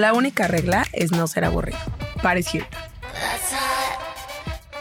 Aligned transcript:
La 0.00 0.14
única 0.14 0.48
regla 0.48 0.86
es 0.94 1.12
no 1.12 1.26
ser 1.26 1.44
aburrido. 1.44 1.78
Paris. 2.22 2.46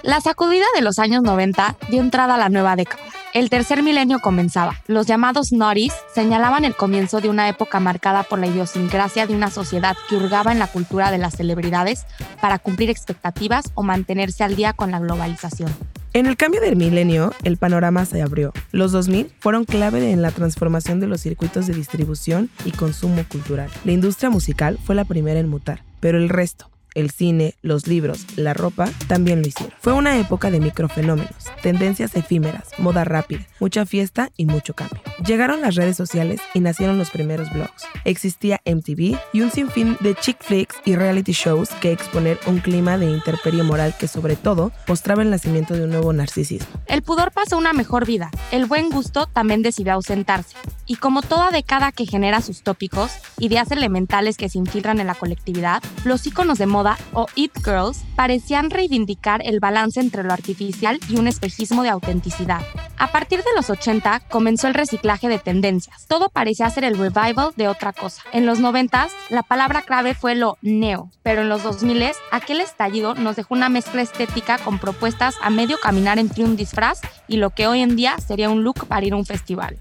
La 0.02 0.22
sacudida 0.22 0.64
de 0.74 0.82
los 0.82 0.98
años 0.98 1.24
90 1.24 1.76
dio 1.90 2.00
entrada 2.00 2.36
a 2.36 2.38
la 2.38 2.48
nueva 2.48 2.78
década. 2.78 3.04
El 3.34 3.50
tercer 3.50 3.84
milenio 3.84 4.20
comenzaba. 4.20 4.82
Los 4.88 5.08
llamados 5.08 5.52
Naughties 5.52 5.94
señalaban 6.16 6.64
el 6.64 6.74
comienzo 6.74 7.20
de 7.20 7.28
una 7.28 7.50
época 7.50 7.82
marcada 7.82 8.24
por 8.24 8.40
la 8.40 8.48
idiosincrasia 8.48 9.28
de 9.28 9.36
una 9.36 9.52
sociedad 9.52 9.98
que 10.08 10.16
hurgaba 10.16 10.54
en 10.54 10.60
la 10.60 10.68
cultura 10.68 11.12
de 11.12 11.18
las 11.18 11.36
celebridades 11.36 12.06
para 12.40 12.58
cumplir 12.58 12.90
expectativas 12.90 13.66
o 13.74 13.84
mantenerse 13.84 14.46
al 14.46 14.56
día 14.56 14.72
con 14.72 14.90
la 14.90 15.00
globalización. 15.00 15.76
En 16.12 16.26
el 16.26 16.38
cambio 16.38 16.60
del 16.60 16.76
milenio, 16.76 17.34
el 17.44 17.58
panorama 17.58 18.04
se 18.04 18.24
abrió. 18.24 18.52
Los 18.72 18.92
2000 18.92 19.32
fueron 19.40 19.66
clave 19.66 20.12
en 20.12 20.24
la 20.24 20.32
transformación 20.32 21.00
de 21.00 21.06
los 21.06 21.22
circuitos 21.22 21.68
de 21.68 21.76
distribución 21.76 22.50
y 22.66 22.72
consumo 22.72 23.24
cultural. 23.30 23.70
La 23.86 23.92
industria 23.92 24.32
musical 24.32 24.80
fue 24.84 24.96
la 24.96 25.06
primera 25.06 25.40
en 25.40 25.50
mutar, 25.50 25.84
pero 26.00 26.18
el 26.18 26.30
resto, 26.30 26.72
el 27.00 27.12
cine, 27.12 27.56
los 27.62 27.88
libros, 27.88 28.26
la 28.36 28.54
ropa, 28.54 28.90
también 29.08 29.42
lo 29.42 29.48
hicieron. 29.48 29.74
Fue 29.80 29.94
una 29.94 30.18
época 30.18 30.52
de 30.52 30.60
microfenómenos, 30.60 31.46
tendencias 31.62 32.16
efímeras, 32.16 32.70
moda 32.78 33.04
rápida, 33.04 33.46
mucha 33.60 33.86
fiesta 33.86 34.32
y 34.38 34.46
mucho 34.46 34.74
cambio. 34.74 35.02
Llegaron 35.26 35.62
las 35.62 35.76
redes 35.76 35.98
sociales 35.98 36.40
y 36.54 36.60
nacieron 36.60 36.98
los 36.98 37.10
primeros 37.10 37.52
blogs. 37.52 37.84
Existía 38.06 38.62
MTV 38.66 39.18
y 39.34 39.42
un 39.42 39.52
sinfín 39.52 39.98
de 40.00 40.16
chick 40.16 40.38
flicks 40.42 40.76
y 40.86 40.96
reality 40.96 41.32
shows 41.32 41.70
que 41.82 41.92
exponer 41.92 42.40
un 42.48 42.60
clima 42.60 42.98
de 42.98 43.10
interperio 43.10 43.64
moral 43.64 43.96
que 43.98 44.08
sobre 44.08 44.36
todo 44.36 44.72
mostraba 44.88 45.22
el 45.22 45.30
nacimiento 45.30 45.74
de 45.74 45.84
un 45.84 45.90
nuevo 45.90 46.14
narcisismo. 46.14 46.68
El 46.86 47.02
pudor 47.02 47.32
pasó 47.32 47.58
una 47.58 47.74
mejor 47.74 48.06
vida. 48.06 48.32
El 48.52 48.66
buen 48.66 48.90
gusto 48.90 49.28
también 49.28 49.62
decidió 49.62 49.94
ausentarse. 49.94 50.56
Y 50.86 50.96
como 50.96 51.22
toda 51.22 51.52
década 51.52 51.92
que 51.92 52.06
genera 52.06 52.42
sus 52.42 52.64
tópicos, 52.64 53.12
ideas 53.38 53.72
elementales 53.72 54.38
que 54.38 54.50
se 54.50 54.58
infiltran 54.58 55.00
en 55.00 55.08
la 55.08 55.16
colectividad, 55.16 55.84
los 56.04 56.26
íconos 56.26 56.58
de 56.58 56.66
moda 56.66 56.89
o 57.14 57.28
It 57.36 57.52
Girls 57.64 58.04
parecían 58.16 58.70
reivindicar 58.70 59.42
el 59.46 59.60
balance 59.60 60.00
entre 60.00 60.24
lo 60.24 60.34
artificial 60.34 61.00
y 61.10 61.18
un 61.18 61.28
espejismo 61.28 61.84
de 61.84 61.90
autenticidad. 61.90 62.62
A 62.98 63.12
partir 63.12 63.40
de 63.40 63.52
los 63.56 63.70
80 63.70 64.22
comenzó 64.30 64.68
el 64.68 64.74
reciclaje 64.74 65.30
de 65.30 65.40
tendencias. 65.40 66.06
Todo 66.08 66.30
parecía 66.30 66.70
ser 66.70 66.84
el 66.84 66.98
revival 66.98 67.54
de 67.56 67.68
otra 67.68 67.94
cosa. 67.94 68.24
En 68.34 68.46
los 68.46 68.60
90 68.60 68.90
la 69.30 69.44
palabra 69.44 69.84
clave 69.84 70.14
fue 70.14 70.36
lo 70.36 70.58
neo, 70.62 71.10
pero 71.24 71.42
en 71.42 71.50
los 71.50 71.64
2000 71.64 72.12
aquel 72.32 72.62
estallido 72.62 73.16
nos 73.16 73.36
dejó 73.36 73.54
una 73.54 73.70
mezcla 73.70 74.02
estética 74.02 74.58
con 74.58 74.80
propuestas 74.80 75.36
a 75.42 75.50
medio 75.50 75.78
caminar 75.82 76.20
entre 76.20 76.44
un 76.44 76.56
disfraz 76.56 77.02
y 77.28 77.38
lo 77.38 77.50
que 77.50 77.68
hoy 77.68 77.82
en 77.82 77.96
día 77.96 78.18
sería 78.20 78.50
un 78.50 78.64
look 78.64 78.88
para 78.88 79.06
ir 79.06 79.14
a 79.14 79.18
un 79.18 79.26
festival. 79.26 79.78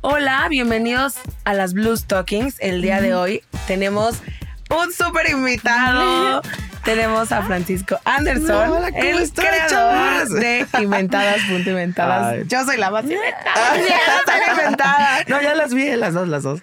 Hola, 0.00 0.46
bienvenidos 0.50 1.14
a 1.44 1.54
las 1.54 1.72
Blue 1.72 1.96
Stockings. 1.96 2.56
El 2.60 2.82
día 2.82 3.00
de 3.00 3.14
hoy 3.14 3.42
tenemos 3.66 4.16
un 4.82 4.92
súper 4.92 5.30
invitado. 5.30 6.42
Tenemos 6.84 7.32
a 7.32 7.42
Francisco 7.42 7.98
Anderson, 8.04 8.68
¿cómo 8.68 8.86
el 8.88 9.18
están, 9.20 9.46
creador 9.46 10.28
de 10.28 10.66
Inventadas. 10.82 11.40
Punto 11.48 11.70
inventadas. 11.70 12.34
Ay. 12.34 12.42
Yo 12.46 12.62
soy 12.66 12.76
la 12.76 12.90
más 12.90 13.04
inventada. 13.04 13.76
Yo 13.78 13.84
soy 14.26 14.50
inventada. 14.50 15.24
No, 15.26 15.40
ya 15.40 15.54
las 15.54 15.72
vi, 15.72 15.86
las 15.96 16.12
dos, 16.12 16.28
las 16.28 16.42
dos. 16.42 16.60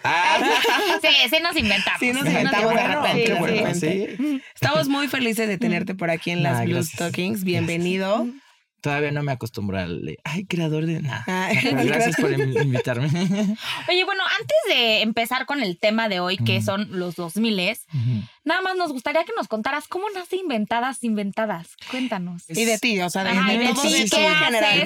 Sí, 1.02 1.08
sí 1.28 1.38
nos 1.42 1.56
inventamos. 1.56 2.00
Sí, 2.00 2.14
nos 2.14 2.22
Sí 2.22 2.30
inventamos 2.30 2.76
de 2.76 2.88
repente. 2.88 3.24
qué 3.24 3.34
de 3.34 3.40
bueno, 3.40 3.56
repente. 3.58 4.16
sí. 4.18 4.44
Estamos 4.54 4.88
muy 4.90 5.08
felices 5.08 5.48
de 5.48 5.58
tenerte 5.58 5.96
por 5.96 6.12
aquí 6.12 6.30
en 6.30 6.44
las 6.44 6.60
Ay, 6.60 6.68
Blue 6.68 6.76
gracias. 6.76 6.94
Stockings. 6.94 7.44
Bienvenido. 7.44 8.28
Todavía 8.82 9.12
no 9.12 9.22
me 9.24 9.32
acostumbro 9.32 9.78
al... 9.78 10.18
Ay, 10.24 10.46
creador 10.46 10.86
de... 10.88 11.02
Nada. 11.02 11.24
Pero 11.64 11.84
gracias 11.86 12.16
por 12.18 12.32
in- 12.34 12.58
invitarme. 12.58 13.08
Oye, 13.90 14.04
bueno, 14.06 14.24
antes 14.40 14.58
de 14.68 15.02
empezar 15.02 15.46
con 15.46 15.62
el 15.62 15.78
tema 15.78 16.10
de 16.10 16.20
hoy, 16.20 16.38
que 16.38 16.60
Mm. 16.60 16.64
son 16.64 16.88
los 17.00 17.16
2000 17.16 17.52
nada 18.44 18.62
más 18.62 18.76
nos 18.76 18.92
gustaría 18.92 19.24
que 19.24 19.34
nos 19.38 19.48
contaras 19.48 19.88
cómo 19.88 20.06
nace 20.16 20.36
Inventadas 20.38 21.04
Inventadas. 21.04 21.76
Cuéntanos. 21.92 22.44
Y 22.50 22.66
de 22.66 22.80
ti, 22.80 23.00
o 23.02 23.10
sea, 23.10 23.24
de, 23.24 23.30
Ajá, 23.30 23.52
de 23.52 23.58
de 23.60 23.74
ti. 23.74 23.94
De 23.94 24.10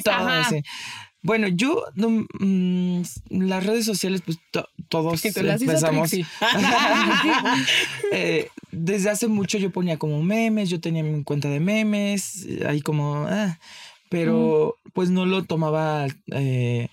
todo, 0.01 0.43
sí. 0.49 0.61
Bueno, 1.21 1.47
yo, 1.47 1.83
no, 1.95 2.09
mm, 2.39 3.01
las 3.29 3.65
redes 3.65 3.83
sociales, 3.85 4.21
pues 4.23 4.37
to- 4.51 4.67
todos 4.89 5.21
te 5.23 5.29
empezamos. 5.29 6.11
Eh, 8.11 8.49
desde 8.71 9.09
hace 9.09 9.27
mucho 9.27 9.57
yo 9.57 9.71
ponía 9.71 9.97
como 9.97 10.21
memes, 10.21 10.69
yo 10.69 10.79
tenía 10.79 11.03
mi 11.03 11.23
cuenta 11.23 11.49
de 11.49 11.59
memes, 11.59 12.45
ahí 12.67 12.81
como, 12.81 13.25
ah, 13.27 13.57
pero 14.09 14.75
pues 14.93 15.09
no 15.09 15.25
lo 15.25 15.43
tomaba 15.43 16.07
eh, 16.31 16.89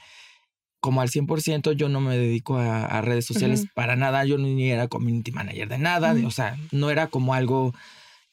como 0.81 1.01
al 1.01 1.11
100%, 1.11 1.73
yo 1.73 1.89
no 1.89 2.01
me 2.01 2.17
dedico 2.17 2.57
a, 2.57 2.85
a 2.87 3.01
redes 3.03 3.25
sociales 3.25 3.67
para 3.75 3.95
nada, 3.97 4.25
yo 4.25 4.37
ni 4.39 4.69
era 4.71 4.89
community 4.89 5.31
manager 5.31 5.69
de 5.69 5.79
nada, 5.79 6.15
de- 6.15 6.27
o 6.27 6.31
sea, 6.31 6.57
no 6.73 6.91
era 6.91 7.07
como 7.07 7.35
algo 7.35 7.73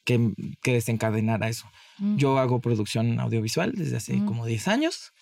que, 0.04 0.32
que 0.62 0.72
desencadenara 0.72 1.48
eso. 1.48 1.70
Mm. 1.98 2.16
Yo 2.16 2.38
hago 2.38 2.60
producción 2.60 3.20
audiovisual 3.20 3.72
desde 3.76 3.98
hace 3.98 4.16
Ujú. 4.16 4.26
como 4.26 4.46
10 4.46 4.66
años, 4.68 5.12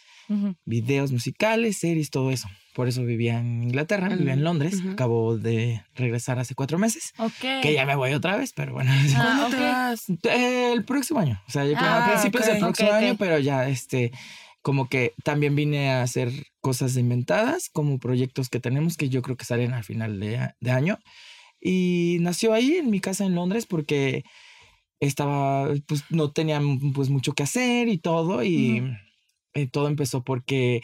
videos 0.64 1.10
musicales, 1.12 1.78
series, 1.78 2.10
todo 2.10 2.30
eso. 2.30 2.48
Por 2.78 2.86
eso 2.86 3.04
vivía 3.04 3.40
en 3.40 3.64
Inglaterra, 3.64 4.08
vivía 4.08 4.34
en 4.34 4.44
Londres, 4.44 4.74
Ujú. 4.74 4.90
acabo 4.90 5.36
de 5.36 5.82
regresar 5.96 6.38
hace 6.38 6.54
cuatro 6.54 6.78
meses. 6.78 7.12
Ok. 7.18 7.60
Que 7.60 7.72
ya 7.74 7.84
me 7.84 7.96
voy 7.96 8.12
otra 8.12 8.36
vez, 8.36 8.52
pero 8.52 8.72
bueno. 8.72 8.92
Ah, 9.16 9.48
¿Cuándo 9.50 9.56
te 9.56 9.60
vas? 9.60 10.04
El 10.32 10.84
próximo 10.84 11.18
año. 11.18 11.42
O 11.48 11.50
sea, 11.50 11.64
yo 11.64 11.74
Ah, 11.76 12.04
a 12.04 12.10
principios 12.12 12.44
ok, 12.44 12.50
del 12.52 12.60
próximo 12.60 12.92
año, 12.92 13.16
pero 13.18 13.36
ya, 13.40 13.68
este, 13.68 14.12
como 14.62 14.88
que 14.88 15.12
también 15.24 15.56
vine 15.56 15.90
a 15.90 16.02
hacer 16.02 16.30
cosas 16.60 16.96
inventadas, 16.96 17.68
como 17.68 17.98
proyectos 17.98 18.48
que 18.48 18.60
tenemos 18.60 18.96
que 18.96 19.08
yo 19.08 19.22
creo 19.22 19.36
que 19.36 19.44
salen 19.44 19.72
al 19.74 19.82
final 19.82 20.20
de, 20.20 20.52
de 20.60 20.70
año. 20.70 21.00
Y 21.60 22.18
nació 22.20 22.52
ahí 22.54 22.76
en 22.76 22.90
mi 22.90 23.00
casa 23.00 23.24
en 23.24 23.34
Londres 23.34 23.66
porque 23.66 24.22
estaba, 25.00 25.68
pues 25.88 26.04
no 26.10 26.30
tenía 26.30 26.62
pues 26.94 27.10
mucho 27.10 27.32
que 27.32 27.42
hacer 27.42 27.88
y 27.88 27.98
todo. 27.98 28.44
Y 28.44 28.84
eh, 29.54 29.66
todo 29.66 29.88
empezó 29.88 30.22
porque 30.22 30.80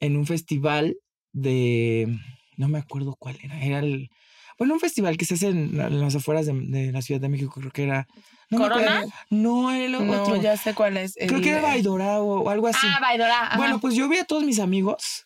en 0.00 0.16
un 0.16 0.24
festival 0.26 0.96
de, 1.34 2.08
no 2.56 2.68
me 2.68 2.78
acuerdo 2.78 3.14
cuál 3.18 3.36
era, 3.42 3.60
era 3.60 3.78
el, 3.80 4.08
bueno, 4.58 4.74
un 4.74 4.80
festival 4.80 5.16
que 5.18 5.24
se 5.26 5.34
hace 5.34 5.48
en, 5.48 5.76
la- 5.76 5.88
en 5.88 6.00
las 6.00 6.14
afueras 6.14 6.46
de, 6.46 6.52
de 6.54 6.92
la 6.92 7.02
Ciudad 7.02 7.20
de 7.20 7.28
México, 7.28 7.52
creo 7.60 7.70
que 7.72 7.82
era... 7.82 8.06
No 8.50 8.58
¿Corona? 8.58 8.98
acuerdo. 8.98 9.12
No, 9.30 9.72
el 9.72 9.92
No, 9.92 10.22
otro. 10.22 10.36
ya 10.40 10.56
sé 10.56 10.74
cuál 10.74 10.96
es. 10.96 11.14
Creo 11.18 11.36
el- 11.38 11.42
que 11.42 11.50
era 11.50 11.60
Baidora 11.60 12.20
o, 12.20 12.42
o 12.42 12.50
algo 12.50 12.68
así. 12.68 12.86
Ah, 12.88 12.98
Baidora. 13.00 13.46
ajá. 13.48 13.56
bueno, 13.56 13.80
pues 13.80 13.94
yo 13.94 14.08
vi 14.08 14.18
a 14.18 14.24
todos 14.24 14.44
mis 14.44 14.60
amigos 14.60 15.24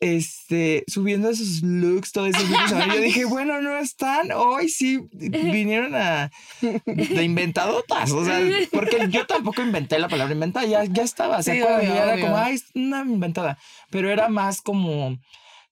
este, 0.00 0.84
subiendo 0.88 1.28
esos 1.28 1.62
looks 1.62 2.12
todo 2.12 2.26
ese. 2.26 2.40
Yo 2.70 3.00
dije, 3.00 3.24
bueno, 3.26 3.60
no 3.60 3.76
están. 3.76 4.32
Hoy 4.32 4.70
sí 4.70 4.98
vinieron 5.12 5.94
a 5.94 6.32
de 6.62 7.22
inventadotas. 7.22 8.10
O 8.10 8.24
sea, 8.24 8.40
porque 8.72 9.08
yo 9.10 9.26
tampoco 9.26 9.62
inventé 9.62 9.98
la 9.98 10.08
palabra 10.08 10.32
inventada, 10.32 10.66
ya, 10.66 10.84
ya 10.84 11.02
estaba. 11.02 11.42
¿Se 11.42 11.52
Sí, 11.52 11.58
era 11.58 12.18
como, 12.18 12.36
ay, 12.36 12.54
es 12.54 12.64
una 12.74 13.02
inventada. 13.02 13.58
Pero 13.90 14.10
era 14.10 14.28
más 14.28 14.62
como. 14.62 15.18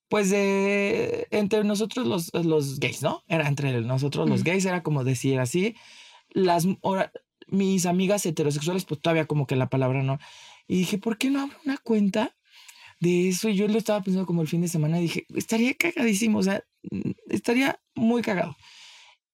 Pues 0.09 0.31
de 0.31 1.27
entre 1.29 1.63
nosotros 1.63 2.07
los, 2.07 2.33
los 2.33 2.79
gays, 2.79 3.03
¿no? 3.03 3.23
Era 3.27 3.47
entre 3.47 3.79
nosotros 3.81 4.27
los 4.27 4.43
gays, 4.43 4.65
era 4.65 4.81
como 4.81 5.03
decir 5.03 5.39
así. 5.39 5.75
Las 6.31 6.67
ahora, 6.81 7.11
mis 7.47 7.85
amigas 7.85 8.25
heterosexuales, 8.25 8.85
pues 8.85 9.01
todavía 9.01 9.25
como 9.25 9.45
que 9.45 9.55
la 9.55 9.69
palabra 9.69 10.01
no. 10.01 10.17
Y 10.67 10.79
dije, 10.79 10.97
¿por 10.97 11.19
qué 11.19 11.29
no 11.29 11.41
abro 11.41 11.57
una 11.63 11.77
cuenta 11.77 12.35
de 12.99 13.29
eso? 13.29 13.49
Y 13.49 13.55
yo 13.55 13.67
lo 13.67 13.77
estaba 13.77 14.01
pensando 14.01 14.25
como 14.25 14.41
el 14.41 14.47
fin 14.47 14.61
de 14.61 14.67
semana 14.67 14.99
y 14.99 15.03
dije, 15.03 15.25
estaría 15.35 15.73
cagadísimo, 15.73 16.39
o 16.39 16.43
sea, 16.43 16.63
estaría 17.29 17.79
muy 17.95 18.21
cagado. 18.21 18.55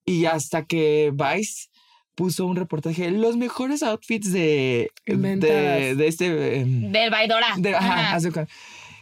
Y 0.06 0.26
hasta 0.26 0.66
que 0.66 1.12
Vice 1.14 1.68
puso 2.16 2.46
un 2.46 2.56
reportaje 2.56 3.04
de 3.06 3.12
los 3.12 3.38
mejores 3.38 3.84
outfits 3.84 4.32
de, 4.32 4.92
de, 5.06 5.96
de 5.96 6.08
este... 6.08 6.58
em, 6.60 6.92
Del 6.92 7.10
Baidora. 7.10 7.48
de- 7.58 7.76
ajá, 7.76 8.16
Ajá. 8.16 8.48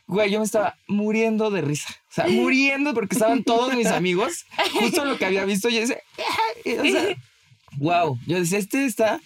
Güey, 0.06 0.32
yo 0.32 0.40
me 0.40 0.46
estaba 0.46 0.76
muriendo 0.88 1.50
de 1.50 1.62
risa. 1.62 1.88
O 2.10 2.14
sea, 2.14 2.28
muriendo 2.28 2.94
porque 2.94 3.16
estaban 3.16 3.44
todos 3.44 3.74
mis 3.76 3.88
amigos. 3.88 4.46
Justo 4.74 5.06
lo 5.06 5.18
que 5.18 5.26
había 5.26 5.46
visto. 5.46 5.70
Yo 5.70 5.80
decía, 5.80 5.98
"Ay", 6.66 6.74
o 6.78 6.84
sea, 6.84 7.16
wow. 7.78 8.20
Yo 8.28 8.38
decía, 8.38 8.58
este 8.60 8.86
está 8.86 9.22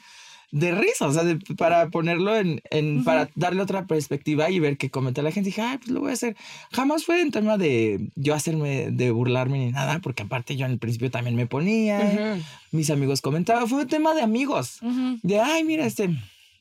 de 0.52 0.72
risa. 0.72 1.08
O 1.08 1.12
sea, 1.14 1.24
de- 1.24 1.38
para 1.58 1.90
ponerlo 1.90 2.36
en, 2.38 2.62
en 2.72 3.04
para 3.04 3.30
darle 3.36 3.62
otra 3.62 3.86
perspectiva 3.86 4.50
y 4.50 4.60
ver 4.60 4.78
qué 4.78 4.90
comenta 4.90 5.22
la 5.22 5.32
gente. 5.32 5.50
Dije, 5.50 5.62
ay, 5.62 5.78
pues 5.78 5.90
lo 5.90 6.00
voy 6.02 6.12
a 6.12 6.14
hacer. 6.14 6.36
Jamás 6.72 7.04
fue 7.06 7.22
en 7.22 7.32
tema 7.32 7.58
de 7.58 8.10
yo 8.16 8.34
hacerme, 8.34 8.90
de 8.92 9.12
burlarme 9.12 9.58
ni 9.60 9.72
nada, 9.72 10.00
porque 10.00 10.24
aparte 10.24 10.56
yo 10.56 10.66
en 10.66 10.72
el 10.74 10.80
principio 10.80 11.12
también 11.12 11.36
me 11.36 11.48
ponía. 11.48 12.40
Mis 12.72 12.90
amigos 12.90 13.22
comentaban. 13.22 13.68
Fue 13.68 13.82
un 13.82 13.88
tema 13.88 14.14
de 14.14 14.22
amigos. 14.22 14.80
De, 15.24 15.40
ay, 15.40 15.64
mira, 15.64 15.86
este. 15.86 16.10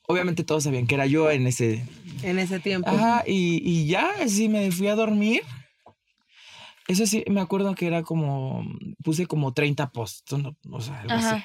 Obviamente 0.09 0.45
todos 0.45 0.63
sabían 0.63 0.87
que 0.87 0.95
era 0.95 1.05
yo 1.05 1.29
en 1.31 1.47
ese, 1.47 1.83
En 2.23 2.39
ese 2.39 2.59
tiempo. 2.61 2.89
Ajá, 2.89 3.23
y, 3.27 3.61
y 3.69 3.87
ya, 3.87 4.09
sí, 4.27 4.47
me 4.47 4.71
fui 4.71 4.87
a 4.87 4.95
dormir. 4.95 5.41
Eso 6.87 7.05
sí, 7.05 7.25
me 7.29 7.41
acuerdo 7.41 7.75
que 7.75 7.87
era 7.87 8.01
como, 8.03 8.63
puse 9.03 9.25
como 9.25 9.51
30 9.53 9.89
posts, 9.91 10.37
¿no? 10.37 10.55
o 10.71 10.79
sea, 10.79 11.01
algo 11.01 11.13
así. 11.35 11.43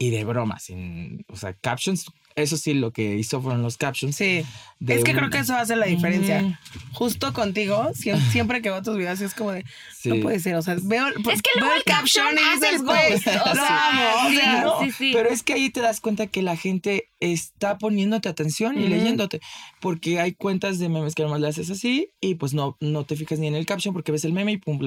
Y 0.00 0.10
de 0.10 0.24
broma, 0.24 0.60
sin, 0.60 1.24
o 1.28 1.34
sea, 1.36 1.54
captions. 1.54 2.06
Eso 2.36 2.56
sí, 2.56 2.72
lo 2.72 2.92
que 2.92 3.16
hizo 3.16 3.42
fueron 3.42 3.62
los 3.62 3.76
captions. 3.76 4.14
Sí. 4.14 4.44
es 4.86 5.02
que 5.02 5.10
un- 5.10 5.16
creo 5.16 5.28
que 5.30 5.38
eso 5.38 5.56
hace 5.56 5.74
la 5.74 5.86
diferencia. 5.86 6.60
Justo 6.92 7.32
contigo, 7.32 7.90
siem- 7.94 8.20
siempre, 8.30 8.62
que 8.62 8.70
veo 8.70 8.80
tus 8.80 8.96
videos, 8.96 9.20
es 9.20 9.34
como 9.34 9.50
de, 9.50 9.64
Sí. 9.96 10.10
no 10.10 10.20
puede 10.22 10.38
ser. 10.38 10.54
O 10.54 10.62
sea, 10.62 10.76
veo, 10.80 11.08
Es 11.08 11.42
que 11.42 11.50
veo 11.56 11.64
luego 11.64 11.74
el 11.74 11.82
caption 11.82 12.28
hace 12.38 12.66
dices, 12.66 12.80
el 12.80 12.86
post, 12.86 13.26
o 13.50 13.54
sea, 13.56 14.62
No, 14.62 14.80
sí, 14.84 14.92
sí. 14.92 15.10
Pero 15.12 15.30
es 15.30 15.42
que 15.42 15.54
ahí 15.54 15.68
te 15.70 15.80
das 15.80 16.00
cuenta 16.00 16.28
que 16.28 16.42
la 16.42 16.56
gente 16.56 17.10
está 17.18 17.76
poniéndote 17.78 18.28
atención 18.28 18.78
y 18.78 18.86
leyéndote. 18.86 19.40
Porque 19.80 20.20
hay 20.20 20.32
cuentas 20.32 20.78
de 20.78 20.88
memes 20.88 21.16
que 21.16 21.24
nomás 21.24 21.40
le 21.40 21.48
haces 21.48 21.70
así 21.70 22.10
y 22.20 22.36
pues 22.36 22.54
no, 22.54 22.76
no 22.80 23.02
te 23.04 23.16
fijas 23.16 23.40
ni 23.40 23.48
en 23.48 23.56
el 23.56 23.66
caption 23.66 23.92
porque 23.92 24.12
ves 24.12 24.24
el 24.24 24.32
meme 24.32 24.52
y 24.52 24.56
pum. 24.58 24.78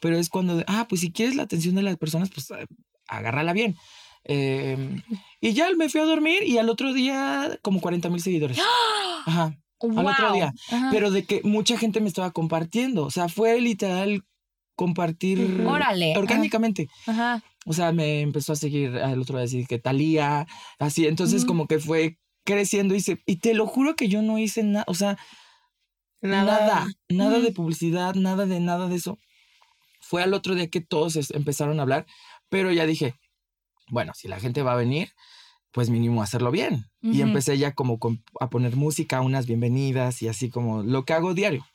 Pero 0.00 0.16
es 0.16 0.28
cuando, 0.28 0.56
de, 0.58 0.64
ah, 0.68 0.86
pues 0.88 1.00
si 1.00 1.10
quieres 1.10 1.34
la 1.34 1.42
atención 1.42 1.74
de 1.74 1.82
las 1.82 1.96
personas, 1.96 2.30
pues 2.30 2.48
eh, 2.52 2.64
agárrala 3.08 3.52
bien. 3.54 3.76
Eh, 4.24 5.00
y 5.40 5.52
ya 5.52 5.68
me 5.76 5.88
fui 5.88 6.00
a 6.00 6.04
dormir 6.04 6.42
y 6.44 6.58
al 6.58 6.68
otro 6.68 6.92
día 6.92 7.58
como 7.62 7.80
40 7.80 8.08
mil 8.10 8.20
seguidores. 8.20 8.58
Ajá. 9.26 9.56
Al 9.80 10.06
otro 10.06 10.32
día. 10.32 10.52
Ajá. 10.70 10.88
Pero 10.92 11.10
de 11.10 11.24
que 11.24 11.40
mucha 11.44 11.76
gente 11.76 12.00
me 12.00 12.08
estaba 12.08 12.30
compartiendo. 12.30 13.04
O 13.04 13.10
sea, 13.10 13.28
fue 13.28 13.60
literal 13.60 14.22
compartir. 14.76 15.64
Órale. 15.66 16.16
orgánicamente. 16.16 16.88
Ajá. 17.06 17.42
O 17.66 17.72
sea, 17.72 17.92
me 17.92 18.20
empezó 18.20 18.52
a 18.52 18.56
seguir 18.56 18.96
al 18.98 19.20
otro 19.20 19.36
día 19.36 19.42
decir 19.42 19.66
que 19.66 19.78
Talía, 19.78 20.46
así. 20.78 21.06
Entonces, 21.06 21.44
Mm. 21.44 21.46
como 21.46 21.66
que 21.66 21.78
fue 21.78 22.18
creciendo 22.44 22.94
y, 22.94 23.00
se, 23.00 23.20
y 23.26 23.36
te 23.36 23.54
lo 23.54 23.66
juro 23.66 23.94
que 23.96 24.08
yo 24.08 24.22
no 24.22 24.38
hice 24.38 24.62
nada. 24.64 24.84
O 24.88 24.94
sea, 24.94 25.16
nada, 26.20 26.86
nada, 27.08 27.38
Mm. 27.38 27.42
de 27.42 27.52
publicidad, 27.52 28.14
nada 28.14 28.46
de 28.46 28.60
nada 28.60 28.88
de 28.88 28.96
eso. 28.96 29.18
Fue 30.00 30.22
al 30.22 30.34
otro 30.34 30.54
día 30.54 30.68
que 30.68 30.80
todos 30.80 31.16
empezaron 31.32 31.78
a 31.78 31.82
hablar, 31.82 32.06
pero 32.48 32.72
ya 32.72 32.86
dije, 32.86 33.14
bueno, 33.92 34.12
si 34.14 34.26
la 34.26 34.40
gente 34.40 34.62
va 34.62 34.72
a 34.72 34.76
venir, 34.76 35.12
pues 35.70 35.90
mínimo 35.90 36.22
hacerlo 36.22 36.50
bien. 36.50 36.86
Y 37.02 37.20
empecé 37.20 37.58
ya 37.58 37.72
como 37.72 37.98
con- 37.98 38.22
a 38.40 38.48
poner 38.48 38.74
música, 38.74 39.20
unas 39.20 39.46
bienvenidas 39.46 40.22
y 40.22 40.28
así 40.28 40.48
como 40.50 40.82
lo 40.82 41.04
que 41.04 41.12
hago 41.12 41.34
diario. 41.34 41.66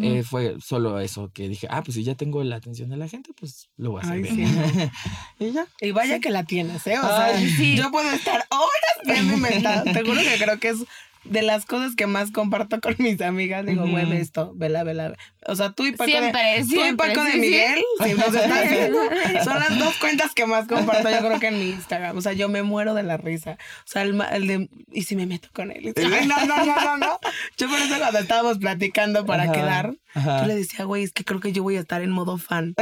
Eh, 0.00 0.22
fue 0.24 0.56
solo 0.64 0.98
eso 1.00 1.30
que 1.34 1.48
dije, 1.48 1.66
ah, 1.70 1.82
pues 1.82 1.94
si 1.96 2.02
ya 2.02 2.14
tengo 2.14 2.42
la 2.42 2.56
atención 2.56 2.88
de 2.88 2.96
la 2.96 3.08
gente, 3.08 3.30
pues 3.38 3.68
lo 3.76 3.90
voy 3.92 4.00
a 4.00 4.04
hacer 4.04 4.14
Ay, 4.16 4.22
bien. 4.22 4.90
y 5.38 5.52
ya. 5.52 5.66
Y 5.82 5.90
vaya 5.90 6.18
que 6.18 6.30
la 6.30 6.44
tienes, 6.44 6.86
¿eh? 6.86 6.98
O 6.98 7.02
sea, 7.06 7.38
sí. 7.38 7.76
yo 7.76 7.90
puedo 7.90 8.10
estar 8.10 8.42
horas 8.50 8.96
viendo 9.04 9.34
inventadas. 9.34 9.84
Te 9.84 10.00
juro 10.02 10.20
que 10.20 10.42
creo 10.42 10.58
que 10.58 10.68
es 10.70 10.78
de 11.24 11.42
las 11.42 11.66
cosas 11.66 11.94
que 11.96 12.06
más 12.06 12.30
comparto 12.32 12.80
con 12.80 12.96
mis 12.98 13.20
amigas. 13.20 13.64
Digo, 13.66 13.86
güey, 13.86 14.10
esto, 14.16 14.52
vela, 14.56 14.82
vela. 14.84 15.14
O 15.46 15.56
sea, 15.56 15.72
tú 15.72 15.86
y 15.86 15.92
Paco 15.92 16.04
Siempre, 16.10 16.40
de, 16.42 16.60
tú 16.60 16.66
y 16.66 16.68
siempre, 16.70 17.08
Paco 17.08 17.24
de 17.24 17.32
sí, 17.32 17.40
sí. 17.40 17.40
Miguel, 17.40 17.82
si 18.04 18.14
nos 18.14 18.34
estás 18.34 18.70
viendo, 18.70 18.98
son 19.44 19.58
las 19.58 19.78
dos 19.78 19.96
cuentas 19.96 20.32
que 20.34 20.46
más 20.46 20.68
comparto 20.68 21.10
yo 21.10 21.18
creo 21.18 21.40
que 21.40 21.48
en 21.48 21.58
mi 21.58 21.70
Instagram. 21.70 22.16
O 22.16 22.20
sea, 22.20 22.32
yo 22.32 22.48
me 22.48 22.62
muero 22.62 22.94
de 22.94 23.02
la 23.02 23.16
risa. 23.16 23.52
O 23.52 23.86
sea, 23.86 24.02
el, 24.02 24.14
ma- 24.14 24.28
el 24.28 24.46
de, 24.46 24.68
¿y 24.92 25.02
si 25.02 25.16
me 25.16 25.26
meto 25.26 25.48
con 25.52 25.70
él? 25.70 25.92
Ay, 25.96 26.26
no, 26.26 26.46
no, 26.46 26.64
no, 26.64 26.74
no, 26.76 26.96
no. 26.96 27.18
Yo 27.56 27.68
por 27.68 27.78
eso 27.80 27.98
cuando 27.98 28.18
estábamos 28.18 28.58
platicando 28.58 29.26
para 29.26 29.44
Ajá, 29.44 29.52
quedar, 29.52 29.94
ajá. 30.14 30.40
yo 30.42 30.46
le 30.46 30.54
decía, 30.54 30.84
güey, 30.84 31.02
es 31.02 31.12
que 31.12 31.24
creo 31.24 31.40
que 31.40 31.52
yo 31.52 31.62
voy 31.64 31.76
a 31.76 31.80
estar 31.80 32.02
en 32.02 32.10
modo 32.10 32.38
fan. 32.38 32.74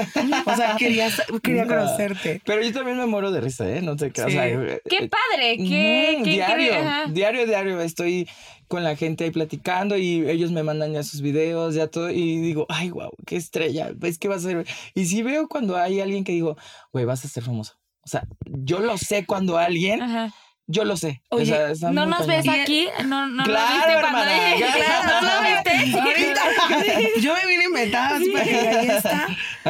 O 0.47 0.57
sea, 0.57 0.77
quería, 0.79 1.09
quería 1.43 1.65
No. 1.65 1.75
conocerte. 1.77 2.43
Pero 2.45 2.63
yo 2.63 2.73
también 2.73 2.99
me 2.99 3.07
muero 3.07 3.33
de 3.33 3.41
risa, 3.41 3.69
¿eh? 3.71 3.81
No 3.83 3.97
te 3.97 4.13
creas. 4.13 4.31
Sí. 4.31 4.37
o 4.37 4.41
sea, 4.41 4.49
eh, 4.49 4.83
Qué 4.89 5.05
eh, 5.05 5.09
padre, 5.09 5.57
qué, 5.57 6.21
diario, 6.25 6.67
increíble, 6.67 6.91
diario, 7.13 7.47
diario. 7.47 7.81
Estoy 7.81 8.29
con 8.69 8.85
la 8.85 8.95
gente 8.97 9.25
ahí 9.25 9.31
platicando 9.31 9.97
y 9.97 10.29
ellos 10.31 10.53
me 10.53 10.63
mandan 10.63 10.93
ya 10.93 11.03
sus 11.03 11.21
videos, 11.23 11.75
ya 11.75 11.89
todo. 11.89 12.11
Y 12.11 12.39
digo, 12.41 12.67
ay, 12.69 12.91
wow, 12.91 13.11
qué 13.27 13.37
estrella. 13.37 13.91
Es 14.03 14.19
que 14.19 14.29
va 14.29 14.37
a 14.37 14.41
ser. 14.41 14.67
Y 14.95 15.07
si 15.07 15.23
veo 15.23 15.49
cuando 15.49 15.77
hay 15.77 16.01
alguien 16.01 16.23
que 16.25 16.33
digo, 16.33 16.57
güey, 16.93 17.05
vas 17.05 17.25
a 17.25 17.29
ser 17.29 17.43
famoso. 17.43 17.75
O 18.03 18.09
sea, 18.09 18.27
yo 18.47 18.79
lo 18.79 18.97
sé 18.97 19.27
cuando 19.27 19.59
alguien, 19.59 20.01
Ajá. 20.01 20.33
yo 20.67 20.85
lo 20.85 20.97
sé. 20.97 21.21
O 21.31 21.37
Oye, 21.37 21.47
sea, 21.47 21.71
está 21.71 21.91
¿No 21.91 22.07
nos 22.07 22.27
cañón. 22.27 22.45
ves 22.45 22.49
aquí? 22.61 22.89
¿No, 23.07 23.27
no 23.27 23.45
Claro, 23.45 23.69
lo 23.69 23.77
viste 23.77 23.93
hermana, 23.93 24.33
claro. 24.77 25.19
¿Tú 25.21 25.27
lo 25.27 25.43
viste? 25.43 25.99
Ahorita, 26.01 27.21
yo 27.21 27.35
me 27.35 27.47
vine 27.51 27.65
inventada 27.65 28.17
así 28.17 28.31
para 28.31 28.45
que 28.45 28.57
ahí 28.57 28.89
está. 28.89 29.27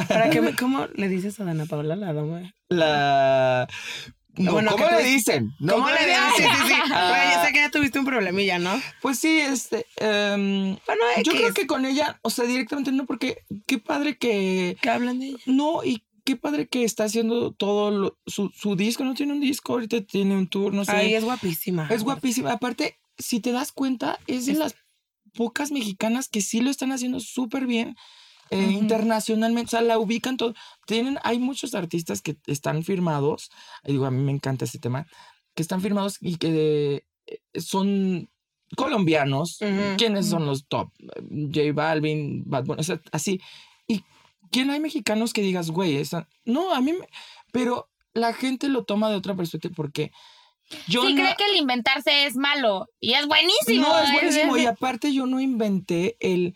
Para 0.08 0.30
que 0.30 0.40
me, 0.42 0.54
¿Cómo 0.54 0.86
le 0.94 1.08
dices 1.08 1.40
a 1.40 1.44
Dana 1.44 1.64
Paula 1.66 1.96
la 1.96 2.12
dama? 2.12 2.54
La. 2.68 3.66
No, 4.36 4.52
Bueno, 4.52 4.70
¿Cómo 4.72 4.86
¿qué 4.88 4.96
le 4.96 5.04
dicen? 5.04 5.52
No, 5.58 5.74
¿Cómo 5.74 5.88
le 5.90 5.98
dices? 6.06 6.20
Sí, 6.36 6.42
sí, 6.42 6.68
sí. 6.68 6.74
Ah. 6.92 7.32
Yo 7.34 7.44
sé 7.46 7.52
que 7.52 7.58
ya 7.60 7.70
tuviste 7.70 7.98
un 7.98 8.04
problemilla, 8.04 8.58
¿no? 8.58 8.80
Pues 9.02 9.18
sí, 9.18 9.40
este. 9.40 9.86
em, 9.96 10.76
Bueno, 10.86 11.02
yo 11.24 11.32
creo 11.32 11.52
que 11.54 11.66
con 11.66 11.84
ella, 11.84 12.18
o 12.22 12.30
sea, 12.30 12.44
directamente 12.46 12.92
no, 12.92 13.06
porque 13.06 13.38
qué 13.66 13.78
padre 13.78 14.16
que. 14.18 14.76
que 14.80 14.90
hablan 14.90 15.18
de 15.20 15.26
ella. 15.28 15.38
No, 15.46 15.84
y 15.84 16.02
qué 16.24 16.36
padre 16.36 16.68
que 16.68 16.84
está 16.84 17.04
haciendo 17.04 17.52
todo 17.52 17.90
lo- 17.90 18.18
su, 18.26 18.50
su 18.54 18.76
disco. 18.76 19.04
No 19.04 19.14
tiene 19.14 19.32
un 19.32 19.40
disco, 19.40 19.74
ahorita 19.74 20.00
tiene 20.02 20.36
un 20.36 20.48
tour, 20.48 20.72
no 20.72 20.84
sé. 20.84 20.92
Ay, 20.92 21.14
es 21.14 21.24
guapísima. 21.24 21.88
es 21.90 22.02
guapísima. 22.02 22.52
Aparte, 22.52 22.98
si 23.18 23.40
te 23.40 23.52
das 23.52 23.72
cuenta, 23.72 24.18
es 24.26 24.46
de 24.46 24.52
Es- 24.52 24.58
las 24.58 24.74
pocas 25.34 25.70
mexicanas 25.70 26.28
que 26.28 26.40
sí 26.40 26.60
lo 26.60 26.70
están 26.70 26.92
haciendo 26.92 27.20
súper 27.20 27.66
bien. 27.66 27.96
Eh, 28.50 28.70
internacionalmente, 28.72 29.68
o 29.68 29.70
sea, 29.70 29.80
la 29.80 29.98
ubican 29.98 30.36
todo. 30.36 30.54
Tienen, 30.86 31.18
hay 31.22 31.38
muchos 31.38 31.74
artistas 31.74 32.20
que 32.20 32.36
están 32.46 32.82
firmados, 32.82 33.50
digo, 33.84 34.06
a 34.06 34.10
mí 34.10 34.22
me 34.22 34.32
encanta 34.32 34.64
este 34.64 34.78
tema, 34.78 35.06
que 35.54 35.62
están 35.62 35.80
firmados 35.80 36.18
y 36.20 36.36
que 36.36 37.04
eh, 37.26 37.40
son 37.60 38.28
colombianos. 38.76 39.58
¿Quiénes 39.96 40.28
son 40.28 40.46
los 40.46 40.66
top? 40.66 40.90
J 41.52 41.72
Balvin, 41.72 42.42
Bad 42.46 42.64
Bunny, 42.64 42.80
o 42.80 42.84
sea, 42.84 43.00
así. 43.12 43.40
¿Y 43.86 44.04
quién 44.50 44.70
hay 44.70 44.80
mexicanos 44.80 45.32
que 45.32 45.42
digas, 45.42 45.70
güey, 45.70 45.96
esa... 45.96 46.28
No, 46.44 46.74
a 46.74 46.80
mí 46.80 46.92
me... 46.92 47.08
Pero 47.52 47.88
la 48.14 48.32
gente 48.32 48.68
lo 48.68 48.84
toma 48.84 49.10
de 49.10 49.16
otra 49.16 49.34
perspectiva 49.34 49.74
porque 49.76 50.12
yo 50.86 51.02
sí 51.02 51.14
no... 51.14 51.22
cree 51.22 51.36
que 51.36 51.44
el 51.52 51.56
inventarse 51.56 52.26
es 52.26 52.36
malo 52.36 52.88
y 53.00 53.14
es 53.14 53.26
buenísimo. 53.26 53.88
No, 53.88 53.98
es 54.00 54.12
buenísimo. 54.12 54.56
Y 54.56 54.66
aparte 54.66 55.12
yo 55.12 55.26
no 55.26 55.40
inventé 55.40 56.16
el, 56.20 56.54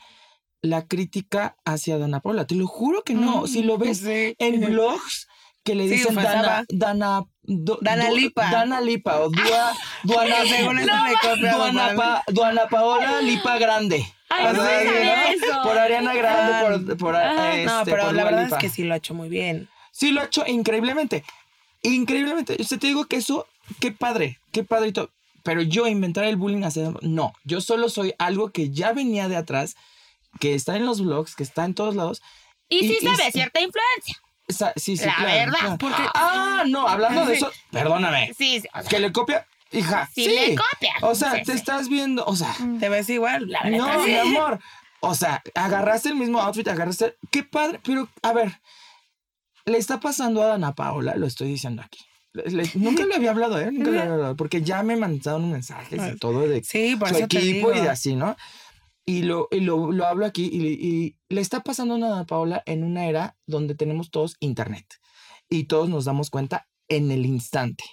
la 0.65 0.87
crítica 0.87 1.57
hacia 1.67 1.99
Dana 1.99 2.21
Paula. 2.21 2.47
Te 2.47 2.55
lo 2.55 2.67
juro 2.67 3.03
que 3.03 3.13
no. 3.15 3.43
Mm, 3.43 3.47
si 3.49 3.63
lo 3.63 3.77
ves 3.77 3.99
Sí. 3.99 4.35
en 4.39 4.61
blogs 4.73 5.29
que 5.63 5.75
le 5.75 5.85
Sí, 5.89 5.97
dicen 5.97 6.15
pasaba. 6.15 6.43
Dana, 6.43 6.65
Dana, 6.71 7.23
Do- 7.43 7.79
Dana 7.83 8.09
Do- 8.09 8.17
Lipa. 8.17 8.51
Dana 8.51 8.81
Lipa 8.81 9.21
o 9.21 9.29
Dua, 9.29 9.73
Duana, 10.05 10.37
Duana. 11.39 11.93
Pa- 11.97 12.23
Duana 12.29 12.67
Paola 12.69 13.21
Lipa 13.23 13.59
Grande. 13.59 14.07
Ay, 14.31 14.45
no 14.55 14.63
sea, 14.65 14.85
sabía 14.85 15.17
¿no? 15.17 15.23
eso. 15.33 15.63
Por 15.63 15.79
Ariana 15.79 16.15
Grande, 16.15 16.87
por, 16.87 16.97
por, 16.97 17.17
Ah, 17.17 17.55
este, 17.55 17.67
No, 17.67 17.83
pero 17.85 18.05
por 18.07 18.15
la 18.15 18.25
verdad 18.25 18.45
Lipa. 18.45 18.57
es 18.57 18.61
que 18.63 18.69
sí 18.71 18.85
lo 18.85 18.95
ha 18.95 18.97
hecho 18.97 19.15
muy 19.15 19.29
bien. 19.29 19.69
Sí, 19.93 20.11
lo 20.13 20.23
ha 20.23 20.25
hecho 20.25 20.45
increíblemente. 20.47 21.25
Increíblemente. 21.83 22.57
Yo 22.57 22.79
te 22.79 22.87
digo 22.87 23.05
que 23.07 23.17
eso, 23.17 23.47
qué 23.81 23.93
padre, 23.93 24.39
qué 24.53 24.65
padre 24.65 24.89
y 24.89 24.93
todo. 24.93 25.11
Pero 25.43 25.61
yo 25.61 25.87
inventar 25.87 26.25
el 26.25 26.37
bullying 26.37 26.63
hacia... 26.65 26.93
No, 27.03 27.35
yo 27.45 27.61
solo 27.61 27.91
soy 27.91 28.15
algo 28.19 28.51
que 28.51 28.71
ya 28.71 28.93
venía 28.95 29.29
de 29.29 29.37
atrás, 29.37 29.77
que 30.41 30.55
está 30.55 30.77
en 30.77 30.87
los 30.87 31.03
blogs, 31.03 31.35
que 31.35 31.43
está 31.43 31.65
en 31.65 31.75
todos 31.75 31.95
lados. 31.95 32.23
Y 32.69 32.81
sí 32.81 32.99
y- 33.01 33.05
se 33.05 33.11
ve 33.25 33.31
cierta 33.33 33.61
influencia. 33.61 34.17
Esa- 34.47 34.73
sí, 34.77 34.97
sí, 34.97 35.07
La 35.07 35.15
claro, 35.17 35.33
verdad, 35.33 35.59
claro. 35.59 35.77
porque- 35.79 36.03
Ah, 36.15 36.65
no, 36.67 36.87
hablando 36.87 37.25
de 37.27 37.35
eso, 37.35 37.51
perdóname. 37.71 38.33
Sí, 38.37 38.61
sí, 38.61 38.69
o 38.75 38.81
sea, 38.81 38.89
Que 38.91 38.99
le 38.99 39.11
copia, 39.13 39.47
hija. 39.73 40.09
sí 40.15 40.25
Sí, 40.27 40.31
le 40.35 40.55
copia. 40.55 40.93
O 41.03 41.15
sea, 41.15 41.33
Sí, 41.37 41.43
te 41.45 41.53
sí. 41.53 41.59
estás 41.59 41.89
viendo, 41.89 42.25
o 42.27 42.37
sea, 42.37 42.55
¿Te 42.79 42.89
ves 42.91 43.09
igual? 43.09 43.49
La 43.49 43.63
verdad, 43.63 43.79
no, 43.79 44.05
sí. 44.05 44.11
mi 44.11 44.17
amor. 44.17 44.61
O 45.01 45.15
sea, 45.15 45.43
agarraste 45.55 46.11
el 46.11 46.17
mismo 46.17 46.41
outfit, 46.41 46.67
agarraste. 46.69 47.17
Qué 47.31 47.43
padre, 47.43 47.81
pero 47.85 48.09
a 48.23 48.33
ver, 48.33 48.61
le 49.67 49.79
está 49.79 50.01
pasando 50.01 50.43
a 50.43 50.47
Dana 50.47 50.75
Paola, 50.75 51.15
lo 51.17 51.27
estoy 51.27 51.49
diciendo 51.49 51.83
aquí. 51.83 51.99
Le- 52.33 52.51
le- 52.51 52.71
nunca 52.75 53.05
le 53.07 53.15
había 53.15 53.31
hablado, 53.31 53.61
¿eh? 53.61 53.71
Nunca 53.73 53.91
le 53.91 54.01
había 54.01 54.13
hablado, 54.15 54.37
porque 54.37 54.61
ya 54.63 54.83
me 54.83 54.97
mandaron 54.97 55.51
mensajes 55.51 56.01
y 56.13 56.19
todo 56.19 56.47
de 56.49 56.63
Sí, 56.65 56.97
por 56.97 57.09
su 57.11 57.17
eso 57.19 57.29
te 57.29 57.39
equipo 57.39 57.71
digo. 57.71 57.75
y 57.75 57.81
de 57.81 57.89
así, 57.91 58.17
¿no? 58.17 58.37
Y 59.07 59.23
lo, 59.23 59.49
y 59.51 59.61
lo, 59.61 59.93
lo 59.93 60.07
hablo 60.07 60.25
aquí 60.25 60.49
y, 60.51 60.67
y 60.67 61.17
le 61.29 61.41
está 61.43 61.63
pasando 61.63 61.97
a 61.97 61.99
Dana 61.99 62.25
Paola 62.25 62.63
en 62.65 62.85
una 62.85 63.07
era 63.07 63.37
donde 63.47 63.75
tenemos 63.75 64.11
todos 64.11 64.37
internet 64.41 64.87
y 65.49 65.65
todos 65.65 65.89
nos 65.89 66.05
damos 66.05 66.31
cuenta 66.31 66.69
en 66.89 67.11
el 67.11 67.27
instante. 67.27 67.85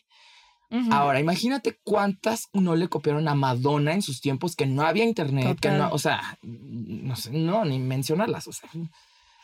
Ahora, 0.89 1.19
imagínate 1.19 1.77
cuántas 1.83 2.47
no 2.53 2.77
le 2.77 2.87
copiaron 2.87 3.27
a 3.27 3.35
Madonna 3.35 3.93
en 3.93 4.01
sus 4.01 4.21
tiempos 4.21 4.55
que 4.55 4.65
no 4.65 4.83
había 4.83 5.03
internet, 5.03 5.59
que 5.59 5.69
no, 5.69 5.89
o 5.91 5.99
sea, 5.99 6.39
no 6.41 7.17
sé, 7.17 7.31
no, 7.31 7.65
ni 7.65 7.77
mencionarlas, 7.77 8.47
o 8.47 8.53
sea, 8.53 8.69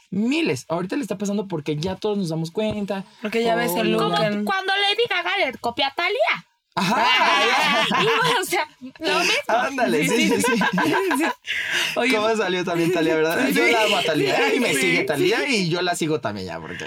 miles. 0.10 0.64
Ahorita 0.70 0.96
le 0.96 1.02
está 1.02 1.18
pasando 1.18 1.50
porque 1.50 1.76
ya 1.76 1.98
todos 1.98 2.18
nos 2.18 2.30
damos 2.30 2.50
cuenta. 2.52 3.04
Porque 3.22 3.44
ya 3.44 3.56
ves 3.56 3.76
el 3.76 3.92
look. 3.92 4.04
Como 4.04 4.16
cuando 4.16 4.72
Lady 4.72 5.04
Gaga 5.10 5.38
le 5.38 5.58
copia 5.58 5.88
a 5.88 5.96
Talía. 5.96 6.48
Ajá. 6.76 7.06
o 8.42 8.46
sea, 8.46 8.57
lo 9.00 9.20
mismo. 9.20 9.34
Ándale, 9.48 10.08
sí, 10.08 10.30
sí, 10.30 10.42
sí. 10.42 11.26
Oye, 11.96 12.16
¿Cómo 12.16 12.36
salió 12.36 12.64
también 12.64 12.92
Talía, 12.92 13.16
verdad? 13.16 13.48
Yo 13.50 13.66
la 13.68 13.84
amo 13.84 13.98
a 13.98 14.04
Talía 14.04 14.54
y 14.56 14.60
me 14.60 14.74
sigue 14.74 15.04
Talía 15.04 15.48
y 15.48 15.70
yo 15.70 15.82
la 15.82 15.96
sigo 15.96 16.20
también 16.20 16.48
ya 16.48 16.60
porque... 16.60 16.86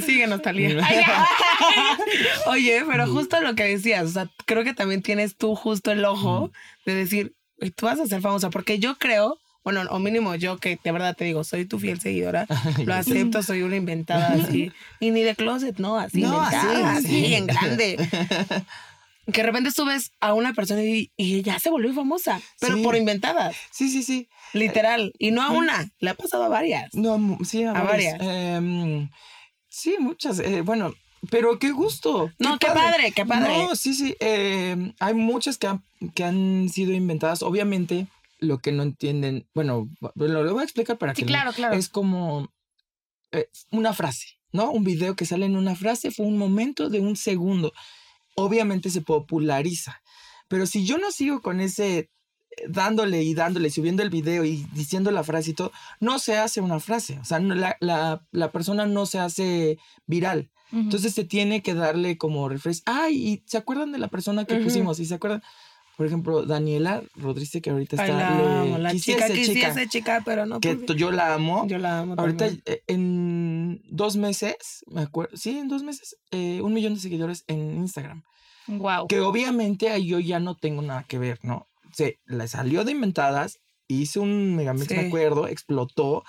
síguenos, 0.00 0.42
Talía. 0.42 0.86
Oye, 2.46 2.84
pero 2.90 3.06
justo 3.06 3.40
lo 3.40 3.54
que 3.54 3.64
decías, 3.64 4.04
o 4.04 4.08
sea, 4.12 4.30
creo 4.46 4.64
que 4.64 4.74
también 4.74 5.02
tienes 5.02 5.36
tú 5.36 5.54
justo 5.54 5.90
el 5.92 6.04
ojo 6.04 6.50
de 6.86 6.94
decir, 6.94 7.34
"Güey, 7.58 7.70
tú 7.70 7.86
vas 7.86 8.00
a 8.00 8.06
ser 8.06 8.20
famosa, 8.20 8.50
porque 8.50 8.78
yo 8.78 8.96
creo, 8.96 9.38
bueno, 9.62 9.82
o 9.90 9.98
mínimo 9.98 10.34
yo 10.34 10.58
que 10.58 10.78
de 10.82 10.92
verdad 10.92 11.16
te 11.16 11.24
digo, 11.24 11.42
soy 11.44 11.64
tu 11.64 11.78
fiel 11.78 12.00
seguidora, 12.00 12.46
lo 12.84 12.94
acepto, 12.94 13.42
soy 13.42 13.62
una 13.62 13.76
inventada 13.76 14.34
así. 14.34 14.72
Y 15.00 15.10
ni 15.10 15.22
de 15.22 15.34
closet, 15.34 15.78
no, 15.78 15.98
así, 15.98 16.20
No, 16.20 16.34
inventada, 16.36 16.92
así, 16.96 17.06
así, 17.06 17.24
sí. 17.26 17.34
en 17.34 17.46
grande. 17.46 17.96
Que 19.32 19.40
de 19.40 19.46
repente 19.46 19.70
subes 19.70 20.12
a 20.20 20.34
una 20.34 20.52
persona 20.52 20.82
y, 20.82 21.10
y 21.16 21.42
ya 21.42 21.58
se 21.58 21.70
volvió 21.70 21.94
famosa, 21.94 22.40
pero 22.60 22.76
Sí. 22.76 22.82
por 22.82 22.94
inventadas, 22.96 23.56
Sí, 23.70 23.88
sí, 23.88 24.02
sí. 24.02 24.28
literal. 24.52 25.12
Y 25.18 25.30
no 25.30 25.42
a 25.42 25.50
una, 25.50 25.90
le 25.98 26.10
ha 26.10 26.14
pasado 26.14 26.44
a 26.44 26.48
varias. 26.48 26.92
No, 26.94 27.38
sí, 27.44 27.64
a, 27.64 27.70
A 27.72 27.82
varias. 27.82 28.18
varias. 28.18 28.56
Em, 28.58 29.08
sí, 29.68 29.96
muchas. 29.98 30.38
eh, 30.40 30.60
bueno, 30.60 30.92
pero 31.30 31.58
qué 31.58 31.70
gusto. 31.70 32.30
No, 32.38 32.58
qué 32.58 32.66
padre, 32.66 33.12
qué 33.12 33.24
padre. 33.24 33.56
No, 33.64 33.74
sí, 33.76 33.94
sí. 33.94 34.14
em, 34.20 34.92
hay 35.00 35.14
muchas 35.14 35.56
que 35.56 35.68
han, 35.68 35.82
que 36.14 36.22
han 36.24 36.68
sido 36.68 36.92
inventadas. 36.92 37.42
Obviamente, 37.42 38.06
lo 38.40 38.58
que 38.58 38.72
no 38.72 38.82
entienden, 38.82 39.46
bueno, 39.54 39.88
lo, 40.16 40.28
lo 40.28 40.52
voy 40.52 40.60
a 40.60 40.64
explicar 40.64 40.98
para 40.98 41.14
Sí, 41.14 41.22
que 41.22 41.26
claro, 41.28 41.52
claro. 41.54 41.74
es 41.76 41.88
como 41.88 42.52
eh, 43.32 43.48
una 43.70 43.94
frase, 43.94 44.26
¿no? 44.52 44.70
Un 44.70 44.84
video 44.84 45.16
que 45.16 45.24
sale 45.24 45.46
en 45.46 45.56
una 45.56 45.74
frase 45.76 46.10
fue 46.10 46.26
un 46.26 46.36
momento 46.36 46.90
de 46.90 47.00
un 47.00 47.16
segundo. 47.16 47.72
Obviamente 48.34 48.90
se 48.90 49.00
populariza. 49.00 50.02
Pero 50.48 50.66
si 50.66 50.84
yo 50.84 50.98
no 50.98 51.10
sigo 51.10 51.40
con 51.40 51.60
ese 51.60 51.98
eh, 51.98 52.10
dándole 52.68 53.22
y 53.22 53.34
dándole, 53.34 53.70
subiendo 53.70 54.02
el 54.02 54.10
video 54.10 54.44
y 54.44 54.66
diciendo 54.72 55.10
la 55.10 55.24
frase 55.24 55.50
y 55.50 55.54
todo, 55.54 55.72
no 56.00 56.18
se 56.18 56.36
hace 56.36 56.60
una 56.60 56.78
frase. 56.80 57.18
O 57.18 57.24
sea, 57.24 57.38
no- 57.40 57.54
la, 57.54 57.76
la- 57.80 58.24
la 58.30 58.52
persona 58.52 58.86
no 58.86 59.06
se 59.06 59.18
hace 59.18 59.78
viral. 60.06 60.50
Entonces 60.72 61.14
se 61.14 61.24
tiene 61.24 61.62
que 61.62 61.74
darle 61.74 62.18
como 62.18 62.48
refresh. 62.48 62.82
Ay, 62.84 63.14
¿y 63.28 63.42
¿se 63.46 63.58
acuerdan 63.58 63.92
de 63.92 63.98
la 63.98 64.08
persona 64.08 64.44
que 64.44 64.56
pusimos? 64.64 64.98
¿Y 64.98 65.04
se 65.06 65.14
acuerdan? 65.14 65.42
Por 65.96 66.06
ejemplo, 66.06 66.44
Daniela 66.44 67.02
Rodríguez, 67.14 67.62
que 67.62 67.70
ahorita 67.70 68.02
Ay, 68.02 68.10
está. 68.10 68.20
la 68.30 68.36
le- 68.36 68.58
amo, 68.72 68.78
la 68.78 68.90
chica, 68.92 69.28
quisiese, 69.28 69.52
quisiese 69.52 69.88
chica, 69.88 70.22
pero 70.24 70.44
no 70.44 70.58
que 70.60 70.74
pude. 70.74 70.86
t- 70.86 70.94
yo 70.96 71.12
la 71.12 71.34
amo. 71.34 71.66
Yo 71.68 71.78
la 71.78 72.00
amo 72.00 72.14
Ahorita 72.18 72.46
también. 72.46 72.62
eh, 72.66 72.82
en 72.88 73.80
dos 73.90 74.16
meses, 74.16 74.56
me 74.88 75.02
acuerdo, 75.02 75.36
sí, 75.36 75.56
en 75.58 75.68
dos 75.68 75.82
meses, 75.84 76.16
eh, 76.32 76.60
un 76.62 76.72
millón 76.74 76.94
de 76.94 77.00
seguidores 77.00 77.44
en 77.46 77.76
Instagram. 77.76 78.22
Wow. 78.66 79.06
Que 79.08 79.20
obviamente 79.20 79.90
ahí 79.90 80.06
yo 80.06 80.18
ya 80.18 80.40
no 80.40 80.56
tengo 80.56 80.82
nada 80.82 81.04
que 81.04 81.18
ver, 81.18 81.38
¿no? 81.42 81.68
Se 81.92 82.18
le 82.26 82.48
salió 82.48 82.82
de 82.84 82.90
inventadas, 82.92 83.60
hice 83.86 84.18
un 84.18 84.56
megamix, 84.56 84.90
me 84.90 85.00
Sí. 85.02 85.06
acuerdo, 85.06 85.46
explotó, 85.46 86.24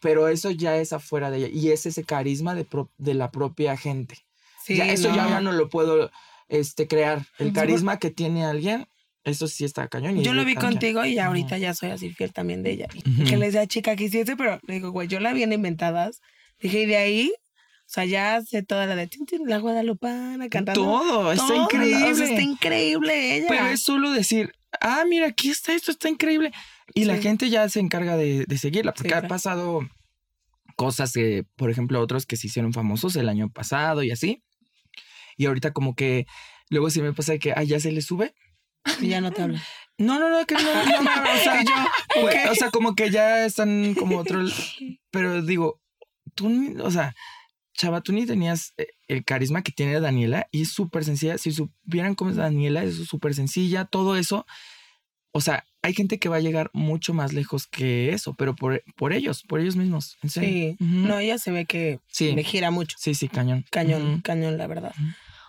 pero 0.00 0.28
eso 0.28 0.50
ya 0.50 0.76
es 0.76 0.92
afuera 0.92 1.30
de 1.32 1.38
ella 1.38 1.48
y 1.48 1.70
es 1.72 1.84
ese 1.86 2.04
carisma 2.04 2.54
de, 2.54 2.64
pro- 2.64 2.90
de 2.98 3.14
la 3.14 3.30
propia 3.32 3.76
gente. 3.76 4.18
Sí, 4.64 4.76
ya, 4.76 4.86
eso 4.86 5.08
ya, 5.08 5.28
ya 5.28 5.40
no 5.40 5.50
lo 5.52 5.68
puedo 5.68 6.10
este, 6.48 6.86
crear. 6.86 7.26
El 7.38 7.52
carisma 7.52 7.98
que 7.98 8.10
tiene 8.10 8.44
alguien, 8.44 8.86
eso 9.30 9.48
sí 9.48 9.64
está 9.64 9.88
cañón. 9.88 10.18
y 10.18 10.22
Yo 10.22 10.34
lo 10.34 10.44
vi 10.44 10.54
contigo 10.54 11.04
y 11.04 11.18
ahorita 11.18 11.58
ya 11.58 11.74
soy 11.74 11.90
así 11.90 12.10
fiel 12.12 12.32
también 12.32 12.62
de 12.62 12.72
ella. 12.72 12.86
Ujú. 13.06 13.24
Que 13.24 13.36
le 13.36 13.46
decía 13.46 13.66
chica 13.66 13.96
quisiese, 13.96 14.36
pero 14.36 14.60
le 14.66 14.74
digo, 14.74 14.90
güey, 14.90 15.08
yo 15.08 15.20
la 15.20 15.32
vi 15.32 15.42
en 15.42 15.52
inventadas. 15.52 16.20
Dije, 16.60 16.82
y 16.82 16.86
de 16.86 16.96
ahí, 16.96 17.32
o 17.36 17.92
sea, 17.92 18.04
ya 18.04 18.40
sé 18.42 18.62
toda 18.62 18.86
la 18.86 18.94
de 18.96 19.08
la 19.46 19.58
guadalupana 19.58 20.48
cantando. 20.48 20.82
Todo, 20.82 21.32
está 21.32 21.46
Todo, 21.46 21.64
increíble. 21.64 22.12
o 22.12 22.14
sea, 22.14 22.26
está 22.26 22.42
increíble 22.42 23.36
ella. 23.36 23.46
Pero 23.48 23.66
es 23.66 23.82
solo 23.82 24.10
decir, 24.12 24.52
ah, 24.80 25.04
mira, 25.08 25.26
aquí 25.28 25.50
está, 25.50 25.72
esto 25.74 25.90
está 25.90 26.08
increíble. 26.08 26.52
Y 26.94 27.04
la 27.04 27.16
Sí. 27.16 27.22
gente 27.22 27.48
ya 27.50 27.68
se 27.68 27.80
encarga 27.80 28.16
de, 28.16 28.44
de 28.46 28.58
seguirla, 28.58 28.92
porque 28.92 29.08
Sí, 29.10 29.14
ha 29.14 29.26
pasado 29.28 29.80
cosas 30.76 31.12
que, 31.12 31.44
por 31.56 31.70
ejemplo, 31.70 32.00
otros 32.00 32.26
que 32.26 32.36
se 32.36 32.46
hicieron 32.46 32.72
famosos 32.72 33.16
el 33.16 33.28
año 33.28 33.48
pasado 33.50 34.02
y 34.02 34.10
así. 34.10 34.42
Y 35.36 35.46
ahorita 35.46 35.72
como 35.72 35.94
que 35.94 36.26
luego 36.68 36.90
sí 36.90 37.00
me 37.02 37.12
pasa 37.12 37.38
que, 37.38 37.52
ah, 37.56 37.62
ya 37.62 37.80
se 37.80 37.92
le 37.92 38.02
sube. 38.02 38.34
Y 39.00 39.08
ya 39.08 39.20
no 39.20 39.30
te 39.32 39.42
habla. 39.42 39.62
No, 40.00 40.18
no, 40.18 40.30
no, 40.30 40.46
que 40.46 40.54
no, 40.54 40.60
no, 40.62 41.02
no, 41.02 41.10
o 41.10 41.36
sea, 41.44 41.62
yo, 41.62 41.74
pues, 42.22 42.48
o 42.50 42.54
sea, 42.54 42.70
como 42.70 42.94
que 42.94 43.10
ya 43.10 43.44
están 43.44 43.92
como 43.92 44.16
otro, 44.16 44.40
pero 45.10 45.42
digo, 45.42 45.78
tú, 46.34 46.48
ni- 46.48 46.80
o 46.80 46.90
sea, 46.90 47.14
chava, 47.76 48.00
tú 48.00 48.14
ni 48.14 48.24
tenías 48.24 48.72
eh, 48.78 48.86
el 49.08 49.26
carisma 49.26 49.60
que 49.62 49.72
tiene 49.72 50.00
Daniela 50.00 50.46
y 50.52 50.62
es 50.62 50.70
súper 50.70 51.04
sencilla. 51.04 51.36
Si 51.36 51.52
supieran 51.52 52.14
cómo 52.14 52.30
es 52.30 52.36
Daniela, 52.36 52.82
es 52.82 52.94
súper 53.08 53.34
sencilla, 53.34 53.84
todo 53.84 54.16
eso. 54.16 54.46
O 55.32 55.42
sea, 55.42 55.66
hay 55.82 55.92
gente 55.92 56.18
que 56.18 56.30
va 56.30 56.36
a 56.36 56.40
llegar 56.40 56.70
mucho 56.72 57.12
más 57.12 57.34
lejos 57.34 57.66
que 57.66 58.14
eso, 58.14 58.32
pero 58.32 58.56
por, 58.56 58.82
por 58.96 59.12
ellos, 59.12 59.42
por 59.42 59.60
ellos 59.60 59.76
mismos. 59.76 60.16
En 60.22 60.30
serio. 60.30 60.76
Sí. 60.78 60.84
No, 60.84 61.18
ella 61.18 61.36
se 61.36 61.50
ve 61.52 61.66
que 61.66 62.00
sí, 62.08 62.32
le 62.32 62.42
gira 62.42 62.70
mucho. 62.70 62.96
sí, 62.98 63.14
sí, 63.14 63.28
cañón. 63.28 63.66
Cañón, 63.70 64.22
cañón, 64.22 64.56
la 64.56 64.66
verdad. 64.66 64.94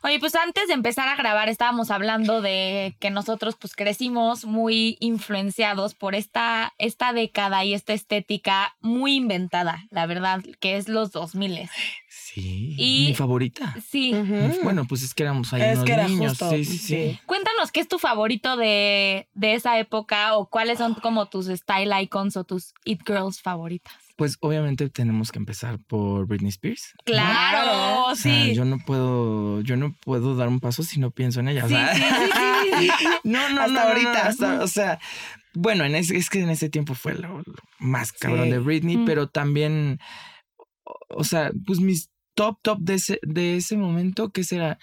Oye, 0.04 0.20
pues 0.20 0.34
antes 0.36 0.68
de 0.68 0.74
empezar 0.74 1.08
a 1.08 1.16
grabar 1.16 1.48
estábamos 1.48 1.92
hablando 1.92 2.42
de 2.42 2.96
que 3.00 3.12
nosotros 3.12 3.56
pues 3.56 3.76
crecimos 3.76 4.46
muy 4.46 4.98
influenciados 5.00 5.94
por 5.94 6.16
esta, 6.16 6.74
esta 6.80 7.14
década 7.14 7.64
y 7.66 7.76
esta 7.76 7.94
estética 7.94 8.76
muy 8.82 9.14
inventada, 9.16 9.86
la 9.92 10.08
verdad, 10.08 10.42
que 10.60 10.78
es 10.78 10.88
los 10.90 11.12
2000. 11.12 11.70
Sí, 12.10 12.76
Y- 12.80 13.08
mi 13.10 13.14
favorita. 13.16 13.76
Sí. 13.88 14.12
Bueno, 14.64 14.86
pues 14.88 15.04
es 15.04 15.14
que 15.14 15.22
éramos 15.24 15.54
ahí 15.54 15.62
Es 15.62 15.74
unos 15.76 15.86
que 15.86 15.94
era 15.94 16.08
niños. 16.08 16.30
justo, 16.32 16.50
sí, 16.50 16.66
sí. 16.66 16.78
sí. 16.80 17.20
Cuéntanos 17.28 17.72
qué 17.72 17.82
es 17.82 17.88
tu 17.88 18.00
favorito 18.00 18.56
de, 18.58 19.28
de 19.36 19.54
esa 19.54 19.78
época 19.78 20.36
o 20.36 20.50
cuáles 20.50 20.80
son 20.80 20.96
como 20.96 21.28
tus 21.28 21.46
style 21.48 21.92
icons 22.02 22.38
o 22.38 22.44
tus 22.44 22.74
it 22.86 23.02
girls 23.06 23.40
favoritas. 23.42 23.94
Pues 24.22 24.38
obviamente 24.42 24.88
tenemos 24.88 25.32
que 25.32 25.40
empezar 25.40 25.80
por 25.88 26.28
Britney 26.28 26.50
Spears. 26.50 26.94
¿no? 27.00 27.04
Claro, 27.06 28.04
O 28.12 28.16
sea, 28.16 28.44
sí. 28.46 28.54
yo 28.54 28.66
no 28.66 28.78
puedo, 28.78 29.62
yo 29.62 29.78
no 29.78 29.96
puedo 30.00 30.36
dar 30.36 30.48
un 30.48 30.60
paso 30.60 30.84
si 30.84 31.00
no 31.00 31.10
pienso 31.10 31.40
en 31.40 31.48
ella. 31.48 31.64
Sí, 31.64 31.70
sea, 31.74 31.96
sí, 31.96 32.02
sí, 32.04 32.30
sí, 32.78 32.90
sí. 33.00 33.06
No, 33.24 33.50
no, 33.50 33.62
Hasta 33.62 33.74
no, 33.74 33.80
ahorita. 33.80 34.14
no, 34.24 34.30
hasta- 34.30 34.64
o 34.64 34.68
sea, 34.68 35.00
bueno, 35.56 35.86
en 35.86 35.96
ese, 35.96 36.16
es 36.18 36.30
que 36.30 36.40
en 36.42 36.52
ese 36.52 36.70
tiempo 36.70 36.94
fue 36.94 37.16
lo, 37.16 37.40
lo 37.40 37.56
más 37.80 38.12
cabrón 38.12 38.44
Sí. 38.46 38.52
de 38.52 38.60
Britney, 38.60 38.98
Mm. 38.98 39.06
pero 39.06 39.28
también, 39.28 39.98
o, 40.84 41.00
o 41.10 41.24
sea, 41.24 41.50
pues 41.66 41.80
mis 41.80 42.12
top, 42.36 42.60
top 42.62 42.78
de 42.80 42.94
ese, 42.94 43.20
de 43.24 43.56
ese 43.58 43.76
momento, 43.76 44.30
¿qué 44.32 44.44
será? 44.44 44.78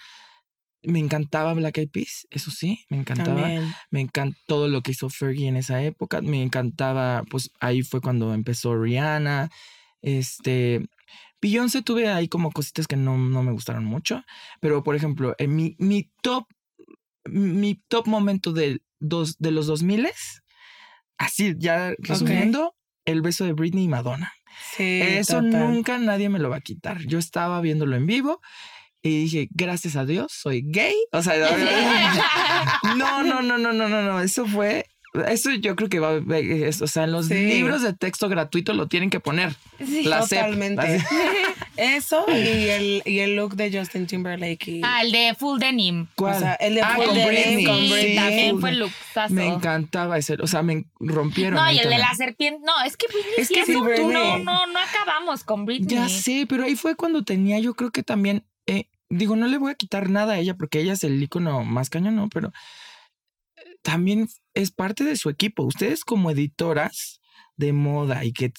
Me 0.83 0.99
encantaba 0.99 1.53
Black 1.53 1.77
Eyed 1.77 1.89
Peas, 1.89 2.27
eso 2.29 2.51
sí, 2.51 2.85
me 2.89 2.97
encantaba. 2.97 3.41
También. 3.41 3.73
Me 3.91 4.01
encantó 4.01 4.37
todo 4.47 4.67
lo 4.67 4.81
que 4.81 4.91
hizo 4.91 5.09
Fergie 5.09 5.47
en 5.47 5.57
esa 5.57 5.83
época. 5.83 6.21
Me 6.21 6.41
encantaba, 6.41 7.23
pues 7.29 7.51
ahí 7.59 7.81
fue 7.81 8.01
cuando 8.01 8.33
empezó 8.33 8.75
Rihanna. 8.75 9.49
Este. 10.01 10.87
Beyoncé 11.41 11.81
tuve 11.81 12.09
ahí 12.09 12.27
como 12.27 12.51
cositas 12.51 12.87
que 12.87 12.97
no, 12.97 13.17
no 13.17 13.43
me 13.43 13.51
gustaron 13.51 13.85
mucho. 13.85 14.23
Pero, 14.61 14.83
por 14.83 14.95
ejemplo, 14.95 15.35
en 15.37 15.55
mi, 15.55 15.75
mi 15.79 16.11
top. 16.21 16.45
Mi 17.25 17.75
top 17.89 18.07
momento 18.07 18.53
de, 18.53 18.81
dos, 18.99 19.37
de 19.37 19.51
los 19.51 19.67
2000 19.67 20.07
así 21.17 21.53
ya 21.57 21.93
resumiendo, 21.99 22.75
el 23.05 23.21
beso 23.21 23.45
de 23.45 23.53
Britney 23.53 23.83
y 23.83 23.87
Madonna. 23.87 24.31
Sí, 24.75 25.01
Eso 25.01 25.41
total. 25.41 25.71
nunca 25.71 25.97
nadie 25.99 26.29
me 26.29 26.39
lo 26.39 26.49
va 26.49 26.57
a 26.57 26.61
quitar. 26.61 27.05
Yo 27.05 27.19
estaba 27.19 27.61
viéndolo 27.61 27.95
en 27.95 28.05
vivo 28.07 28.41
y 29.01 29.23
dije, 29.23 29.47
gracias 29.51 29.95
a 29.95 30.05
Dios, 30.05 30.31
soy 30.33 30.61
gay. 30.65 30.95
O 31.11 31.21
sea, 31.21 31.33
no, 32.97 33.23
no, 33.23 33.41
no, 33.41 33.57
no, 33.57 33.73
no, 33.73 33.87
no, 33.89 34.01
no. 34.01 34.21
Eso 34.21 34.45
fue. 34.45 34.85
Eso 35.27 35.49
yo 35.53 35.75
creo 35.75 35.89
que 35.89 35.99
va 35.99 36.09
a 36.11 36.37
es- 36.37 36.83
o 36.83 36.87
sea, 36.87 37.05
en 37.05 37.11
los 37.13 37.27
Sí. 37.29 37.33
libros 37.33 37.81
de 37.81 37.93
texto 37.93 38.29
gratuito 38.29 38.73
lo 38.73 38.87
tienen 38.87 39.09
que 39.09 39.19
poner. 39.19 39.55
Sí. 39.83 40.03
La 40.03 40.21
CEP, 40.21 40.39
Totalmente. 40.39 40.81
así. 40.81 41.05
Eso 41.77 42.25
y 42.27 42.33
el, 42.69 43.01
y 43.05 43.19
el 43.19 43.35
look 43.35 43.55
de 43.55 43.75
Justin 43.75 44.05
Timberlake. 44.05 44.67
Y, 44.67 44.81
Ah, 44.83 45.01
el 45.01 45.11
de 45.11 45.33
Full 45.39 45.59
Denim. 45.59 46.05
¿Cuál? 46.15 46.35
O 46.35 46.39
sea, 46.39 46.53
el 46.55 46.75
de 46.75 46.81
ah, 46.83 46.93
Full 46.95 47.05
con 47.05 47.15
Denim, 47.15 47.65
con 47.65 47.77
Sí, 47.79 48.15
también 48.15 48.51
full 48.51 48.59
fue 48.61 48.69
de- 48.71 48.77
luxazo. 48.77 49.33
Me 49.33 49.47
encantaba 49.47 50.17
ese, 50.19 50.35
o 50.39 50.45
sea, 50.45 50.61
me 50.61 50.85
rompieron. 50.99 51.55
No, 51.55 51.65
y 51.71 51.71
el 51.71 51.77
de 51.77 51.83
también. 51.83 52.01
la 52.01 52.13
serpiente. 52.15 52.59
No, 52.63 52.73
es 52.85 52.95
que 52.95 53.07
Britney 53.07 53.33
Es 53.37 53.49
que 53.49 53.65
sí, 53.65 53.73
un- 53.75 53.85
Britney. 53.85 54.05
No, 54.13 54.37
no, 54.39 54.67
no 54.67 54.79
acabamos 54.79 55.43
con 55.43 55.65
Britney. 55.65 55.87
Ya 55.87 56.07
sé, 56.07 56.45
pero 56.47 56.65
ahí 56.65 56.75
fue 56.75 56.95
cuando 56.95 57.23
tenía, 57.23 57.57
yo 57.59 57.73
creo 57.73 57.89
que 57.91 58.03
también, 58.03 58.43
eh, 58.69 58.89
digo, 59.09 59.35
no 59.35 59.47
le 59.47 59.57
voy 59.57 59.71
a 59.71 59.75
quitar 59.75 60.09
nada 60.09 60.33
a 60.33 60.39
ella 60.39 60.55
porque 60.55 60.79
ella 60.79 60.93
es 60.93 61.03
el 61.03 61.21
icono 61.21 61.63
más 61.63 61.89
cañón, 61.89 62.15
¿no? 62.15 62.29
Pero 62.29 62.51
eh, 63.57 63.75
también 63.81 64.27
es 64.53 64.71
parte 64.71 65.03
de 65.03 65.15
su 65.15 65.29
equipo. 65.29 65.63
Ustedes 65.63 66.03
como 66.03 66.31
editoras 66.31 67.19
de 67.55 67.73
moda 67.73 68.23
y 68.23 68.31
que 68.31 68.53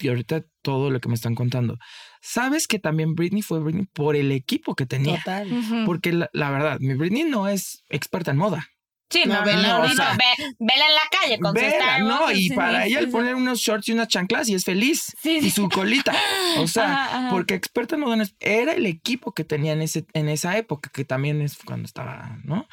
y 0.00 0.08
ahorita 0.08 0.44
todo 0.62 0.90
lo 0.90 1.00
que 1.00 1.08
me 1.08 1.16
están 1.16 1.34
contando, 1.34 1.76
sabes 2.22 2.68
que 2.68 2.78
también 2.78 3.16
Britney 3.16 3.42
fue 3.42 3.58
Britney 3.58 3.86
por 3.92 4.14
el 4.14 4.30
equipo 4.30 4.76
que 4.76 4.86
tenía. 4.86 5.18
Total. 5.18 5.48
Porque 5.86 6.12
la, 6.12 6.30
la 6.32 6.50
verdad, 6.50 6.78
mi 6.78 6.94
Britney 6.94 7.24
no 7.24 7.48
es 7.48 7.82
experta 7.88 8.30
en 8.30 8.36
moda. 8.36 8.68
Sí, 9.10 9.22
no, 9.24 9.34
No, 9.34 9.40
no, 9.40 9.82
ve- 9.82 10.54
vela 10.58 10.86
en 10.86 10.94
la 10.94 11.08
calle 11.10 11.38
con 11.38 11.54
su 11.54 11.60
Vela, 11.62 11.98
no, 12.00 12.30
y 12.30 12.48
sí, 12.48 12.54
para 12.54 12.82
sí, 12.82 12.88
ella 12.88 12.98
sí, 12.98 13.04
el 13.04 13.06
sí. 13.06 13.10
poner 13.12 13.34
unos 13.36 13.58
shorts 13.58 13.88
y 13.88 13.92
unas 13.92 14.08
chanclas 14.08 14.48
y 14.50 14.54
es 14.54 14.64
feliz. 14.64 15.16
Sí, 15.22 15.38
Y 15.38 15.42
sí. 15.42 15.50
su 15.50 15.68
colita. 15.70 16.14
O 16.58 16.66
sea, 16.68 16.84
Ajá, 17.04 17.18
ajá. 17.18 17.30
porque 17.30 17.54
experta 17.54 17.94
en 17.94 18.02
moda 18.02 18.22
era 18.40 18.72
el 18.74 18.84
equipo 18.84 19.32
que 19.32 19.44
tenía 19.44 19.72
en, 19.72 19.80
ese, 19.80 20.04
en 20.12 20.28
esa 20.28 20.58
época, 20.58 20.90
que 20.92 21.06
también 21.06 21.40
es 21.40 21.56
cuando 21.64 21.86
estaba, 21.86 22.38
¿no? 22.44 22.68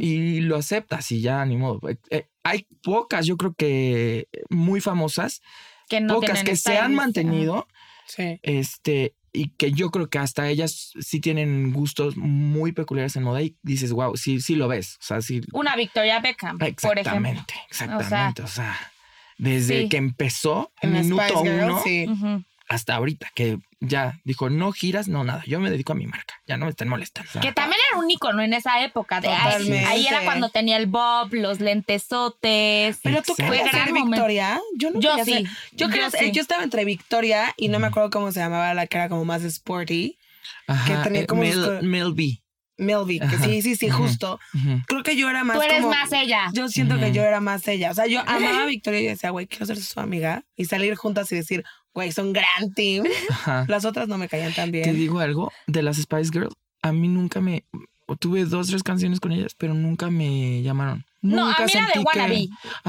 Y 0.00 0.40
lo 0.40 0.56
aceptas 0.56 1.12
y 1.12 1.20
ya, 1.20 1.44
ni 1.44 1.56
modo. 1.58 1.86
Eh, 1.90 1.98
eh, 2.10 2.28
hay 2.42 2.66
pocas, 2.82 3.26
yo 3.26 3.36
creo 3.36 3.52
que 3.52 4.28
muy 4.48 4.80
famosas, 4.80 5.42
que 5.90 6.00
no 6.00 6.14
pocas 6.14 6.42
que 6.44 6.56
se 6.56 6.78
han 6.78 6.94
mantenido, 6.94 7.68
Sí. 8.06 8.40
este, 8.42 9.14
y 9.38 9.50
que 9.56 9.70
yo 9.72 9.90
creo 9.90 10.08
que 10.10 10.18
hasta 10.18 10.48
ellas 10.48 10.92
sí 11.00 11.20
tienen 11.20 11.72
gustos 11.72 12.16
muy 12.16 12.72
peculiares 12.72 13.14
en 13.16 13.22
moda 13.22 13.40
y 13.42 13.56
dices, 13.62 13.92
wow, 13.92 14.16
sí, 14.16 14.40
sí 14.40 14.56
lo 14.56 14.66
ves. 14.68 14.96
O 15.00 15.04
sea, 15.04 15.22
sí. 15.22 15.40
Una 15.52 15.76
Victoria 15.76 16.18
Beckham, 16.20 16.58
por 16.58 16.66
ejemplo. 16.68 16.90
Exactamente, 17.00 17.54
exactamente. 17.70 18.42
O 18.42 18.46
sea, 18.48 18.76
desde 19.36 19.82
Sí. 19.82 19.88
que 19.88 19.96
empezó 19.98 20.72
En 20.82 20.92
minuto 20.92 21.40
uno 21.42 21.80
sí. 21.84 22.06
Hasta 22.68 22.96
ahorita, 22.96 23.30
que 23.34 23.58
ya 23.80 24.18
dijo, 24.24 24.50
no 24.50 24.72
giras, 24.72 25.06
no 25.08 25.22
nada, 25.24 25.42
yo 25.46 25.60
me 25.60 25.70
dedico 25.70 25.92
a 25.92 25.94
mi 25.96 26.06
marca, 26.06 26.34
ya 26.46 26.56
no 26.56 26.64
me 26.66 26.70
estén 26.70 26.88
molestando. 26.88 27.30
Que 27.40 27.52
también 27.52 27.80
era 27.90 28.00
un 28.00 28.10
icono 28.10 28.42
en 28.42 28.52
esa 28.52 28.82
época. 28.84 29.20
De, 29.20 29.28
Totalmente. 29.28 29.84
ahí 29.86 30.06
era 30.06 30.22
cuando 30.24 30.48
tenía 30.50 30.76
el 30.76 30.86
bob, 30.86 31.32
los 31.32 31.60
lentesotes. 31.60 32.98
Pero 33.02 33.22
tú 33.22 33.34
querías 33.36 33.70
Fue 33.70 33.80
ser. 33.84 33.92
Victoria. 33.92 34.60
Yo 34.76 34.90
no 34.90 35.00
Yo 35.00 35.10
quería 35.16 35.24
sí. 35.24 35.32
ser- 35.32 35.42
Yo, 35.44 35.86
Yo 35.86 35.88
quería 35.90 36.10
ser- 36.10 36.20
sí. 36.20 36.32
yo 36.32 36.42
estaba 36.42 36.64
entre 36.64 36.84
Victoria 36.84 37.54
y 37.56 37.68
no 37.68 37.78
me 37.78 37.86
acuerdo 37.86 38.10
cómo 38.10 38.32
se 38.32 38.40
llamaba 38.40 38.72
la 38.74 38.86
cara 38.86 39.08
como 39.08 39.24
más 39.24 39.42
sporty. 39.44 40.18
ajá, 40.66 41.02
tenía 41.02 41.22
eh, 41.22 41.26
como 41.26 41.42
Mel, 41.42 41.62
co- 41.64 41.82
Mel 41.82 42.12
B. 42.14 42.40
Que 42.78 43.38
sí, 43.44 43.60
sí, 43.62 43.74
sí, 43.74 43.88
justo. 43.90 44.38
Creo 44.86 45.02
que 45.02 45.16
yo 45.16 45.28
era 45.28 45.42
más 45.42 45.56
Tú 45.56 45.62
eres 45.62 45.78
como- 45.80 45.90
más 45.90 46.12
ella. 46.12 46.48
Yo 46.52 46.68
siento 46.68 46.96
que 46.98 47.10
yo 47.12 47.22
era 47.24 47.40
más 47.40 47.66
ella. 47.66 47.90
O 47.90 47.94
sea, 47.94 48.06
yo 48.06 48.20
amaba 48.20 48.62
a 48.62 48.66
Victoria 48.66 49.00
y 49.00 49.06
decía, 49.06 49.30
güey, 49.30 49.46
quiero 49.48 49.66
ser 49.66 49.78
su 49.80 49.98
amiga 49.98 50.44
y 50.56 50.66
salir 50.66 50.94
juntas 50.94 51.30
y 51.32 51.36
decir, 51.36 51.64
güey, 51.98 52.12
son 52.12 52.32
gran 52.32 52.72
team. 52.74 53.04
Ajá. 53.30 53.64
Las 53.68 53.84
otras 53.84 54.06
no 54.08 54.18
me 54.18 54.28
caían 54.28 54.52
tan 54.54 54.70
Te 54.70 54.78
bien. 54.82 54.94
digo 54.96 55.18
algo, 55.20 55.52
de 55.66 55.82
las 55.82 55.96
Spice 55.96 56.30
Girls, 56.32 56.54
a 56.82 56.92
mí 56.92 57.08
nunca 57.08 57.40
me... 57.40 57.64
Tuve 58.20 58.46
dos, 58.46 58.68
tres 58.68 58.82
canciones 58.82 59.20
con 59.20 59.32
ellas, 59.32 59.54
pero 59.58 59.74
nunca 59.74 60.08
me 60.10 60.62
llamaron. 60.62 61.04
No, 61.20 61.44
nunca 61.48 61.64
a 61.64 61.66
mí 61.66 61.72
era 61.74 61.86
de 61.86 61.92
sentí 61.92 61.98
que- 61.98 62.18
Wannabe. 62.18 62.34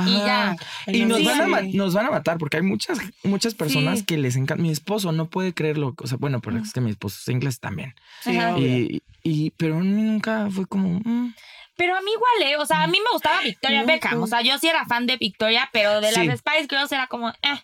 Y 0.07 0.13
ya. 0.25 0.55
Y 0.87 1.03
nos, 1.05 1.17
Sí. 1.17 1.25
van 1.25 1.41
a, 1.41 1.47
ma- 1.47 1.61
nos 1.61 1.93
van 1.93 2.05
a 2.05 2.11
matar 2.11 2.37
porque 2.37 2.55
hay 2.55 2.63
muchas, 2.63 2.99
muchas 3.23 3.53
personas 3.53 3.99
Sí. 3.99 4.05
que 4.05 4.17
les 4.17 4.37
encanta. 4.37 4.61
Mi 4.63 4.69
esposo 4.71 5.11
no 5.11 5.29
puede 5.29 5.53
creerlo. 5.53 5.93
O 5.97 6.07
sea, 6.07 6.17
bueno, 6.17 6.39
pero 6.39 6.57
es 6.59 6.71
que 6.71 6.79
mi 6.79 6.91
esposo 6.91 7.17
es 7.21 7.27
inglés 7.27 7.59
también. 7.59 7.93
Y, 8.57 9.01
y, 9.23 9.49
pero 9.57 9.75
a 9.75 9.79
mí 9.81 10.01
nunca 10.03 10.47
fue 10.51 10.65
como. 10.67 11.01
mm. 11.03 11.33
Pero 11.75 11.95
a 11.97 12.01
mí 12.01 12.11
igual, 12.11 12.51
¿eh? 12.53 12.57
O 12.57 12.65
sea, 12.65 12.83
a 12.83 12.87
mí 12.87 12.97
me 12.99 13.11
gustaba 13.13 13.41
Victoria 13.41 13.81
No, 13.81 13.87
Beckham. 13.87 14.15
no. 14.19 14.23
O 14.23 14.27
sea, 14.27 14.41
yo 14.41 14.57
sí 14.57 14.67
era 14.67 14.85
fan 14.85 15.05
de 15.05 15.17
Victoria, 15.17 15.69
pero 15.73 15.99
de 16.01 16.11
Sí. 16.11 16.25
las 16.27 16.39
Spice 16.39 16.67
Girls 16.69 16.91
era 16.93 17.07
como, 17.07 17.29
eh. 17.29 17.61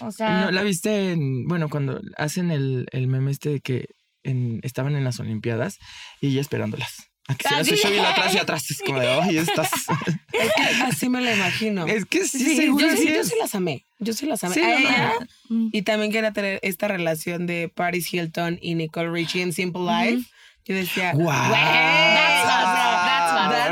O 0.00 0.12
sea, 0.12 0.42
¿No 0.42 0.50
la 0.50 0.62
viste 0.62 1.12
en, 1.12 1.46
bueno, 1.46 1.68
cuando 1.68 2.00
hacen 2.16 2.50
el, 2.50 2.86
el 2.92 3.06
meme 3.08 3.30
este 3.30 3.48
de 3.50 3.60
que 3.60 3.86
en- 4.22 4.60
estaban 4.62 4.94
en 4.96 5.04
las 5.04 5.18
Olimpiadas 5.20 5.78
y 6.20 6.28
ella 6.28 6.40
esperándolas? 6.40 7.04
A 7.30 7.34
que 7.34 7.46
se 7.46 7.54
hace 7.56 7.76
sí. 7.76 7.82
show 7.82 7.92
y 7.92 7.96
la 7.96 8.10
atrás 8.12 8.34
y 8.34 8.38
atrás. 8.38 8.70
Es 8.70 8.80
como 8.80 9.00
de, 9.00 9.06
ay, 9.08 9.36
estás. 9.38 9.70
Es 10.32 10.52
que 10.54 10.82
así 10.84 11.08
me 11.10 11.20
la 11.20 11.34
imagino. 11.34 11.86
es 11.86 12.04
que 12.06 12.24
sí, 12.26 12.38
Sí, 12.38 12.56
seguro 12.56 12.86
yo, 12.86 12.92
sí, 12.96 13.02
sí 13.02 13.08
yo 13.08 13.20
es. 13.20 13.28
sí 13.28 13.34
las 13.38 13.54
amé. 13.54 13.84
Yo 13.98 14.12
sí 14.14 14.24
las 14.26 14.42
amé. 14.44 14.54
Sí, 14.54 14.60
A 14.62 14.68
no, 14.68 14.72
no, 14.74 14.78
ella, 14.78 15.12
Mm. 15.50 15.68
Y 15.72 15.82
también 15.82 16.10
quería 16.12 16.32
tener 16.32 16.58
esta 16.62 16.88
relación 16.88 17.46
de 17.46 17.68
Paris 17.74 18.12
Hilton 18.14 18.58
y 18.62 18.74
Nicole 18.76 19.10
Richie 19.10 19.42
en 19.42 19.52
Simple 19.52 19.82
Life. 19.82 20.26
Yo 20.64 20.74
decía, 20.74 21.12
¡Guau! 21.12 21.50
That's 21.52 22.44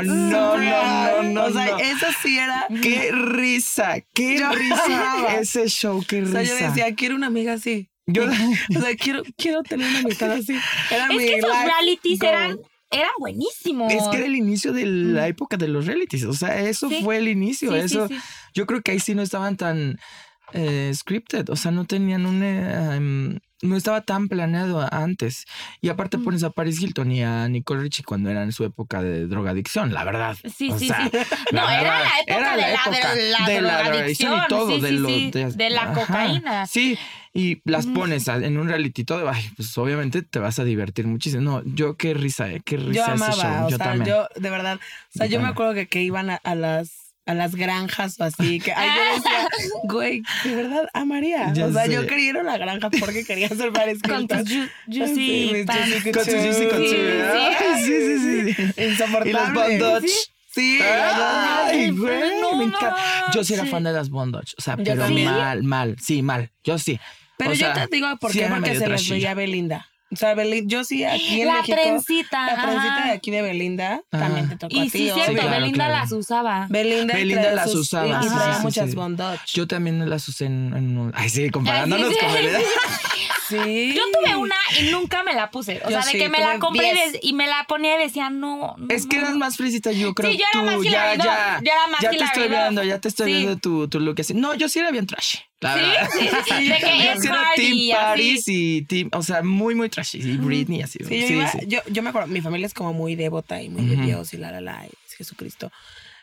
no, 0.03 0.57
no, 0.57 0.57
no, 0.57 1.23
no. 1.23 1.45
O 1.45 1.51
sea, 1.51 1.65
no. 1.71 1.77
eso 1.79 2.05
sí 2.21 2.37
era. 2.37 2.67
¡Qué 2.81 3.11
risa! 3.11 3.95
¡Qué 4.13 4.39
Yo 4.39 4.51
risa! 4.51 4.85
amaba. 5.13 5.35
Ese 5.35 5.67
show, 5.67 6.03
qué 6.07 6.21
O 6.21 6.25
risa. 6.25 6.31
sea, 6.31 6.43
yo 6.43 6.55
decía, 6.67 6.95
quiero 6.95 7.15
una 7.15 7.27
amiga 7.27 7.53
así. 7.53 7.89
Yo- 8.05 8.23
O 8.77 8.81
sea, 8.81 8.95
quiero, 8.95 9.23
quiero 9.37 9.63
tener 9.63 9.87
una 9.87 9.99
amistad 9.99 10.31
así. 10.31 10.57
Era 10.91 11.05
Es 11.07 11.09
mi 11.11 11.17
que 11.19 11.35
esos 11.37 11.49
realities 11.63 12.19
goal. 12.19 12.33
eran, 12.33 12.59
eran 12.91 13.11
buenísimos. 13.19 13.91
Es 13.93 14.03
que 14.09 14.17
era 14.17 14.25
el 14.25 14.35
inicio 14.35 14.71
de 14.73 14.85
la 14.85 15.27
época 15.27 15.57
de 15.57 15.67
los 15.67 15.85
realities. 15.85 16.23
O 16.23 16.33
sea, 16.33 16.59
eso 16.61 16.89
Sí. 16.89 17.01
fue 17.03 17.17
el 17.17 17.27
inicio. 17.27 17.71
Sí, 17.71 17.79
sí, 17.79 17.85
eso, 17.85 18.07
sí. 18.07 18.17
Yo 18.53 18.65
creo 18.65 18.81
que 18.81 18.91
ahí 18.91 18.99
sí 18.99 19.13
no 19.13 19.21
estaban 19.21 19.57
tan 19.57 19.97
eh, 20.53 20.91
scripted. 20.93 21.49
O 21.49 21.55
sea, 21.55 21.71
no 21.71 21.85
tenían 21.85 22.25
un. 22.25 22.43
em, 22.43 23.39
no 23.63 23.75
estaba 23.75 24.01
tan 24.01 24.27
planeado 24.27 24.87
antes. 24.93 25.45
Y 25.81 25.89
aparte 25.89 26.19
pones 26.19 26.43
a 26.43 26.51
Paris 26.51 26.79
Hilton 26.79 27.11
y 27.11 27.23
a 27.23 27.47
Nicole 27.49 27.81
Richie 27.81 28.03
cuando 28.03 28.29
eran 28.29 28.43
en 28.43 28.51
su 28.51 28.63
época 28.63 29.01
de 29.01 29.25
drogadicción, 29.25 29.93
la 29.95 30.03
verdad. 30.03 30.37
Sí, 30.55 30.69
O 30.71 30.77
sí, 30.77 30.87
sea, 30.89 31.09
sí. 31.11 31.17
No, 31.51 31.67
era 31.67 32.01
la 32.01 32.05
época 32.19 32.37
era 32.37 32.51
de 32.55 32.61
la, 32.61 32.73
época 32.73 33.15
de 33.15 33.31
la, 33.31 33.47
de 33.49 33.61
la 33.61 33.83
drogadicción 33.83 34.37
y 34.43 34.47
todo, 34.47 34.75
sí, 34.75 34.81
de, 34.81 34.89
sí, 34.89 34.97
lo- 34.97 35.09
sí, 35.09 35.31
de- 35.31 35.51
de 35.53 35.69
la 35.71 35.81
ajá. 35.83 35.93
cocaína. 35.93 36.67
Sí, 36.67 36.99
y 37.33 37.59
las 37.65 37.87
pones 37.87 38.27
a- 38.29 38.37
en 38.37 38.59
un 38.59 38.67
reality 38.67 39.03
todo, 39.03 39.27
ay, 39.27 39.43
pues 39.55 39.75
obviamente 39.79 40.21
te 40.21 40.37
vas 40.37 40.59
a 40.59 40.63
divertir 40.63 41.07
muchísimo. 41.07 41.41
No, 41.41 41.63
yo 41.65 41.97
qué 41.97 42.13
risa, 42.13 42.51
eh, 42.51 42.61
qué 42.63 42.77
risa 42.77 42.91
Yo 42.93 43.01
ese 43.01 43.11
amaba, 43.11 43.33
show. 43.57 43.65
o 43.65 43.69
yo 43.71 43.77
sea, 43.77 43.85
también. 43.87 44.05
yo 44.07 44.27
de 44.39 44.49
verdad, 44.51 44.75
o 44.75 45.17
sea, 45.17 45.25
Yo 45.25 45.33
yo 45.33 45.41
me 45.41 45.47
acuerdo 45.47 45.73
que, 45.73 45.87
que 45.87 46.03
iban 46.03 46.29
a, 46.29 46.35
a 46.35 46.53
las 46.53 47.06
a 47.27 47.33
las 47.33 47.55
granjas 47.55 48.19
o 48.19 48.23
así, 48.23 48.59
que 48.59 48.71
ay, 48.73 48.89
yo 48.95 49.15
decía, 49.15 49.47
güey, 49.83 50.21
de 50.43 50.55
verdad 50.55 50.87
amaría. 50.93 51.51
Ya 51.53 51.67
o 51.67 51.71
sea, 51.73 51.85
sé. 51.85 51.91
yo 51.93 52.07
quería 52.07 52.29
ir 52.29 52.37
a 52.37 52.43
la 52.43 52.57
granja 52.57 52.89
porque 52.89 53.23
quería 53.25 53.49
ser 53.49 53.71
Paris 53.71 54.01
Con 54.01 54.27
tus 54.27 54.39
ju- 54.39 54.69
Sí, 54.89 54.99
juicy 54.99 55.65
juicy 55.67 56.11
Con 56.11 56.25
su 56.25 56.31
juicy, 56.31 56.67
con 56.67 56.77
su- 56.83 56.89
Sí, 56.89 56.97
Ay, 57.35 57.83
sí, 57.83 57.93
sí, 57.93 58.19
sí, 58.19 58.53
sí. 58.53 58.81
Insoportable. 58.83 59.29
Y 59.29 59.77
los 59.79 59.91
bondage. 59.93 60.13
Sí, 60.49 60.79
Ay, 60.81 61.91
güey, 61.91 62.41
no 62.41 62.55
me 62.55 62.63
encanta. 62.65 62.95
Yo 63.33 63.43
sí 63.43 63.53
era 63.53 63.65
fan 63.65 63.83
de 63.83 63.91
las 63.93 64.09
bondage. 64.09 64.55
O 64.57 64.61
sea, 64.61 64.75
Yo 64.77 64.83
pero 64.83 65.03
también. 65.03 65.25
mal, 65.29 65.63
mal. 65.63 65.95
Sí, 66.01 66.21
mal. 66.23 66.49
Yo 66.63 66.79
sí. 66.79 66.99
Pero 67.37 67.51
O 67.51 67.53
yo 67.53 67.71
sea, 67.71 67.85
te 67.87 67.95
digo 67.95 68.07
por 68.17 68.31
sí 68.31 68.39
qué, 68.39 68.47
porque 68.47 68.69
se 68.73 68.79
les 68.79 68.83
trashilla. 68.85 69.15
veía 69.15 69.33
Belinda. 69.35 69.87
O 70.09 70.15
sea, 70.15 70.35
Belin- 70.35 70.67
yo 70.67 70.83
sí 70.85 71.03
aquí 71.03 71.41
en 71.41 71.47
La 71.47 71.55
México. 71.55 71.77
trencita. 71.81 72.45
La 72.45 72.61
trencita 72.61 72.95
ajá. 72.97 73.07
de 73.07 73.11
aquí 73.13 73.29
de 73.29 73.41
Belinda 73.41 74.01
Ajá. 74.11 74.23
también 74.25 74.49
te 74.49 74.55
tocó 74.55 74.73
Y 74.75 74.79
a 74.79 74.83
sí, 74.85 74.89
ti. 74.91 74.97
cierto, 75.11 75.21
obvio. 75.31 75.41
claro, 75.41 75.49
Belinda 75.59 75.85
claro. 75.85 75.93
las 75.93 76.11
usaba. 76.13 76.67
Belinda, 76.69 77.13
Belinda 77.13 77.51
las 77.51 77.71
sus- 77.71 77.81
usaba, 77.81 78.19
Y, 78.21 78.23
sí, 78.23 78.29
traía 78.35 78.53
sí, 78.53 78.57
sí, 78.59 78.63
muchas 78.63 78.89
sí. 78.89 78.95
bondage. 78.95 79.41
Yo 79.53 79.67
también 79.67 80.09
las 80.09 80.27
usé 80.29 80.45
en, 80.45 80.73
en 80.77 80.97
un- 80.97 81.11
Ay, 81.13 81.29
sí, 81.29 81.49
comparándonos 81.49 82.09
sí, 82.09 82.17
con 82.19 82.29
sí. 82.29 82.35
Belinda. 82.35 82.59
Sí. 83.49 83.93
Yo 83.95 84.01
tuve 84.11 84.35
una 84.35 84.55
y 84.77 84.91
nunca 84.91 85.23
me 85.23 85.33
la 85.33 85.49
puse. 85.51 85.77
O 85.85 85.89
Yo 85.89 85.91
sea, 85.91 85.99
de 85.99 86.11
sí, 86.11 86.17
que 86.17 86.27
me 86.27 86.39
la 86.39 86.59
compré 86.59 86.89
y, 86.89 86.93
diez. 86.93 87.19
y 87.21 87.31
me 87.31 87.47
la 87.47 87.63
ponía 87.65 87.95
y 87.95 88.03
decía, 88.03 88.29
no. 88.29 88.75
no 88.77 88.87
Es 88.89 89.05
que 89.07 89.15
eras 89.19 89.35
más 89.35 89.55
frisita, 89.55 89.93
yo 89.93 90.13
creo. 90.13 90.29
Sí, 90.31 90.37
yo 90.37 90.43
era 90.51 90.59
tú, 90.59 90.65
más 90.65 90.83
ya, 90.83 91.15
ya, 91.15 91.59
yo 91.63 91.71
era 91.71 91.87
más 91.87 92.01
ya 92.01 92.09
te 92.09 92.23
estoy 92.25 92.49
viendo, 92.49 92.83
ya 92.83 92.99
te 92.99 93.07
estoy 93.07 93.31
Sí. 93.31 93.37
viendo 93.37 93.57
tu, 93.57 93.87
tu 93.87 94.01
look 94.01 94.17
así. 94.19 94.33
No, 94.33 94.53
yo 94.55 94.67
sí 94.67 94.79
era 94.79 94.91
bien 94.91 95.07
trash. 95.07 95.37
La 95.59 95.73
Sí, 95.73 95.79
verdad. 95.81 96.09
sí, 96.19 96.19
sí, 96.27 96.53
sí, 96.57 96.67
de 96.69 96.77
que 96.77 97.27
Hardy 97.29 97.87
Team. 97.87 97.99
Paris 97.99 98.43
y 98.47 98.81
Team, 98.83 99.09
o 99.13 99.23
sea, 99.23 99.41
muy, 99.43 99.73
muy 99.75 99.89
trashy. 99.89 100.19
Y 100.19 100.37
Britney 100.37 100.81
así. 100.83 100.99
Sí, 101.07 101.21
yo, 101.21 101.27
sí, 101.27 101.33
iba- 101.33 101.51
sí. 101.51 101.59
Yo, 101.67 101.79
yo 101.91 102.03
me 102.03 102.09
acuerdo, 102.09 102.27
mi 102.27 102.41
familia 102.41 102.67
es 102.67 102.73
como 102.73 102.93
muy 102.93 103.15
devota 103.15 103.61
y 103.61 103.69
muy 103.69 103.85
de 103.85 103.95
Ujú. 103.95 104.05
Dios 104.05 104.33
y 104.33 104.37
la, 104.37 104.51
la, 104.51 104.61
la, 104.61 104.85
y 104.85 104.89
es 105.07 105.13
Jesucristo. 105.15 105.71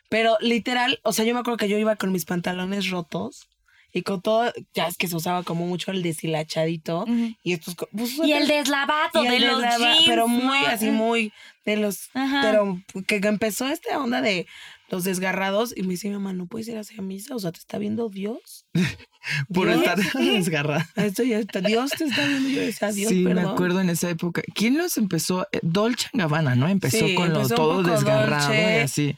Pero 0.09 0.37
literal, 0.41 1.01
o 1.03 1.13
sea, 1.13 1.25
yo 1.25 1.35
me 1.35 1.41
acuerdo 1.41 1.57
que 1.57 1.69
yo 1.69 1.79
iba 1.79 1.97
con 1.97 2.13
mis 2.13 2.25
pantalones 2.25 2.89
rotos 2.91 3.49
y 3.93 4.03
con 4.03 4.21
todo, 4.23 4.53
ya 4.75 4.87
es 4.89 4.97
que 4.97 5.09
se 5.09 5.17
usaba 5.17 5.43
como 5.45 5.67
mucho 5.67 5.91
el 5.91 6.03
deshilachadito 6.03 7.03
Ujú. 7.03 7.35
y 7.43 7.53
estos... 7.53 7.75
pues, 7.93 8.19
Y 8.25 8.33
el 8.33 8.47
deslavado 8.47 9.25
y 9.25 9.29
de 9.29 9.37
el 9.37 9.47
los 9.47 9.63
deslava- 9.63 9.93
jeans. 9.95 10.05
Pero 10.07 10.29
muy 10.29 10.61
¿no? 10.61 10.67
así, 10.67 10.91
muy 10.91 11.33
de 11.65 11.77
los... 11.77 12.11
Ajá. 12.15 12.41
Pero 12.43 12.81
que, 13.07 13.21
que 13.21 13.29
empezó 13.29 13.67
esta 13.69 13.99
onda 13.99 14.21
de 14.21 14.47
los 14.91 15.05
desgarrados 15.05 15.73
y 15.77 15.83
me 15.83 15.91
dice 15.91 16.09
mi 16.09 16.15
mamá, 16.15 16.33
¿no 16.33 16.47
puedes 16.47 16.69
ir 16.69 16.77
hacia 16.79 17.01
misa? 17.03 17.35
O 17.35 17.39
sea, 17.39 17.53
¿te 17.53 17.59
está 17.59 17.79
viendo 17.79 18.09
Dios? 18.09 18.67
Por 19.53 19.67
Dios. 19.69 19.79
estar 19.81 19.99
desgarrada. 20.15 20.87
Esto 20.97 21.23
ya 21.23 21.39
está, 21.39 21.61
Dios 21.61 21.91
te 21.91 22.05
está 22.05 22.27
viendo. 22.27 22.49
Yo 22.51 22.61
decía, 22.61 22.93
Dios, 22.93 23.09
sí, 23.11 23.25
perdón. 23.25 23.45
me 23.45 23.51
acuerdo 23.51 23.81
en 23.81 23.91
esa 23.91 24.11
época. 24.11 24.43
¿Quién 24.55 24.77
los 24.77 24.97
empezó? 24.99 25.47
Eh, 25.53 25.61
Dolce 25.63 26.09
Gabbana, 26.13 26.55
¿no? 26.55 26.69
Empezó 26.69 27.07
Sí, 27.07 27.15
con 27.15 27.31
lo 27.31 27.37
empezó 27.37 27.55
todo 27.55 27.83
desgarrado 27.83 28.47
Dolce. 28.49 28.77
y 28.79 28.81
así. 28.83 29.17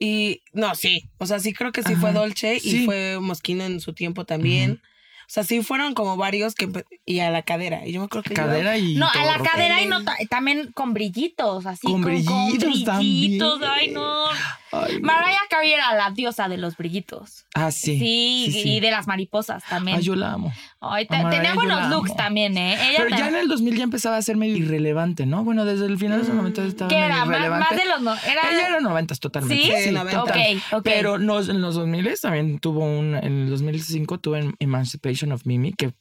Y 0.00 0.42
no, 0.52 0.74
sí. 0.74 1.08
O 1.18 1.26
sea, 1.26 1.38
sí 1.40 1.52
creo 1.52 1.72
que 1.72 1.82
sí 1.82 1.94
fue 1.96 2.12
Dolce 2.12 2.56
y 2.56 2.60
sí. 2.60 2.84
fue 2.84 3.18
Mosquino 3.20 3.64
en 3.64 3.80
su 3.80 3.92
tiempo 3.94 4.24
también. 4.24 4.80
O 5.22 5.30
sea, 5.30 5.44
sí 5.44 5.62
fueron 5.62 5.92
como 5.92 6.16
varios 6.16 6.54
que 6.54 6.70
y 7.04 7.18
a 7.20 7.30
la 7.30 7.42
cadera. 7.42 7.86
Y 7.86 7.92
yo 7.92 8.00
me 8.00 8.06
acuerdo 8.06 8.22
que 8.22 8.30
yo- 8.30 8.36
Cadera 8.36 8.78
y. 8.78 8.94
No, 8.94 9.08
a 9.08 9.24
la 9.26 9.38
cadera 9.42 9.82
y 9.82 9.86
no 9.86 10.02
ta- 10.04 10.16
también 10.30 10.72
con 10.72 10.94
brillitos, 10.94 11.66
así. 11.66 11.86
Con 11.86 12.00
brillitos 12.02 12.58
brillitos, 12.58 12.84
también. 12.84 13.42
ay 13.70 13.90
no. 13.90 14.24
Ay. 14.72 15.00
Mariah 15.00 15.38
Carey 15.50 15.72
era 15.72 15.94
la 15.94 16.10
diosa 16.10 16.48
de 16.48 16.56
los 16.58 16.76
brillitos. 16.76 17.46
Ah, 17.54 17.70
sí. 17.70 17.98
Sí, 17.98 18.48
sí, 18.52 18.62
sí. 18.62 18.76
y 18.76 18.80
de 18.80 18.90
las 18.90 19.06
mariposas 19.06 19.62
también. 19.68 19.96
Ah, 19.98 20.00
yo 20.00 20.14
la 20.14 20.32
amo. 20.32 20.52
Ay, 20.80 21.06
te- 21.06 21.16
Mariah 21.16 21.30
tenía 21.42 21.54
buenos 21.54 21.88
looks 21.90 22.10
amo. 22.10 22.16
también, 22.16 22.56
¿eh? 22.58 22.74
Ella 22.90 22.98
Pero 23.04 23.16
ya 23.16 23.28
en 23.28 23.36
el 23.36 23.48
2000 23.48 23.76
ya 23.76 23.84
empezaba 23.84 24.16
a 24.16 24.22
ser 24.22 24.36
medio 24.36 24.56
irrelevante, 24.56 25.26
¿no? 25.26 25.44
Bueno, 25.44 25.64
desde 25.64 25.86
el 25.86 25.98
final 25.98 26.20
de 26.22 26.26
los 26.28 26.34
90 26.36 26.64
estaba 26.64 26.88
¿Qué 26.88 26.94
medio 26.96 27.06
era? 27.06 27.16
Más, 27.24 27.28
irrelevante. 27.28 27.66
más 27.74 27.82
de 27.82 27.88
los 27.88 28.00
no. 28.02 28.14
Era, 28.14 28.50
Ella 28.50 28.68
era 28.68 28.80
90 28.80 29.14
totalmente. 29.16 29.64
¿Sí? 29.64 29.84
Sí, 29.84 29.90
90. 29.90 30.22
Ok, 30.22 30.30
ok. 30.72 30.82
Pero 30.84 31.18
no, 31.18 31.40
en 31.40 31.60
los 31.60 31.74
2000 31.74 32.14
también 32.20 32.58
tuvo 32.58 32.84
un. 32.84 33.14
En 33.16 33.42
el 33.42 33.50
2005 33.50 34.18
tuve 34.18 34.52
Emancipation 34.58 35.32
of 35.32 35.44
Mimi, 35.46 35.72
que 35.72 35.92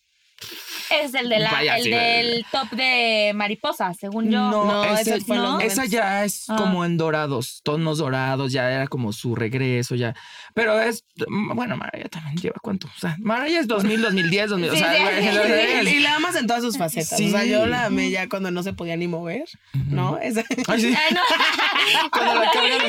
es 0.92 1.14
el, 1.14 1.30
de 1.30 1.40
la, 1.40 1.52
Vaya, 1.52 1.78
el 1.78 1.84
sí, 1.84 1.90
del 1.90 2.46
top 2.52 2.70
de 2.72 3.32
mariposas, 3.36 3.98
según 3.98 4.30
yo. 4.30 4.40
No, 4.50 4.66
No, 4.66 4.86
ese- 4.86 5.16
ese 5.16 5.26
fue 5.26 5.36
en 5.38 5.42
los 5.44 5.52
¿no? 5.54 5.60
esa 5.60 5.82
90. 5.84 5.86
ya 5.98 6.24
es 6.26 6.46
Ah. 6.50 6.56
como 6.58 6.86
en 6.86 6.98
dorados, 6.98 7.62
tonos 7.64 7.98
dorados, 8.00 8.52
ya 8.52 8.72
era 8.72 8.88
como 8.88 9.14
su 9.14 9.36
regreso, 9.36 9.96
ya. 9.96 10.16
Pero 10.54 10.80
es, 10.82 11.04
bueno, 11.28 11.78
Mariah 11.78 12.10
también 12.10 12.36
lleva 12.38 12.56
cuánto. 12.62 12.88
O 12.88 13.00
sea, 13.00 13.16
Mariah 13.20 13.60
es 13.60 13.68
2000, 13.68 14.02
2010, 14.02 14.50
2000. 14.50 14.70
o 14.70 14.74
Sí, 14.74 14.80
sea, 14.80 14.94
sí. 14.96 15.04
güey, 15.04 15.88
Y, 15.88 15.98
y 15.98 16.00
la 16.00 16.16
amas 16.16 16.36
en 16.36 16.48
todas 16.48 16.64
sus 16.64 16.78
facetas. 16.78 17.14
O 17.20 17.30
sea, 17.30 17.44
yo 17.46 17.66
la 17.68 17.86
amé 17.86 18.10
ya 18.10 18.28
cuando 18.30 18.50
no 18.52 18.64
se 18.64 18.74
podía 18.74 18.96
ni 18.98 19.08
mover, 19.08 19.46
¿no? 19.74 20.18
Esa- 20.22 20.44
Ay, 20.68 20.82
sí. 20.82 20.96
Ay, 20.98 21.14
no. 21.14 21.22
Cuando 22.12 22.36
la 22.36 22.52
cargan 22.52 22.80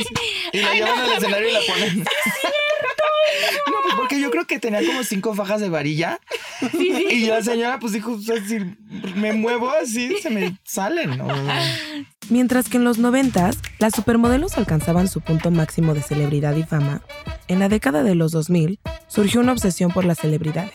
y 0.52 0.58
la 0.60 0.72
llevan 0.74 0.98
al 1.00 1.12
escenario 1.12 1.48
y 1.48 1.52
la 1.52 1.60
ponen. 1.66 2.04
No, 3.66 3.74
pues 3.82 3.94
porque 3.96 4.20
yo 4.20 4.30
creo 4.30 4.46
que 4.46 4.58
tenía 4.58 4.84
como 4.84 5.04
cinco 5.04 5.34
fajas 5.34 5.60
de 5.60 5.68
varilla. 5.68 6.18
Y 6.72 7.26
la 7.26 7.42
señora, 7.42 7.78
pues 7.78 7.92
dijo, 7.92 8.12
o 8.12 8.20
sea, 8.20 8.36
si 8.44 8.58
me 9.16 9.32
muevo 9.32 9.70
así, 9.70 10.16
se 10.20 10.30
me 10.30 10.58
salen. 10.64 11.18
¿no? 11.18 11.28
Mientras 12.30 12.68
que 12.68 12.76
en 12.78 12.84
los 12.84 12.98
90 12.98 13.50
las 13.78 13.94
supermodelos 13.94 14.58
alcanzaban 14.58 15.08
su 15.08 15.20
punto 15.20 15.50
máximo 15.50 15.94
de 15.94 16.02
celebridad 16.02 16.56
y 16.56 16.62
fama, 16.62 17.02
en 17.48 17.58
la 17.58 17.68
década 17.68 18.02
de 18.02 18.14
los 18.14 18.32
2000 18.32 18.80
surgió 19.06 19.40
una 19.40 19.52
obsesión 19.52 19.90
por 19.90 20.04
las 20.04 20.18
celebridades. 20.18 20.72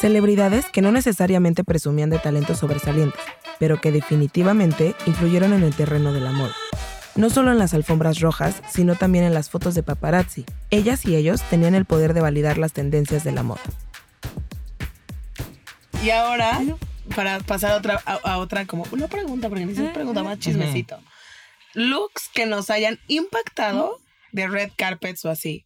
Celebridades 0.00 0.66
que 0.66 0.82
no 0.82 0.92
necesariamente 0.92 1.64
presumían 1.64 2.10
de 2.10 2.18
talentos 2.18 2.58
sobresalientes, 2.58 3.20
pero 3.58 3.80
que 3.80 3.92
definitivamente 3.92 4.94
influyeron 5.06 5.52
en 5.52 5.62
el 5.62 5.74
terreno 5.74 6.12
de 6.12 6.20
la 6.20 6.32
moda. 6.32 6.54
No 7.14 7.28
solo 7.28 7.52
en 7.52 7.58
las 7.58 7.74
alfombras 7.74 8.20
rojas, 8.20 8.62
sino 8.70 8.94
también 8.96 9.24
en 9.24 9.34
las 9.34 9.50
fotos 9.50 9.74
de 9.74 9.82
paparazzi. 9.82 10.44
Ellas 10.70 11.04
y 11.04 11.14
ellos 11.14 11.42
tenían 11.50 11.74
el 11.74 11.84
poder 11.84 12.14
de 12.14 12.20
validar 12.22 12.56
las 12.58 12.72
tendencias 12.72 13.22
de 13.22 13.32
la 13.32 13.42
moda. 13.42 13.60
Y 16.02 16.10
ahora, 16.10 16.60
para 17.14 17.40
pasar 17.40 17.72
a 17.72 17.76
otra, 17.76 18.02
a, 18.06 18.14
a 18.14 18.38
otra 18.38 18.66
como 18.66 18.84
una 18.90 19.08
pregunta, 19.08 19.48
porque 19.48 19.64
ni 19.66 19.72
siquiera 19.72 19.92
pregunta 19.92 20.22
más 20.22 20.38
chismecito. 20.38 20.98
Looks 21.74 22.28
que 22.34 22.46
nos 22.46 22.70
hayan 22.70 22.98
impactado 23.08 23.98
de 24.32 24.48
red 24.48 24.70
carpets 24.76 25.24
o 25.24 25.30
así. 25.30 25.64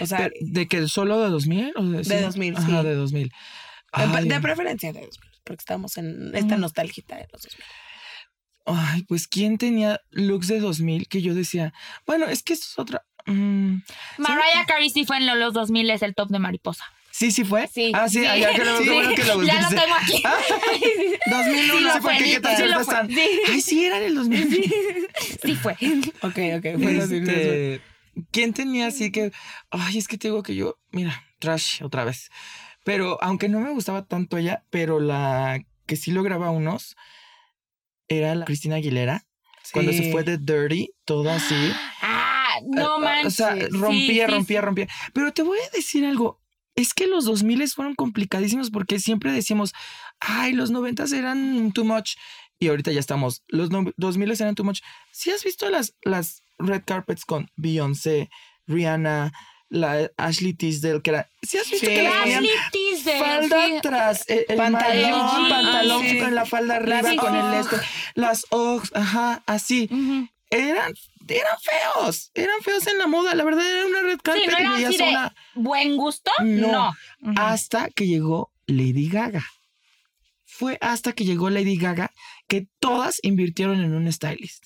O 0.00 0.06
sea, 0.06 0.18
Pero, 0.18 0.34
¿De 0.40 0.66
que 0.66 0.88
solo 0.88 1.20
de 1.22 1.30
2000? 1.30 1.72
O 1.76 1.82
de, 1.84 2.02
De 2.02 2.22
2000, 2.22 2.56
Ajá, 2.56 2.66
sí. 2.66 2.86
de 2.86 2.94
2000. 2.94 3.28
de, 3.28 3.34
Ay, 3.92 4.28
de 4.28 4.40
preferencia 4.40 4.92
de 4.92 5.00
2000, 5.00 5.30
porque 5.44 5.60
estamos 5.60 5.96
en 5.96 6.34
esta 6.34 6.56
nostalgita 6.56 7.16
de 7.16 7.28
los 7.32 7.42
2000. 7.42 7.64
Ay, 8.70 9.02
pues 9.04 9.26
¿quién 9.28 9.56
tenía 9.58 10.00
looks 10.10 10.48
de 10.48 10.60
2000 10.60 11.08
que 11.08 11.22
yo 11.22 11.34
decía, 11.34 11.72
bueno, 12.06 12.26
es 12.26 12.42
que 12.42 12.52
eso 12.52 12.64
es 12.70 12.78
otra... 12.78 13.02
mm, 13.26 13.76
Mariah 14.18 14.66
Carey 14.66 14.90
sí 14.90 15.04
fue 15.06 15.16
en 15.16 15.26
los 15.38 15.54
2000 15.54 15.90
es 15.90 16.02
el 16.02 16.14
top 16.14 16.28
de 16.28 16.38
mariposa. 16.38 16.84
sí, 17.10 17.30
sí 17.30 17.44
fue. 17.44 17.66
Sí. 17.68 17.92
Ah, 17.94 18.08
sí, 18.08 18.20
sí. 18.20 18.26
ah, 18.26 18.36
ya 18.36 18.52
que 18.54 18.62
Sí. 18.64 18.88
bueno 18.88 19.14
que 19.14 19.24
lo 19.24 19.42
Ya 19.42 19.62
lo 19.62 19.68
tengo 19.68 19.94
aquí. 20.00 20.22
2001, 21.30 21.92
Sí, 21.92 21.98
porque 22.02 22.24
qué 22.24 22.40
tan 22.40 22.56
fue. 22.56 22.80
están. 22.80 23.08
Sí. 23.08 23.20
Ay, 23.50 23.60
sí, 23.60 23.84
era 23.84 23.98
del 24.00 24.14
2000. 24.14 24.74
Sí 25.42 25.54
fue. 25.56 25.72
Ok, 26.22 26.38
ok. 26.58 26.82
Fue 26.82 26.94
2000. 26.94 27.28
Este, 27.28 27.80
¿Quién 28.30 28.52
tenía 28.52 28.86
así 28.88 29.10
que, 29.12 29.32
ay, 29.70 29.98
es 29.98 30.08
que 30.08 30.18
te 30.18 30.28
digo 30.28 30.42
que 30.42 30.54
yo, 30.54 30.76
mira, 30.90 31.24
trash 31.38 31.82
otra 31.82 32.04
vez. 32.04 32.30
Pero 32.84 33.18
aunque 33.22 33.48
no 33.48 33.60
me 33.60 33.70
gustaba 33.70 34.04
tanto 34.04 34.36
ella, 34.38 34.64
pero 34.70 34.98
la 35.00 35.60
que 35.86 35.96
sí 35.96 36.10
lograba 36.10 36.50
unos 36.50 36.96
era 38.08 38.34
la 38.34 38.44
Cristina 38.44 38.76
Aguilera. 38.76 39.24
Cuando 39.72 39.92
se 39.92 40.10
fue 40.12 40.22
de 40.24 40.38
Dirty, 40.38 40.90
todo 41.04 41.30
así. 41.30 41.54
Ah, 42.00 42.54
no 42.66 42.98
Eh, 42.98 43.00
manches. 43.02 43.26
O 43.26 43.30
sea, 43.30 43.54
Sí, 43.54 43.66
rompía, 43.70 44.26
sí, 44.26 44.32
rompía, 44.32 44.60
rompía. 44.62 44.88
Pero 45.12 45.32
te 45.32 45.42
voy 45.42 45.58
a 45.58 45.70
decir 45.76 46.04
algo. 46.06 46.40
Es 46.74 46.94
que 46.94 47.06
los 47.06 47.24
2000 47.26 47.68
fueron 47.68 47.94
complicadísimos 47.94 48.70
porque 48.70 48.98
siempre 49.00 49.32
decíamos, 49.32 49.74
ay, 50.20 50.52
los 50.52 50.70
90 50.70 51.04
eran 51.14 51.72
too 51.72 51.84
much. 51.84 52.12
Y 52.60 52.68
ahorita 52.68 52.92
ya 52.92 53.00
estamos, 53.00 53.42
los 53.48 53.70
no- 53.70 53.92
2000 53.96 54.30
eran 54.40 54.54
too 54.54 54.64
much. 54.64 54.80
Si 55.12 55.30
has 55.30 55.44
visto 55.44 55.68
las, 55.70 55.94
las 56.02 56.42
red 56.58 56.82
carpets 56.86 57.24
con 57.24 57.50
Beyoncé, 57.56 58.30
Rihanna, 58.66 59.32
la 59.70 60.10
Ashley 60.16 60.54
Tisdale, 60.54 61.02
que 61.02 61.10
era. 61.10 61.28
Si 61.42 61.58
has 61.58 61.70
visto 61.70 61.86
Sí. 61.86 61.94
que 61.94 62.02
las 62.02 62.14
ponían 62.16 62.44
Ashley 62.44 62.56
Tisdale, 62.72 63.18
falda 63.18 63.66
sí. 63.66 63.76
atrás, 63.76 64.24
el, 64.28 64.44
el 64.48 64.56
Pantalón, 64.56 65.48
pantalón 65.48 66.02
sí. 66.08 66.18
con 66.18 66.34
la 66.34 66.46
falda 66.46 66.76
arriba, 66.76 67.02
Las 67.02 67.16
con 67.16 67.36
el 67.36 67.54
este, 67.54 67.76
las 68.14 68.46
Uggs, 68.50 68.90
ajá, 68.94 69.42
así 69.46 69.88
eran, 70.50 70.94
eran 71.28 71.56
feos, 71.60 72.30
eran 72.34 72.60
feos 72.62 72.86
en 72.86 72.96
la 72.98 73.06
moda. 73.06 73.34
La 73.34 73.44
verdad 73.44 73.68
era 73.70 73.84
una 73.86 74.00
red 74.00 74.14
Sí, 74.16 74.20
carpet 74.22 74.64
no 74.64 74.80
y 74.80 74.84
así 74.84 74.96
de 74.96 75.04
una- 75.04 75.34
buen 75.54 75.96
gusto. 75.96 76.30
No. 76.40 76.94
Hasta 77.36 77.90
que 77.90 78.06
llegó 78.06 78.50
Lady 78.66 79.08
Gaga. 79.08 79.44
Fue 80.46 80.78
hasta 80.80 81.12
que 81.12 81.24
llegó 81.24 81.50
Lady 81.50 81.76
Gaga 81.76 82.10
que 82.48 82.66
todas 82.80 83.18
invirtieron 83.22 83.80
en 83.80 83.94
un 83.94 84.10
stylist. 84.10 84.64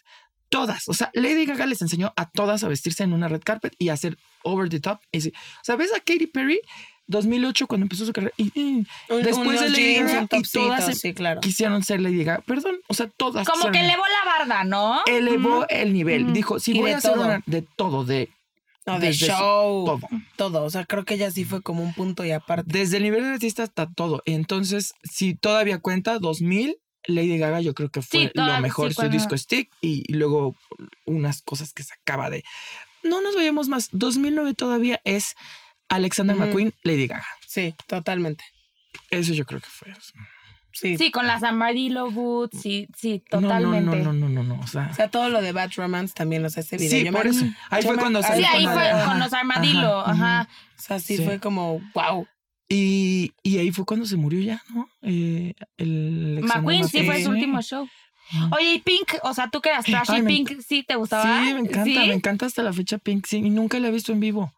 Todas. 0.53 0.89
O 0.89 0.95
sea, 0.95 1.11
Lady 1.15 1.47
Gaga 1.47 1.67
les 1.67 1.83
enseñó 1.83 2.13
a 2.17 2.31
todas 2.31 2.63
a 2.63 2.69
vestirse 2.69 3.03
en 3.03 3.13
una 3.13 3.27
red 3.27 3.41
carpet 3.43 3.75
y 3.79 3.89
a 3.89 3.95
hacer 3.95 4.17
over 4.45 4.69
the 4.69 4.79
top. 4.81 5.01
Y 5.11 5.21
sí. 5.23 5.33
O 5.35 5.65
sea, 5.65 5.75
ves 5.77 5.91
a 5.93 5.99
Katy 5.99 6.27
Perry 6.29 6.61
2008 7.09 7.67
cuando 7.67 7.85
empezó 7.85 8.07
su 8.07 8.13
carrera 8.13 8.33
y, 8.37 8.51
y 8.55 8.87
Un- 9.11 9.23
después 9.23 9.61
de 9.61 9.71
Lady 9.71 9.95
Gaga 9.97 10.11
y 10.23 10.29
todas 10.29 10.29
topsito, 10.29 10.83
se- 10.83 10.95
sí, 10.95 11.15
claro. 11.15 11.41
quisieron 11.41 11.83
ser 11.83 12.01
Lady 12.01 12.23
Gaga. 12.25 12.43
Perdón, 12.47 12.77
o 12.89 12.95
sea, 12.95 13.09
todas. 13.17 13.47
Como 13.49 13.71
que 13.71 13.81
elevó 13.81 14.03
la 14.07 14.31
barda, 14.39 14.65
¿no? 14.65 15.01
elevó 15.07 15.67
el 15.69 15.93
nivel. 15.93 16.33
Dijo, 16.33 16.61
si 16.61 16.73
Y 16.77 16.81
voy 16.81 16.93
a 16.93 16.99
hacer 16.99 17.15
todo. 17.15 17.25
una 17.25 17.43
de 17.47 17.63
todo, 17.63 18.05
de 18.05 18.31
No, 18.87 18.99
de 18.99 19.09
desde 19.09 19.27
su- 19.27 19.33
show. 19.33 19.85
todo. 19.87 20.01
Todo. 20.37 20.65
O 20.65 20.71
sea, 20.71 20.85
creo 20.85 21.05
que 21.05 21.15
ella 21.15 21.31
sí 21.31 21.45
fue 21.45 21.61
como 21.63 21.83
un 21.83 21.93
punto 21.93 22.25
y 22.25 22.31
aparte. 22.31 22.71
Desde 22.73 22.97
el 22.99 23.03
nivel 23.05 23.23
de 23.23 23.29
artista 23.31 23.63
hasta 23.65 23.87
todo. 23.91 24.23
Entonces, 24.27 24.95
si 25.03 25.35
todavía 25.35 25.79
cuenta 25.81 26.19
2000, 26.19 26.77
Lady 27.07 27.39
Gaga 27.39 27.61
yo 27.61 27.75
creo 27.75 27.89
que 27.91 28.03
fue 28.03 28.21
Sí, 28.27 28.31
lo 28.35 28.61
mejor, 28.61 28.89
sí, 28.89 28.95
su 28.95 29.01
cuando- 29.01 29.17
disco 29.17 29.37
Stick 29.37 29.71
y, 29.81 30.05
y 30.07 30.15
luego 30.15 30.55
unas 31.07 31.43
cosas 31.43 31.73
que 31.73 31.83
sacaba 31.83 32.31
de... 32.31 32.45
No 33.03 33.21
nos 33.21 33.35
vayamos 33.35 33.69
más. 33.69 33.89
2009 33.93 34.55
todavía 34.55 35.01
es 35.05 35.35
Alexander. 35.89 36.37
McQueen, 36.37 36.73
Lady 36.85 37.07
Gaga. 37.09 37.27
Sí, 37.47 37.75
totalmente. 37.87 38.45
Eso 39.11 39.33
yo 39.35 39.45
creo 39.45 39.61
que 39.61 39.67
fue. 39.69 39.93
Sí. 40.75 40.97
Sí, 40.97 41.11
con 41.11 41.27
las 41.27 41.43
Armadillo 41.43 42.11
Boots, 42.11 42.61
sí, 42.63 42.89
sí, 42.97 43.23
No, 43.31 43.41
no, 43.43 43.49
totalmente. 43.49 43.97
No, 43.99 44.13
no, 44.13 44.29
no, 44.29 44.29
no, 44.29 44.43
no. 44.57 44.61
O 44.63 44.67
sea, 44.67 44.89
O 44.91 44.95
sea, 44.95 45.09
todo 45.11 45.29
lo 45.29 45.43
de 45.43 45.53
Bad 45.53 45.73
Romance 45.77 46.15
también, 46.15 46.45
o 46.47 46.51
sea, 46.51 46.63
ese 46.63 46.77
video. 46.79 46.91
sí, 46.91 47.05
yo 47.05 47.13
me- 47.13 47.19
por 47.19 47.27
eso. 47.27 47.45
Ahí 47.69 47.83
yo 47.83 47.89
fue 47.89 47.97
me- 47.97 48.03
cuando 48.03 48.23
Sí, 48.23 48.29
salió 48.29 48.47
ahí 48.49 48.65
con 48.65 48.73
fue 48.75 48.85
la- 48.85 49.05
con 49.05 49.19
los 49.19 49.33
Armadillo, 49.35 50.01
ajá, 50.01 50.13
ajá. 50.41 50.49
O 50.79 50.81
sea, 50.81 50.99
sí, 50.99 51.17
Sí. 51.19 51.25
fue 51.25 51.41
como, 51.41 51.81
wow. 51.95 52.27
Y, 52.73 53.33
y 53.43 53.59
ahí 53.59 53.71
fue 53.71 53.85
cuando 53.85 54.07
se 54.07 54.17
murió 54.17 54.41
ya, 54.41 54.63
¿no? 54.75 54.89
Eh, 55.03 55.55
el 55.77 56.41
McQueen 56.43 56.89
sí 56.89 57.05
fue 57.05 57.23
su 57.23 57.31
último 57.31 57.61
show. 57.63 57.89
Oye, 58.53 58.75
y 58.75 58.79
Pink, 58.79 59.15
o 59.25 59.35
sea, 59.35 59.51
tú 59.51 59.61
que 59.61 59.69
eras 59.69 59.85
trashy, 59.85 60.13
Ay, 60.15 60.23
me 60.23 60.29
Pink, 60.29 60.61
¿sí 60.67 60.83
te 60.83 60.97
gustaba? 60.97 61.25
Sí, 61.45 61.53
me 61.53 61.61
encanta, 61.61 61.85
¿Sí? 61.85 61.95
me 61.99 62.15
encanta 62.15 62.47
hasta 62.47 62.63
la 62.63 62.73
fecha 62.73 62.97
Pink, 62.99 63.27
sí, 63.27 63.39
y 63.39 63.51
nunca 63.51 63.79
la 63.79 63.89
he 63.89 63.91
visto 63.91 64.13
en 64.13 64.21
vivo. 64.21 64.53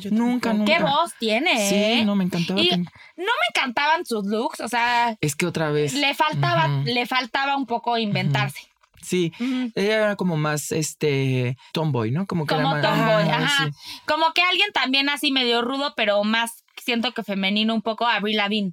Yo 0.00 0.10
Nunca, 0.10 0.50
tampoco. 0.50 0.66
¿Qué 0.72 0.80
nunca. 0.80 0.90
voz 0.96 1.12
tiene? 1.18 1.68
Sí, 1.98 2.04
no, 2.04 2.16
me 2.16 2.24
encantaba 2.24 2.60
Y- 2.60 2.68
Pink. 2.68 2.88
No 3.16 3.24
me 3.24 3.46
encantaban 3.54 4.04
sus 4.04 4.26
looks, 4.26 4.60
o 4.60 4.68
sea, 4.68 5.16
Es 5.20 5.36
que 5.36 5.46
otra 5.46 5.70
vez. 5.70 5.94
le 5.94 6.12
faltaba, 6.14 6.82
le 6.84 7.06
faltaba 7.06 7.56
un 7.56 7.66
poco 7.66 7.96
inventarse. 7.96 8.58
Sí, 9.00 9.32
ella 9.76 9.94
era 9.96 10.16
como 10.16 10.36
más 10.36 10.72
este 10.72 11.56
tomboy, 11.72 12.10
¿no? 12.10 12.26
Como 12.26 12.44
que 12.46 12.54
Como 12.56 12.76
era 12.76 12.90
más- 12.90 12.98
tomboy, 12.98 13.28
Ah, 13.32 13.44
ajá. 13.44 13.64
sí. 13.66 14.00
Como 14.06 14.32
que 14.32 14.42
alguien 14.42 14.72
también 14.74 15.08
así 15.08 15.30
medio 15.30 15.62
rudo, 15.62 15.94
pero 15.96 16.24
más 16.24 16.64
siento 16.86 17.12
que 17.12 17.22
femenino 17.22 17.74
un 17.74 17.82
poco, 17.82 18.06
Avril 18.06 18.36
Lavigne. 18.38 18.72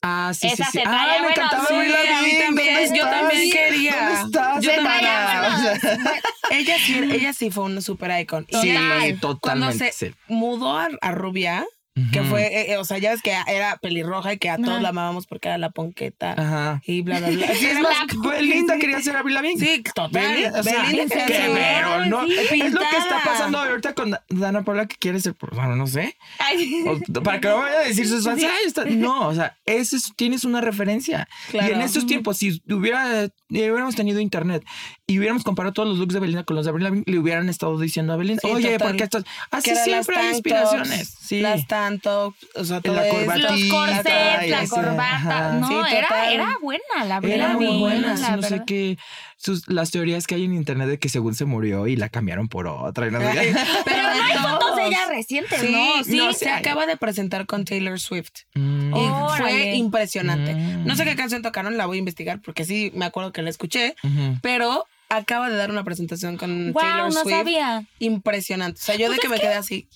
Ah, 0.00 0.30
sí, 0.32 0.46
Esa 0.46 0.66
sí, 0.66 0.70
sí. 0.70 0.78
se 0.78 0.84
Ah, 0.86 1.06
me 1.10 1.18
buenos 1.18 1.30
encantaba 1.32 1.66
sí, 1.66 1.74
Avril 1.74 1.92
a 1.92 1.98
mí 1.98 2.08
Lavigne, 2.08 2.44
también, 2.44 2.74
¿dónde 2.84 2.98
yo 2.98 3.04
también 3.04 3.50
quería. 3.50 3.96
¿Dónde 3.96 4.20
estás? 4.22 4.62
Yo 4.64 4.70
Se 4.70 4.76
también. 4.76 5.00
traía 5.00 5.78
Ella 6.50 6.76
sí, 6.78 6.98
ella 7.12 7.32
sí 7.32 7.50
fue 7.50 7.64
una 7.64 7.80
super 7.80 8.20
icon. 8.20 8.46
Y 8.48 8.56
Sí, 8.56 8.72
Total. 8.74 9.18
Cuando 9.40 9.66
totalmente. 9.66 9.92
se 9.92 10.10
sí. 10.10 10.14
mudó 10.28 10.78
a, 10.78 10.88
a 11.00 11.10
Rubia, 11.10 11.66
que 12.12 12.22
fue, 12.22 12.46
eh, 12.46 12.72
eh, 12.72 12.76
o 12.78 12.84
sea, 12.84 12.98
ya 12.98 13.10
ves 13.10 13.22
que 13.22 13.32
era 13.46 13.76
pelirroja 13.76 14.32
y 14.32 14.38
que 14.38 14.50
a 14.50 14.56
todos 14.56 14.68
Ajá. 14.70 14.80
la 14.80 14.88
amábamos 14.90 15.26
porque 15.26 15.48
era 15.48 15.58
la 15.58 15.70
ponqueta 15.70 16.32
Ajá. 16.32 16.82
y 16.86 17.02
bla, 17.02 17.18
bla, 17.18 17.30
bla. 17.30 17.46
Sí, 17.54 17.66
Es 17.66 17.72
era 17.76 17.80
más, 17.82 18.06
Belinda 18.22 18.78
quería 18.78 19.00
ser 19.00 19.16
Avril 19.16 19.34
Lavigne. 19.34 19.58
Sí, 19.64 19.82
total. 19.94 20.10
Belinda, 20.34 20.60
o 20.60 20.62
sea, 20.62 20.82
Belinda 20.82 21.26
que 21.26 21.50
pero 21.54 22.04
no. 22.06 22.26
Sí, 22.26 22.60
es 22.62 22.72
lo 22.72 22.80
que 22.80 22.96
está 22.96 23.20
pasando 23.24 23.58
ahorita 23.58 23.94
con 23.94 24.16
Dana 24.28 24.62
Paula 24.64 24.86
que 24.86 24.96
quiere 24.96 25.20
ser, 25.20 25.34
pues, 25.34 25.52
bueno, 25.54 25.76
no 25.76 25.86
sé. 25.86 26.16
O- 26.86 27.22
para 27.22 27.40
que 27.40 27.48
no 27.48 27.58
vaya 27.58 27.78
a 27.80 27.84
decir 27.84 28.06
sus 28.06 28.24
fans, 28.24 28.42
"Ay, 28.42 28.66
está-". 28.66 28.84
no, 28.84 29.28
o 29.28 29.34
sea, 29.34 29.56
ese 29.66 29.96
es- 29.96 30.12
tienes 30.16 30.44
una 30.44 30.60
referencia. 30.60 31.28
Claro. 31.50 31.68
Y 31.68 31.72
en 31.72 31.80
estos 31.82 32.06
tiempos, 32.06 32.36
si 32.38 32.62
hubiera, 32.68 33.24
eh, 33.24 33.30
hubiéramos 33.50 33.94
tenido 33.94 34.20
internet 34.20 34.64
y 35.10 35.18
hubiéramos 35.18 35.42
comparado 35.42 35.72
todos 35.72 35.88
los 35.88 35.98
looks 35.98 36.12
de 36.12 36.20
Belinda 36.20 36.44
con 36.44 36.54
los 36.54 36.66
de 36.66 36.70
Avril 36.70 36.84
Lavigne, 36.84 37.04
le 37.06 37.18
hubieran 37.18 37.48
estado 37.48 37.78
diciendo 37.80 38.12
a 38.12 38.16
Belinda, 38.16 38.42
Sí, 38.44 38.48
oye, 38.52 38.72
total. 38.74 38.88
¿por 38.88 38.96
qué 38.98 39.04
estás? 39.04 39.24
Así 39.50 39.74
siempre 39.74 40.16
hay 40.16 40.28
inspiraciones. 40.32 41.08
Sí. 41.18 41.40
Las 41.40 41.66
tanto, 41.66 42.34
o 42.54 42.64
sea, 42.64 42.82
todo 42.82 42.94
La 42.94 43.36
los 43.38 43.64
corsets, 43.70 44.50
la 44.50 44.66
corbata. 44.68 45.14
ajá. 45.14 45.52
No, 45.54 45.66
Sí, 45.68 45.74
era, 45.96 46.30
era 46.30 46.56
buena 46.60 47.04
la 47.06 47.16
Avril 47.16 47.32
Era 47.32 47.48
muy 47.54 47.78
buena, 47.78 48.14
la 48.16 48.36
no 48.36 48.42
sé 48.42 48.50
verdad. 48.50 48.64
qué. 48.66 48.98
Sus, 49.40 49.68
las 49.68 49.92
teorías 49.92 50.26
que 50.26 50.34
hay 50.34 50.44
en 50.44 50.52
internet 50.52 50.88
de 50.88 50.98
que 50.98 51.08
según 51.08 51.34
se 51.34 51.44
murió 51.44 51.86
y 51.86 51.94
la 51.96 52.08
cambiaron 52.08 52.48
por 52.48 52.66
otra. 52.66 53.06
Y 53.06 53.10
no 53.12 53.20
sé 53.20 53.30
qué. 53.32 53.54
Pero 53.86 54.02
no 54.02 54.08
hay 54.22 54.36
fotos 54.36 54.76
de 54.76 54.86
ella 54.88 54.98
recientes, 55.08 55.60
Sí, 55.60 55.70
¿no? 55.72 56.04
Sí, 56.04 56.16
no, 56.16 56.32
sí 56.32 56.38
se 56.40 56.50
acaba 56.50 56.86
de 56.86 56.96
presentar 56.98 57.46
con 57.46 57.64
Taylor 57.64 57.98
Swift. 58.00 58.32
Mm. 58.54 58.94
Y 58.94 58.98
Órale. 58.98 59.38
fue 59.38 59.74
impresionante. 59.76 60.54
Mm. 60.54 60.84
No 60.86 60.96
sé 60.96 61.04
qué 61.04 61.14
canción 61.16 61.40
tocaron, 61.42 61.76
la 61.78 61.86
voy 61.86 61.96
a 61.96 62.00
investigar 62.00 62.40
porque 62.42 62.64
sí 62.64 62.90
me 62.94 63.04
acuerdo 63.04 63.32
que 63.32 63.40
la 63.42 63.48
escuché, 63.50 63.94
pero 64.42 64.84
acaba 65.10 65.48
de 65.48 65.56
dar 65.56 65.70
una 65.70 65.84
presentación 65.84 66.36
con 66.36 66.72
Wow, 66.72 66.82
Taylor 66.82 67.12
no 67.14 67.22
Swift. 67.22 67.34
sabía. 67.34 67.84
Impresionante. 67.98 68.78
O 68.80 68.84
sea, 68.84 68.94
yo 68.96 69.06
Pues 69.06 69.16
de 69.16 69.22
que 69.22 69.28
me 69.28 69.36
que 69.36 69.42
quedé 69.42 69.54
así. 69.54 69.88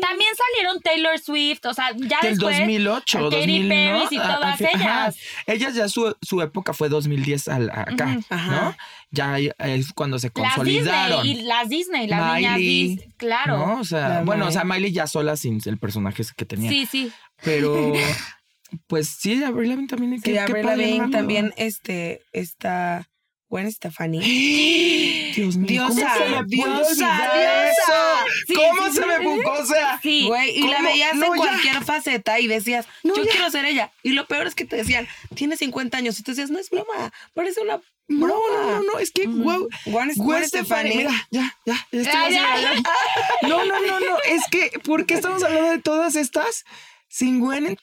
También 0.00 0.30
salieron 0.36 0.80
Taylor 0.80 1.18
Swift, 1.18 1.64
o 1.66 1.74
sea, 1.74 1.90
ya 1.96 2.18
Del 2.22 2.32
después. 2.38 2.58
2008, 2.58 3.18
Katy 3.18 3.36
2000, 3.36 3.68
Perry 3.68 3.98
¿no? 3.98 4.08
y 4.10 4.16
A- 4.16 4.26
al 4.28 4.34
todas 4.36 4.58
fin- 4.58 4.66
ajá. 4.74 4.84
ellas. 5.06 5.16
Ellas 5.46 5.74
ya 5.74 5.88
su, 5.88 6.16
su 6.22 6.40
época 6.42 6.72
fue 6.72 6.88
2010 6.88 7.48
al, 7.48 7.70
acá. 7.70 8.18
¿no? 8.30 8.76
Ya 9.10 9.38
es 9.38 9.92
cuando 9.92 10.18
se 10.20 10.28
Las 10.28 10.34
consolidaron. 10.54 11.22
Disney, 11.24 11.40
y 11.40 11.46
las 11.46 11.68
Disney, 11.68 12.06
las 12.06 12.36
niñas 12.36 12.56
Miley, 12.58 12.88
Disney, 12.88 13.12
claro. 13.16 13.58
¿no? 13.58 13.80
O 13.80 13.84
sea, 13.84 14.08
La 14.08 14.22
bueno, 14.22 14.46
o 14.46 14.50
sea, 14.52 14.62
Miley 14.64 14.92
ya 14.92 15.06
sola 15.08 15.36
sin 15.36 15.60
el 15.64 15.78
personaje 15.78 16.22
que 16.36 16.44
tenía. 16.44 16.70
Sí, 16.70 16.86
sí. 16.86 17.12
Pero, 17.42 17.92
pues 18.86 19.08
sí, 19.08 19.42
Avril 19.42 19.70
Lavigne 19.70 19.88
también. 19.88 20.20
Sí, 20.22 20.38
Avril 20.38 20.64
Lavigne 20.64 21.10
también 21.10 21.52
este, 21.56 22.22
está 22.32 23.08
Gwen 23.50 23.70
Stefani. 23.72 24.20
Dios 25.34 25.56
mío, 25.56 25.82
¿cómo 25.88 25.94
Diosa, 25.94 26.14
se 26.16 26.24
me 26.24 26.30
puede 26.36 26.46
diosa, 26.46 27.30
diosa. 27.34 28.24
Sí, 28.46 28.54
¿Cómo 28.54 28.86
sí, 28.86 28.92
se 28.96 29.02
sí. 29.02 29.08
me 29.08 29.20
puso? 29.20 29.52
O 29.52 29.66
sea, 29.66 29.98
Sí. 30.02 30.26
Güey, 30.28 30.56
y 30.58 30.68
la 30.68 30.80
veías 30.82 31.14
No, 31.16 31.26
en 31.26 31.32
ya. 31.32 31.36
cualquier 31.36 31.84
faceta 31.84 32.38
y 32.38 32.46
decías, 32.46 32.86
No, 33.02 33.16
yo 33.16 33.24
ya. 33.24 33.30
quiero 33.32 33.50
ser 33.50 33.64
ella. 33.64 33.90
Y 34.04 34.12
lo 34.12 34.26
peor 34.26 34.46
es 34.46 34.54
que 34.54 34.64
te 34.64 34.76
decían, 34.76 35.08
tiene 35.34 35.56
50 35.56 35.98
años. 35.98 36.18
Y 36.18 36.22
tú 36.22 36.30
decías, 36.30 36.50
no 36.50 36.58
es 36.60 36.70
broma, 36.70 37.12
parece 37.34 37.60
una 37.60 37.80
no, 38.08 38.26
broma. 38.26 38.40
no, 38.52 38.70
no, 38.70 38.82
no, 38.92 38.98
es 39.00 39.10
que, 39.10 39.26
wow. 39.26 39.68
Gwen, 39.86 40.44
Stefani, 40.46 40.96
mira, 40.96 41.28
ya, 41.30 41.56
ya, 41.66 41.86
ya. 41.90 42.72
No, 43.42 43.64
no, 43.64 43.80
no, 43.80 44.00
no, 44.00 44.16
es 44.28 44.42
que, 44.50 44.78
¿por 44.84 45.06
qué 45.06 45.14
estamos 45.14 45.42
hablando 45.42 45.70
de 45.70 45.78
todas 45.80 46.14
estas 46.16 46.64
sin 47.08 47.40
Gwen, 47.40 47.76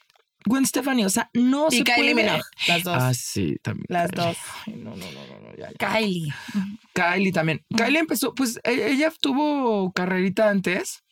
Gwen 0.47 0.65
Stefani? 0.65 1.05
O 1.05 1.09
sea, 1.09 1.29
no 1.33 1.67
Y 1.69 1.77
se 1.79 1.83
Kylie 1.83 2.13
puede. 2.13 2.25
Minogue, 2.25 2.41
las 2.67 2.83
dos. 2.83 2.97
Ah, 2.99 3.13
sí, 3.13 3.57
también. 3.61 3.85
Las 3.89 4.11
Kylie. 4.11 4.25
dos. 4.27 4.37
Ay, 4.65 4.73
no, 4.77 4.89
no, 4.91 4.95
no, 4.97 5.27
no, 5.27 5.39
no, 5.49 5.55
ya, 5.57 5.69
ya. 5.79 5.87
Kylie. 5.93 6.33
Kylie 6.93 7.31
también. 7.31 7.61
Kylie 7.75 7.99
empezó, 7.99 8.33
pues 8.33 8.59
e- 8.63 8.91
ella 8.91 9.11
tuvo 9.21 9.91
carrerita 9.91 10.49
antes, 10.49 11.03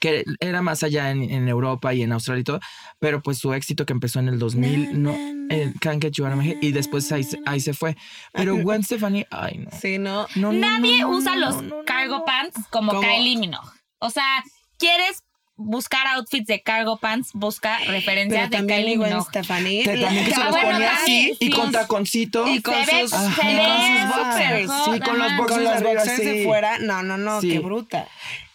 que 0.00 0.24
era 0.40 0.62
más 0.62 0.82
allá 0.82 1.10
en, 1.10 1.22
en 1.22 1.46
Europa 1.48 1.92
y 1.92 2.02
en 2.02 2.12
Australia 2.12 2.40
y 2.40 2.44
todo, 2.44 2.60
pero 2.98 3.20
pues 3.22 3.38
su 3.38 3.52
éxito 3.52 3.84
que 3.84 3.92
empezó 3.92 4.18
en 4.18 4.28
el 4.28 4.38
2000, 4.38 5.02
no, 5.02 5.14
el 5.50 5.74
Can't 5.78 6.02
Get 6.02 6.12
You 6.12 6.24
Out 6.24 6.32
of 6.34 6.38
My 6.42 6.50
Head, 6.52 6.58
y 6.62 6.72
después 6.72 7.10
ahí, 7.12 7.22
se- 7.22 7.40
ahí 7.44 7.60
se 7.60 7.74
fue. 7.74 7.96
Pero 8.32 8.56
Gwen 8.56 8.82
Stefani, 8.82 9.26
ay 9.30 9.58
no. 9.58 9.70
Sí, 9.78 9.98
¿no? 9.98 10.26
No, 10.36 10.52
no, 10.52 10.58
Nadie 10.58 11.00
no, 11.02 11.10
no, 11.10 11.16
usa 11.18 11.34
no, 11.34 11.40
los 11.46 11.56
no, 11.62 11.76
no, 11.78 11.84
cargo 11.84 12.18
no. 12.20 12.24
pants 12.24 12.56
como, 12.70 12.92
Como- 12.92 13.02
Kylie 13.02 13.36
Minogue. 13.36 13.68
O 13.98 14.08
sea, 14.08 14.42
¿quieres 14.78 15.22
buscar 15.62 16.06
outfits 16.08 16.46
de 16.46 16.62
cargo 16.62 16.96
pants? 16.96 17.30
Busca 17.32 17.78
referencias 17.86 18.48
Pero 18.50 18.62
de 18.62 18.68
Kylie 18.74 18.96
Gwen 18.96 19.10
Minogue. 19.10 19.28
Stefani. 19.28 19.82
Que 19.82 19.96
también 19.98 20.24
que 20.24 20.30
se 20.34 20.40
los 20.40 20.50
bueno, 20.50 20.70
ponía 20.72 20.90
también, 20.96 21.32
así 21.32 21.36
y 21.40 21.50
con 21.50 21.72
taconcito. 21.72 22.46
Y 22.48 22.62
con 22.62 22.74
Se 22.74 22.94
ve- 22.94 23.00
sus, 23.02 23.10
se 23.10 23.50
y 23.50 23.54
ve 23.54 23.62
con 23.62 23.86
sus 23.86 24.16
boxers. 24.16 24.72
Sí, 24.94 25.00
con 25.00 25.18
los 25.18 25.36
boxers 25.36 25.48
Con 25.56 25.64
los 25.64 25.72
arriba, 25.74 25.92
boxers 25.94 26.16
sí. 26.16 26.24
de 26.24 26.44
fuera. 26.44 26.78
No, 26.78 27.02
no, 27.02 27.16
no, 27.18 27.40
Sí. 27.40 27.50
qué 27.50 27.58
bruta. 27.60 28.08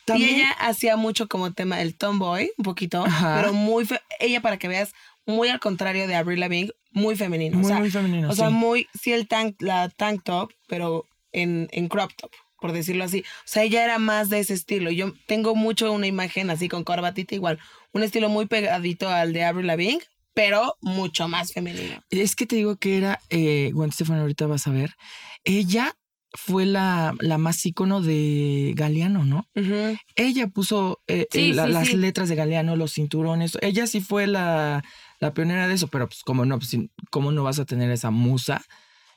También- 0.06 0.30
Y 0.30 0.34
ella 0.42 0.52
hacía 0.60 0.98
mucho 0.98 1.28
como 1.28 1.52
tema 1.54 1.82
el 1.82 1.96
tomboy, 1.96 2.52
un 2.58 2.64
poquito, 2.64 3.04
Ajá. 3.06 3.38
pero 3.42 3.54
muy 3.54 3.86
fe- 3.86 4.02
ella 4.20 4.42
para 4.42 4.58
que 4.58 4.68
veas 4.68 4.94
muy 5.26 5.50
al 5.50 5.60
contrario 5.60 6.08
de 6.08 6.16
Avril 6.16 6.40
Lavigne, 6.40 6.72
muy 6.92 7.16
femenino, 7.16 7.58
Muy, 7.58 7.66
o 7.66 7.68
sea, 7.70 7.78
muy 7.80 7.90
femenino, 7.90 8.30
o 8.30 8.36
sea, 8.36 8.50
sí. 8.50 8.54
muy 8.54 8.88
sí 9.02 9.12
el 9.14 9.28
tank 9.28 9.56
la 9.62 9.90
tank 9.90 10.22
top, 10.24 10.52
pero 10.68 11.06
en, 11.32 11.68
en 11.72 11.88
crop 11.88 12.12
top, 12.16 12.30
por 12.66 12.74
decirlo 12.74 13.04
así. 13.04 13.20
O 13.20 13.24
sea, 13.46 13.62
ella 13.62 13.84
era 13.84 14.00
más 14.00 14.30
de 14.30 14.40
ese 14.40 14.56
estilo. 14.56 14.90
Yo 14.90 15.14
tengo 15.28 15.54
mucho 15.54 15.92
una 15.92 16.08
imagen 16.08 16.50
así 16.50 16.68
con 16.68 16.84
corbatita 16.84 17.36
igual, 17.36 17.60
un 17.94 18.02
estilo 18.02 18.28
muy 18.28 18.48
pegadito 18.48 19.08
al 19.08 19.34
de 19.34 19.44
Avril 19.44 19.68
Lavigne, 19.68 20.02
pero 20.34 20.76
mucho 20.82 21.28
más 21.28 21.54
femenino. 21.54 22.02
Es 22.10 22.36
que 22.36 22.48
te 22.48 22.56
digo 22.56 22.78
que 22.78 22.98
era, 22.98 23.20
eh, 23.30 23.70
Gwen 23.72 23.92
Stefani, 23.92 24.22
ahorita 24.22 24.48
vas 24.48 24.66
a 24.66 24.72
ver, 24.72 24.96
ella 25.44 25.94
fue 26.34 26.66
la, 26.66 27.14
la 27.20 27.38
más 27.38 27.64
ícono 27.68 28.02
de 28.02 28.74
Galeano, 28.76 29.24
¿no? 29.26 29.48
Ella 30.16 30.48
puso 30.48 31.00
eh, 31.08 31.28
Sí, 31.32 31.54
la- 31.54 31.68
sí, 31.68 31.72
las 31.74 31.88
sí. 31.90 31.98
letras 31.98 32.30
de 32.30 32.36
Galeano, 32.36 32.76
los 32.76 32.94
cinturones. 32.94 33.60
Ella 33.62 33.86
sí 33.86 34.02
fue 34.02 34.26
la, 34.26 34.84
la 35.20 35.34
pionera 35.36 35.68
de 35.68 35.76
eso, 35.76 35.88
pero 35.88 36.08
pues 36.08 36.24
como 36.24 36.46
no, 36.46 36.58
pues, 36.58 36.76
¿cómo 37.12 37.32
no 37.32 37.44
vas 37.44 37.60
a 37.60 37.66
tener 37.66 37.92
esa 37.92 38.10
musa 38.10 38.64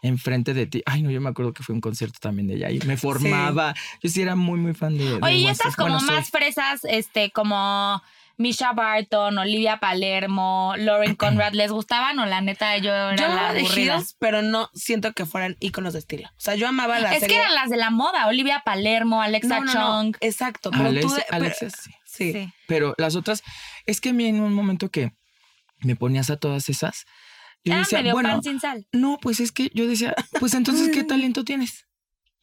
enfrente 0.02 0.54
de 0.54 0.66
ti? 0.66 0.82
Ay, 0.86 1.02
no, 1.02 1.10
yo 1.10 1.20
me 1.20 1.28
acuerdo 1.30 1.52
que 1.52 1.62
fue 1.62 1.74
un 1.74 1.80
concierto 1.80 2.18
también 2.20 2.46
de 2.48 2.54
ella 2.56 2.70
y 2.70 2.78
me 2.80 2.96
formaba. 2.96 3.74
Yo 4.02 4.08
sí 4.10 4.22
era 4.22 4.34
muy, 4.36 4.58
muy 4.58 4.74
fan 4.74 4.96
de. 4.96 5.04
de 5.04 5.14
Oye, 5.22 5.36
y 5.36 5.42
Gwen 5.42 5.52
estas 5.52 5.74
como 5.76 5.94
Bueno, 5.94 6.06
más 6.12 6.30
fresas, 6.30 6.80
este, 6.84 7.30
como 7.30 8.02
Misha 8.36 8.72
Barton, 8.72 9.36
Olivia 9.38 9.78
Palermo, 9.80 10.74
Lauren 10.76 11.14
Conrad, 11.16 11.52
¿les 11.54 11.72
gustaban 11.72 12.18
o 12.20 12.26
la 12.26 12.40
neta 12.40 12.76
yo 12.78 12.92
era 12.92 13.16
Yo 13.16 13.28
la 13.34 13.52
de 13.52 14.04
pero 14.20 14.42
no 14.42 14.70
siento 14.74 15.12
que 15.12 15.26
fueran 15.26 15.56
íconos 15.58 15.94
de 15.94 15.98
estilo. 15.98 16.28
O 16.28 16.40
sea, 16.40 16.54
yo 16.54 16.68
amaba 16.68 17.00
la 17.00 17.14
Es 17.14 17.20
serie. 17.20 17.34
que 17.36 17.42
eran 17.42 17.54
las 17.54 17.68
de 17.70 17.76
la 17.78 17.90
moda, 17.90 18.28
Olivia 18.28 18.62
Palermo, 18.64 19.20
Alexa 19.22 19.58
no, 19.60 19.64
no, 19.64 19.74
no, 19.74 20.02
Chung. 20.02 20.16
Exacto, 20.20 20.70
pero 20.70 20.84
Alex- 20.90 21.06
tú 21.06 21.12
de- 21.14 21.24
pero- 21.30 21.54
sí. 21.58 21.66
sí. 22.04 22.32
Sí. 22.32 22.52
Pero 22.66 22.94
las 22.98 23.14
otras, 23.16 23.42
es 23.86 24.00
que 24.00 24.08
a 24.08 24.12
mí 24.12 24.26
en 24.26 24.40
un 24.40 24.52
momento 24.52 24.90
que 24.90 25.12
me 25.80 25.94
ponías 25.94 26.30
a 26.30 26.36
todas 26.36 26.68
esas, 26.68 27.04
yo 27.64 27.72
Era 27.72 27.80
decía, 27.80 27.98
medio 27.98 28.12
bueno, 28.12 28.28
pan 28.30 28.42
sin 28.42 28.60
sal. 28.60 28.86
no, 28.92 29.18
pues 29.20 29.40
es 29.40 29.52
que 29.52 29.70
yo 29.74 29.86
decía, 29.86 30.14
pues 30.40 30.54
entonces, 30.54 30.90
¿qué 30.92 31.04
talento 31.04 31.44
tienes? 31.44 31.84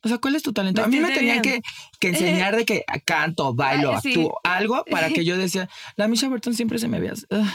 O 0.04 0.08
sea, 0.08 0.20
¿cuál 0.20 0.36
es 0.36 0.44
tu 0.44 0.54
talento? 0.54 0.84
A 0.84 0.88
mí 0.88 1.00
me 1.00 1.12
tenían 1.12 1.42
que, 1.42 1.62
que 2.00 2.10
enseñar 2.10 2.56
de 2.56 2.64
que 2.66 2.84
canto, 3.06 3.56
bailo, 3.56 3.92
Ah, 3.94 4.02
sí. 4.02 4.10
actúo, 4.10 4.40
algo 4.44 4.84
para 4.92 5.10
que 5.10 5.26
yo 5.26 5.36
decía, 5.38 5.68
la 5.96 6.08
Misha 6.08 6.28
Burton 6.28 6.54
siempre 6.54 6.78
se 6.78 6.88
me 6.88 7.00
veía, 7.00 7.14
ugh, 7.14 7.46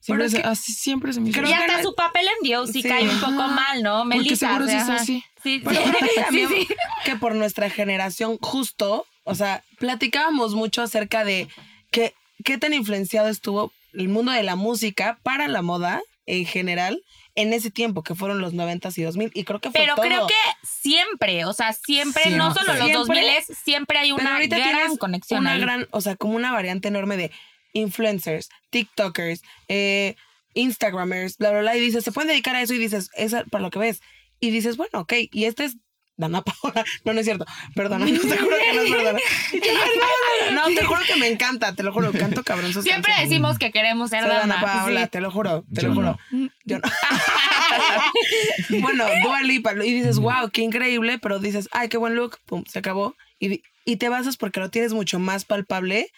siempre, 0.00 0.24
es 0.26 0.32
se, 0.32 0.40
que- 0.42 0.48
así, 0.48 0.72
siempre 0.72 1.12
se 1.12 1.20
me 1.20 1.28
hizo. 1.28 1.38
creo 1.38 1.50
Y 1.50 1.54
que 1.54 1.58
hasta 1.60 1.76
no- 1.78 1.82
su 1.82 1.94
papel 1.94 2.26
en 2.26 2.42
Dios 2.48 2.70
sí, 2.70 2.82
cae 2.82 3.06
un 3.06 3.20
poco 3.20 3.32
mal, 3.48 3.82
¿no? 3.82 4.04
Porque 4.04 4.16
Melissa. 4.18 4.48
seguro 4.48 4.66
sí 4.66 4.74
es 4.76 4.82
ajá. 4.84 4.94
así. 4.94 5.22
Sí, 5.42 5.60
Pero 5.62 5.76
sí. 5.82 5.90
Sí, 6.00 6.20
también 6.24 6.48
sí. 6.48 6.66
que 7.04 7.16
por 7.16 7.34
nuestra 7.34 7.68
generación 7.68 8.38
justo, 8.40 9.04
o 9.24 9.34
sea, 9.34 9.62
platicábamos 9.78 10.54
mucho 10.54 10.80
acerca 10.80 11.24
de 11.24 11.48
que 11.90 12.14
qué 12.42 12.56
tan 12.56 12.72
influenciado 12.72 13.28
estuvo 13.28 13.70
el 13.92 14.08
mundo 14.08 14.32
de 14.32 14.42
la 14.44 14.56
música 14.56 15.18
para 15.22 15.46
la 15.48 15.60
moda 15.60 16.00
en 16.28 16.44
general 16.44 17.02
en 17.34 17.52
ese 17.52 17.70
tiempo, 17.70 18.02
que 18.02 18.14
fueron 18.14 18.40
los 18.40 18.52
90s 18.52 18.98
y 18.98 19.02
2000, 19.02 19.30
y 19.32 19.44
creo 19.44 19.60
que 19.60 19.70
fue 19.70 19.80
Pero 19.80 19.94
todo. 19.94 20.04
creo 20.04 20.26
que 20.26 20.34
siempre, 20.62 21.44
o 21.44 21.52
sea, 21.52 21.72
siempre, 21.72 22.30
no 22.30 22.52
solo 22.52 22.74
los 22.74 22.88
Siempre. 22.88 22.94
2000 22.94 23.56
siempre 23.64 23.98
hay 23.98 24.12
una 24.12 24.34
ahorita 24.34 24.58
gran 24.58 24.96
conexión 24.96 25.40
una 25.40 25.52
ahí. 25.52 25.60
gran, 25.60 25.86
o 25.92 26.00
sea, 26.00 26.16
como 26.16 26.34
una 26.34 26.52
variante 26.52 26.88
enorme 26.88 27.16
de 27.16 27.30
influencers, 27.72 28.48
TikTokers, 28.70 29.42
eh, 29.68 30.16
Instagramers, 30.54 31.38
bla, 31.38 31.50
bla, 31.52 31.60
bla, 31.60 31.76
y 31.76 31.80
dices, 31.80 32.02
se 32.04 32.12
pueden 32.12 32.28
dedicar 32.28 32.56
a 32.56 32.62
eso 32.62 32.74
y 32.74 32.78
dices, 32.78 33.10
es 33.14 33.34
para 33.50 33.62
lo 33.62 33.70
que 33.70 33.78
ves. 33.78 34.00
Y 34.40 34.50
dices, 34.50 34.76
bueno, 34.76 35.00
ok, 35.00 35.12
y 35.30 35.44
este 35.44 35.64
es 35.64 35.76
Dana 36.18 36.42
Paola. 36.42 36.84
No, 37.04 37.14
no 37.14 37.20
es 37.20 37.24
cierto. 37.26 37.46
Perdona, 37.74 38.04
te 38.06 38.18
juro 38.18 38.56
que 38.58 38.74
no 38.74 38.82
es 38.82 38.90
verdad. 38.90 39.16
No, 40.52 40.66
te 40.66 40.84
juro 40.84 41.00
que 41.06 41.16
me 41.16 41.28
encanta, 41.28 41.74
te 41.74 41.82
lo 41.82 41.92
juro, 41.92 42.10
canto 42.12 42.42
cabrón 42.42 42.72
sus 42.72 42.82
Siempre 42.84 43.10
canciones. 43.12 43.30
decimos 43.30 43.58
que 43.58 43.70
queremos 43.70 44.10
ser 44.10 44.22
Soy 44.22 44.30
Dana. 44.30 44.60
Paola, 44.60 45.04
sí. 45.04 45.08
te 45.10 45.20
lo 45.20 45.30
juro, 45.30 45.64
te 45.72 45.82
Yo 45.82 45.88
lo 45.88 45.94
juro. 45.94 46.18
no. 46.30 46.48
Yo 46.64 46.78
no. 46.78 46.88
bueno, 48.80 49.04
Dua 49.22 49.42
Lipa, 49.42 49.72
y 49.84 49.92
dices, 49.94 50.18
wow, 50.18 50.50
qué 50.52 50.62
increíble, 50.62 51.18
pero 51.18 51.38
dices, 51.38 51.68
ay, 51.72 51.88
qué 51.88 51.96
buen 51.96 52.14
look, 52.14 52.38
pum, 52.46 52.64
se 52.66 52.78
acabó. 52.78 53.14
Y, 53.38 53.62
y 53.84 53.96
te 53.96 54.08
basas 54.08 54.36
porque 54.36 54.60
lo 54.60 54.70
tienes 54.70 54.92
mucho 54.94 55.18
más 55.18 55.44
palpable 55.44 56.10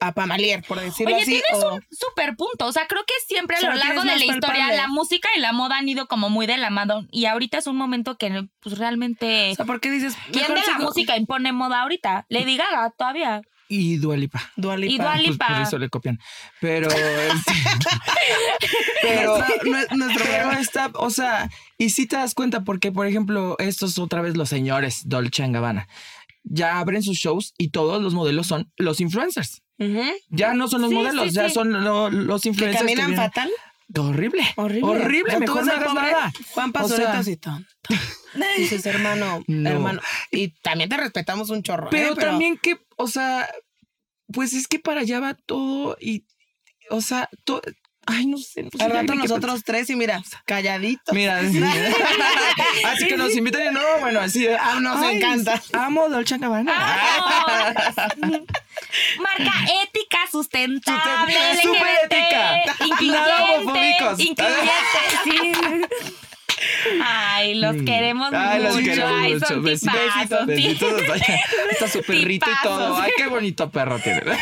a 0.00 0.12
Pamalier, 0.12 0.62
por 0.62 0.78
decirlo 0.80 1.14
Oye, 1.14 1.22
así. 1.22 1.30
tienes 1.32 1.64
o- 1.64 1.74
un 1.74 1.84
super 1.90 2.36
punto. 2.36 2.66
O 2.66 2.72
sea, 2.72 2.86
creo 2.86 3.02
que 3.04 3.14
siempre 3.26 3.56
a 3.56 3.60
lo 3.60 3.74
largo 3.74 4.02
de 4.02 4.08
tienes 4.12 4.26
la 4.26 4.32
historia 4.34 4.72
la 4.72 4.86
música 4.88 5.28
y 5.36 5.40
la 5.40 5.52
moda 5.52 5.76
han 5.78 5.88
ido 5.88 6.06
como 6.06 6.30
muy 6.30 6.46
de 6.46 6.56
la 6.56 6.70
mano. 6.70 7.06
Y 7.10 7.26
ahorita 7.26 7.58
es 7.58 7.66
un 7.66 7.76
momento 7.76 8.16
que 8.16 8.46
pues 8.60 8.78
realmente... 8.78 9.50
o 9.52 9.54
sea, 9.56 9.64
¿por 9.64 9.80
qué 9.80 9.90
dices? 9.90 10.14
¿Quién 10.32 10.46
de 10.54 10.60
la 10.66 10.78
música 10.78 11.16
impone 11.16 11.52
moda 11.52 11.82
ahorita? 11.82 12.26
Lady 12.28 12.56
Gaga 12.56 12.90
todavía. 12.96 13.42
Y 13.70 13.98
Dualipa. 13.98 14.40
Dua 14.56 14.78
Lipa. 14.78 14.94
Y 14.94 14.96
Dua 14.96 15.12
Pues 15.36 15.36
por 15.36 15.60
eso 15.62 15.78
le 15.78 15.90
copian. 15.90 16.18
Pero. 16.58 16.88
este, 16.88 17.52
pero. 19.02 19.36
Nuestro- 19.38 19.56
nue- 19.70 19.96
nuestro 19.96 20.24
programa. 20.24 20.58
está, 20.60 20.90
o 20.94 21.10
sea, 21.10 21.50
y 21.76 21.90
si 21.90 22.06
te 22.06 22.16
das 22.16 22.34
cuenta, 22.34 22.64
porque 22.64 22.92
por 22.92 23.06
ejemplo, 23.06 23.56
estos 23.58 23.98
otra 23.98 24.22
vez 24.22 24.36
los 24.36 24.48
señores 24.48 25.02
Dolce 25.08 25.46
Gabbana 25.48 25.86
ya 26.44 26.78
abren 26.78 27.02
sus 27.02 27.16
shows 27.18 27.54
y 27.58 27.70
todos 27.70 28.02
los 28.02 28.14
modelos 28.14 28.46
son 28.46 28.72
los 28.76 29.00
influencers. 29.00 29.62
Ya 30.30 30.54
no 30.54 30.66
son 30.68 30.80
los 30.82 30.90
Sí, 30.90 30.96
modelos, 30.96 31.28
sí, 31.28 31.34
ya 31.34 31.48
sí. 31.48 31.54
son 31.54 31.84
lo- 31.84 32.10
los 32.10 32.42
Que 32.42 32.48
influencers. 32.48 32.80
que 32.82 32.86
caminan 32.86 33.10
vienen- 33.10 33.26
fatal. 33.26 33.50
Horrible. 33.96 34.42
Horrible. 34.56 34.90
Horrible. 34.90 35.36
O 35.36 35.40
Mejor 35.40 35.64
no 35.66 35.72
hagas 35.72 35.94
nada. 35.94 36.32
Juan 36.50 36.70
O 36.70 36.72
Pazurito 36.72 36.96
sea, 37.10 37.18
así 37.20 37.36
tonto. 37.36 37.68
Dices, 38.58 38.84
hermano, 38.86 39.42
No. 39.46 39.70
hermano. 39.70 40.00
Y 40.30 40.48
también 40.60 40.90
te 40.90 40.96
respetamos 40.98 41.48
un 41.50 41.62
chorro. 41.62 41.88
pero, 41.90 42.12
¿eh? 42.12 42.16
también 42.16 42.58
que, 42.58 42.78
o 42.96 43.06
sea, 43.08 43.48
pues 44.32 44.52
es 44.52 44.68
que 44.68 44.78
para 44.78 45.00
allá 45.00 45.20
va 45.20 45.34
todo 45.34 45.96
y, 46.00 46.26
o 46.90 47.00
sea, 47.00 47.30
to- 47.44 47.62
ay, 48.08 48.26
no 48.26 48.38
sé. 48.38 48.62
no 48.64 48.70
sé, 48.76 48.82
Al 48.84 48.92
ya 48.92 49.00
rato 49.00 49.14
nosotros 49.14 49.62
tres 49.64 49.88
y 49.90 49.96
mira, 49.96 50.22
calladitos. 50.44 51.14
Mira, 51.14 51.38
así, 51.40 51.60
así 52.84 53.06
que 53.06 53.16
nos 53.16 53.34
invitan 53.36 53.62
y 53.66 53.70
no, 53.74 53.80
bueno, 54.00 54.20
así. 54.20 54.46
Ah, 54.48 54.78
nos 54.80 54.96
ay, 55.02 55.16
encanta. 55.18 55.62
Amo 55.74 56.08
Dolce 56.08 56.38
Gabbana. 56.38 56.72
Marca 59.20 59.52
ética, 59.84 60.18
sustentable, 60.30 61.34
LGBT, 61.54 62.12
ética. 62.12 62.62
Nada 63.02 63.44
homofóbicos. 63.54 64.20
incluyente, 64.20 64.70
sí. 65.24 65.52
Ay, 67.04 67.54
los 67.54 67.76
Mm. 67.76 67.84
queremos 67.84 68.32
Ay, 68.32 68.62
los 68.62 68.74
mucho. 68.74 68.84
queremos 68.84 69.12
Ay, 69.20 69.34
mucho. 69.34 69.46
son 69.46 69.62
Besitos, 69.62 69.94
tipazos, 69.94 70.46
besitos. 70.46 70.92
Está 71.70 71.88
su 71.88 72.02
perrito 72.02 72.50
y 72.50 72.62
todo. 72.64 72.98
Ay, 73.00 73.12
qué 73.16 73.26
bonito 73.28 73.70
perro 73.70 73.98
tiene. 74.00 74.22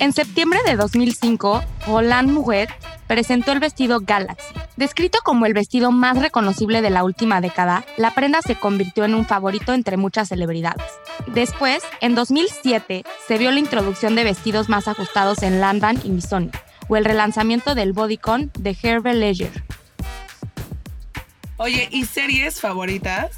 En 0.00 0.12
septiembre 0.12 0.60
de 0.64 0.76
2005, 0.76 1.64
Roland 1.88 2.30
Mouret 2.30 2.70
presentó 3.08 3.50
el 3.50 3.58
vestido 3.58 3.98
Galaxy. 4.00 4.54
Descrito 4.76 5.18
como 5.24 5.44
el 5.44 5.54
vestido 5.54 5.90
más 5.90 6.16
reconocible 6.18 6.82
de 6.82 6.90
la 6.90 7.02
última 7.02 7.40
década, 7.40 7.84
la 7.96 8.14
prenda 8.14 8.40
se 8.40 8.54
convirtió 8.54 9.04
en 9.04 9.14
un 9.14 9.26
favorito 9.26 9.72
entre 9.72 9.96
muchas 9.96 10.28
celebridades. 10.28 10.86
Después, 11.26 11.82
en 12.00 12.14
2007, 12.14 13.02
se 13.26 13.38
vio 13.38 13.50
la 13.50 13.58
introducción 13.58 14.14
de 14.14 14.22
vestidos 14.22 14.68
más 14.68 14.86
ajustados 14.86 15.42
en 15.42 15.60
Lanvin 15.60 16.00
y 16.04 16.10
Missoni, 16.10 16.50
o 16.88 16.96
el 16.96 17.04
relanzamiento 17.04 17.74
del 17.74 17.92
bodycon 17.92 18.52
de 18.56 18.76
Hervé 18.80 19.14
Leger. 19.14 19.64
Oye, 21.56 21.88
¿y 21.90 22.04
series 22.04 22.60
favoritas? 22.60 23.32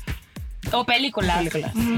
O 0.72 0.84
películas. 0.84 1.42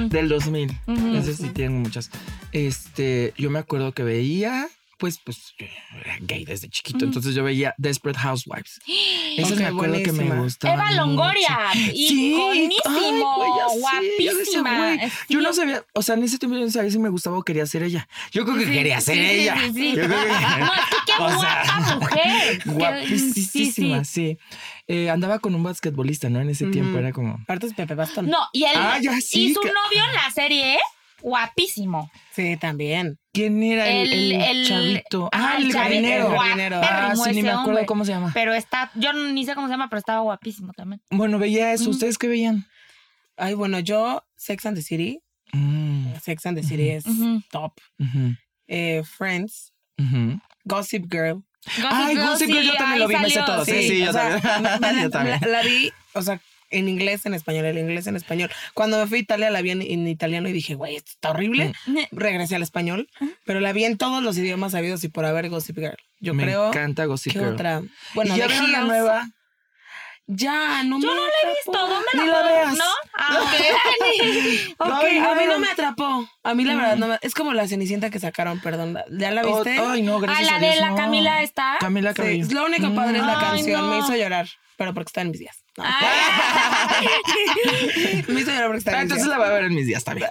Del 0.09 0.29
2000. 0.29 0.79
Ujú. 0.87 1.16
Ese 1.16 1.35
sí 1.35 1.48
tengo 1.48 1.81
muchas. 1.81 2.11
Este, 2.53 3.33
yo 3.37 3.51
me 3.51 3.59
acuerdo 3.59 3.93
que 3.93 4.03
veía, 4.03 4.69
pues, 4.99 5.19
pues, 5.25 5.55
yo 5.59 5.67
era 6.05 6.17
gay 6.21 6.45
desde 6.45 6.69
chiquito. 6.69 7.05
Entonces 7.05 7.35
yo 7.35 7.43
veía 7.43 7.75
Desperate 7.79 8.19
Housewives. 8.21 8.79
Esas 9.37 9.53
Ok, 9.53 9.59
me 9.59 9.67
acuerdo 9.67 10.03
que 10.03 10.12
me 10.12 10.25
gustaban. 10.43 10.79
Eva 10.79 10.93
Longoria, 10.93 11.59
Sí, 11.73 12.35
iconísimo, 12.35 12.79
ay, 12.87 13.23
güey, 13.37 13.51
ya 13.59 13.69
sé, 13.91 14.25
yo 14.25 14.37
decía, 14.37 14.61
guapísima. 14.61 14.95
güey, 14.95 15.12
Yo 15.31 15.41
no 15.41 15.53
sabía, 15.55 15.85
o 15.95 16.03
sea, 16.03 16.15
en 16.15 16.23
ese 16.25 16.38
tiempo 16.38 16.57
yo 16.59 16.65
no 16.65 16.71
sabía 16.71 16.91
si 16.91 16.99
me 16.99 17.09
gustaba 17.09 17.38
o 17.38 17.43
quería 17.43 17.65
ser 17.67 17.83
ella. 17.83 18.07
Yo 18.31 18.45
creo 18.45 18.59
que 18.59 18.67
Sí, 18.67 18.71
quería 18.73 19.01
ser 19.01 19.17
sí, 19.17 19.21
sí, 19.23 19.31
ella. 19.41 19.57
sí, 19.59 19.73
sí. 19.75 19.88
Yo 19.97 20.05
creo 20.05 20.09
que- 20.09 20.29
No, 20.61 20.73
es 20.75 20.81
que 20.91 20.97
qué 21.07 21.12
O 21.23 21.41
sea, 21.41 21.65
guapa 21.65 21.97
mujer. 21.97 22.62
Guapísima, 22.67 24.05
sí. 24.05 24.38
Eh, 24.87 25.11
andaba 25.11 25.38
con 25.38 25.55
un 25.55 25.62
basquetbolista, 25.62 26.29
¿no? 26.29 26.41
En 26.41 26.51
ese 26.51 26.67
tiempo 26.67 26.99
era 26.99 27.12
como. 27.12 27.43
Pepe 27.47 27.95
Bastón. 27.95 28.27
No, 28.29 28.38
y 28.53 28.65
él 28.65 28.73
Ah, 28.77 28.99
ya 29.01 29.19
sí, 29.21 29.47
y 29.47 29.55
su 29.55 29.61
que- 29.61 29.69
novio 29.69 30.05
en 30.09 30.15
la 30.15 30.31
serie, 30.31 30.79
guapísimo. 31.23 32.11
Sí, 32.35 32.57
también. 32.59 33.19
¿Quién 33.33 33.63
era 33.63 33.89
el, 33.89 34.33
El- 34.33 34.67
chavito? 34.67 35.29
Ah, 35.33 35.55
el 35.59 35.67
el 35.67 35.73
jardinero. 35.73 36.27
el 36.29 36.33
guapérrimo 36.35 36.43
jardinero. 36.43 36.81
Ah, 36.83 37.15
sí, 37.17 37.31
ni 37.35 37.43
me 37.43 37.49
acuerdo 37.51 37.71
hombre. 37.71 37.87
cómo 37.87 38.05
se 38.05 38.13
llama. 38.13 38.31
Pero 38.35 38.53
está, 38.55 38.91
yo 38.95 39.13
ni 39.13 39.45
sé 39.47 39.55
cómo 39.55 39.67
se 39.69 39.73
llama, 39.73 39.89
pero 39.89 39.99
estaba 40.01 40.21
guapísimo 40.21 40.73
también. 40.75 41.01
Bueno, 41.11 41.39
veía 41.39 41.73
eso. 41.73 41.85
Ujú. 41.85 41.93
¿Ustedes 41.93 42.19
qué 42.19 42.29
veían? 42.29 42.67
Ay, 43.37 43.55
bueno, 43.55 43.79
yo, 43.79 44.23
Sex 44.37 44.67
and 44.67 44.77
the 44.77 44.83
City. 44.83 45.21
Mm, 45.53 46.15
Sex 46.23 46.45
and 46.47 46.59
the 46.59 46.63
City 46.67 46.91
es 46.91 47.07
Ujú. 47.07 47.41
top. 47.51 47.73
Eh, 48.69 49.03
Friends. 49.05 49.73
Gossip 50.65 51.07
Girl. 51.11 51.43
Gossip 51.65 51.87
Ay, 51.93 52.15
Girl, 52.17 52.27
Gossip 52.27 52.47
Girl, 52.49 52.61
sí, 52.63 52.67
yo 52.69 52.75
también 52.75 52.99
lo 53.01 53.09
vi, 53.09 53.17
me 53.17 53.31
sé 53.31 53.41
todo. 53.47 53.65
Sí, 53.65 53.89
sí, 53.89 53.99
yo 54.01 54.11
o 54.11 54.13
sea, 54.13 54.41
también. 54.41 54.81
me- 54.81 54.93
me- 54.95 55.03
Yo 55.03 55.11
también. 55.11 55.39
La, 55.43 55.49
la 55.49 55.63
vi, 55.63 55.91
o 56.15 56.23
sea, 56.23 56.41
en 56.73 56.89
inglés, 56.89 57.25
en 57.27 57.35
español, 57.35 57.67
en 57.67 57.79
inglés, 57.79 58.07
en 58.07 58.17
español. 58.17 58.51
Cuando 58.75 58.99
me 58.99 59.07
fui 59.07 59.19
a 59.19 59.21
Italia 59.23 59.51
la 59.51 59.63
vi 59.63 59.71
en, 59.71 59.83
en 59.83 60.09
italiano 60.09 60.49
y 60.49 60.53
dije, 60.53 60.75
güey, 60.75 60.97
esto 60.97 61.11
está 61.13 61.31
horrible. 61.31 61.73
Mm. 61.87 61.99
Regresé 62.13 62.57
al 62.57 62.63
español, 62.63 63.09
pero 63.45 63.61
la 63.61 63.73
vi 63.73 63.85
en 63.85 63.97
todos 63.99 64.23
los 64.23 64.37
idiomas 64.39 64.73
sabidos 64.73 65.05
y 65.05 65.09
por 65.09 65.25
haber 65.25 65.49
Gossip 65.51 65.77
Girl. 65.79 65.97
Yo 66.21 66.35
me 66.35 66.45
creo. 66.45 66.69
encanta 66.69 67.05
Gossip 67.05 67.33
¿Qué 67.33 67.39
Girl. 67.39 67.53
otra? 67.55 67.83
Bueno, 68.15 68.35
¿Y 68.35 68.39
ya 68.39 68.47
de 68.47 68.53
vieron 68.53 68.73
la 68.73 68.81
nueva? 68.83 69.29
Ya, 70.29 70.83
no 70.85 71.01
Yo 71.01 71.09
me 71.09 71.15
no 71.15 71.21
la 71.27 71.33
he 71.43 71.49
visto, 71.53 71.73
¿dónde 71.73 72.07
Ni 72.15 72.27
la 72.31 72.43
veas. 72.43 72.77
¿No? 72.79 72.85
Ah, 73.15 73.39
ok. 73.43 74.79
Ok, 74.79 74.93
Ay, 75.03 75.19
a 75.19 75.35
mí 75.35 75.45
no. 75.47 75.53
no 75.55 75.59
me 75.59 75.69
atrapó. 75.69 76.29
A 76.45 76.55
mí 76.55 76.65
la 76.65 76.77
verdad 76.77 76.97
no 76.97 77.09
me... 77.09 77.19
Es 77.23 77.35
como 77.35 77.53
la 77.53 77.67
cenicienta 77.67 78.09
que 78.09 78.21
sacaron, 78.21 78.61
perdón. 78.61 78.97
¿Ya 79.11 79.33
la 79.33 79.43
Oh, 79.43 79.57
viste? 79.65 79.79
Ay, 79.81 80.03
no, 80.03 80.17
Ah, 80.17 80.21
gracias 80.21 80.47
la 80.51 80.57
a 80.57 80.61
de 80.61 80.67
Dios, 80.69 80.79
la 80.81 80.91
no. 80.91 80.97
Camila 80.97 81.43
está. 81.43 81.77
Camila 81.81 82.11
Sí, 82.11 82.17
Cabello. 82.17 82.47
lo 82.53 82.67
único 82.67 82.95
padre 82.95 83.19
es 83.19 83.25
la 83.27 83.39
Ay, 83.39 83.47
canción. 83.47 83.91
Me 83.91 83.99
no. 83.99 84.05
hizo 84.05 84.17
llorar, 84.17 84.49
pero 84.83 84.95
porque 84.95 85.09
está 85.09 85.21
en 85.23 85.31
mis 85.31 85.40
días. 85.40 85.64
No. 85.79 85.85
Hizo 88.40 88.51
llorar 88.51 88.66
porque 88.66 88.79
está 88.79 88.90
Ah, 88.92 89.01
en 89.03 89.09
mis 89.09 89.12
entonces 89.12 89.25
días. 89.25 89.29
la 89.29 89.38
voy 89.38 89.47
a 89.47 89.51
ver 89.53 89.64
en 89.64 89.75
mis 89.75 89.87
días 89.87 90.05
también. 90.05 90.29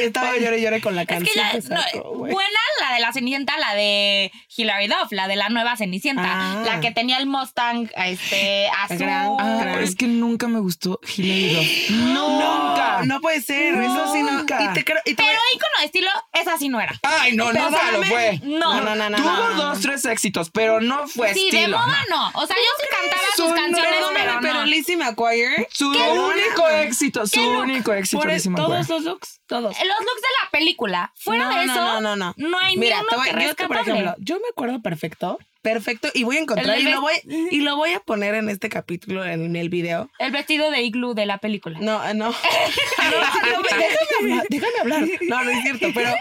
Estaba 0.00 0.36
lloré 0.36 0.58
y 0.58 0.62
lloré 0.62 0.80
con 0.80 0.94
la 0.96 1.02
Es 1.02 1.08
que 1.08 1.14
canción 1.14 1.34
ya, 1.44 1.50
que 1.52 1.68
no, 1.68 1.82
sacó, 1.82 2.10
güey. 2.16 2.32
buena 2.32 2.58
la 2.80 2.94
de 2.94 3.00
la 3.00 3.12
Cenicienta, 3.12 3.56
la 3.58 3.74
de 3.74 4.32
Hilary 4.56 4.88
Duff, 4.88 5.10
la 5.12 5.28
de 5.28 5.36
la 5.36 5.48
nueva 5.48 5.76
Cenicienta, 5.76 6.22
Ah. 6.26 6.62
la 6.64 6.80
que 6.80 6.90
tenía 6.90 7.18
el 7.18 7.26
Mustang 7.26 7.90
este 7.96 8.68
azul. 8.68 9.06
Ah, 9.08 9.76
es 9.80 9.94
que 9.96 10.06
nunca 10.06 10.48
me 10.48 10.58
gustó 10.60 11.00
Hilary 11.16 11.54
Duff. 11.54 11.90
Nunca. 11.90 12.98
No, 13.00 13.04
no 13.06 13.20
puede 13.20 13.40
ser. 13.40 13.74
Eso 13.74 14.12
sí, 14.12 14.22
no. 14.22 14.32
Nunca. 14.32 14.62
Y 14.62 14.72
te 14.74 14.84
creo. 14.84 14.98
Y 15.04 15.14
te 15.14 15.22
Pero 15.22 15.38
ícono 15.54 15.72
de 15.80 15.84
estilo, 15.86 16.10
esa 16.32 16.58
sí 16.58 16.68
no 16.68 16.80
era. 16.80 16.98
Ay, 17.02 17.34
no, 17.36 17.48
Pero 17.52 17.64
nunca 17.70 17.92
lo 17.92 18.02
fue. 18.04 18.40
No. 18.42 18.80
No, 18.80 18.94
no, 18.94 19.10
no, 19.10 19.16
Tuvo 19.16 19.30
no, 19.30 19.48
no. 19.50 19.62
dos, 19.62 19.80
tres 19.80 20.04
éxitos, 20.04 20.50
pero 20.50 20.80
no 20.80 21.06
fue 21.08 21.32
sí, 21.34 21.48
de 21.50 21.58
estilo. 21.58 21.78
moda 21.78 21.98
no. 22.10 22.28
O 22.34 22.46
sea, 22.46 22.56
yo 22.56 22.62
sí 22.82 22.86
cantaba 22.90 23.22
sus 23.36 23.48
no- 23.50 23.54
canciones, 23.54 24.00
pero, 24.14 24.38
pero 24.40 24.54
no. 24.54 24.64
Lizzie 24.66 24.96
McGuire. 24.96 25.68
Su 25.70 25.92
¿Qué 25.92 25.98
único 26.10 26.68
éxito, 26.68 27.26
su 27.26 27.40
único 27.40 27.92
éxito. 27.92 28.22
Todos 28.56 28.88
los 28.88 29.02
looks, 29.04 29.27
todos. 29.46 29.76
Los 29.76 29.76
looks 30.00 30.22
de 30.22 30.28
la 30.44 30.50
película, 30.50 31.12
fuera 31.16 31.44
no, 31.44 31.58
de 31.58 31.66
no, 31.66 31.72
eso, 31.72 31.84
no, 31.84 32.00
no, 32.00 32.16
no. 32.16 32.34
no 32.36 32.58
hay 32.58 32.76
Mira, 32.76 32.96
ni 32.96 33.00
uno 33.02 33.08
te 33.10 33.16
voy- 33.16 33.30
que 33.30 33.46
yo, 33.62 33.68
por 33.68 33.76
ejemplo, 33.76 34.14
yo 34.18 34.36
me 34.36 34.48
acuerdo 34.50 34.80
perfecto, 34.82 35.38
perfecto, 35.62 36.08
y 36.14 36.24
voy 36.24 36.36
a 36.36 36.40
encontrar 36.40 36.78
y 36.78 36.82
lo 36.84 37.00
voy, 37.00 37.14
y 37.50 37.60
lo 37.60 37.76
voy 37.76 37.92
a 37.92 38.00
poner 38.00 38.34
en 38.34 38.48
este 38.48 38.68
capítulo, 38.68 39.24
en 39.24 39.54
el 39.56 39.68
video. 39.68 40.10
El 40.18 40.32
vestido 40.32 40.70
de 40.70 40.82
iglú 40.82 41.14
de 41.14 41.26
la 41.26 41.38
película. 41.38 41.78
No, 41.80 41.98
no. 42.14 42.30
no, 44.22 44.28
no, 44.28 44.42
déjame 44.48 44.78
hablar. 44.80 45.08
No, 45.22 45.44
no 45.44 45.50
es 45.50 45.62
cierto, 45.62 45.88
pero, 45.94 46.12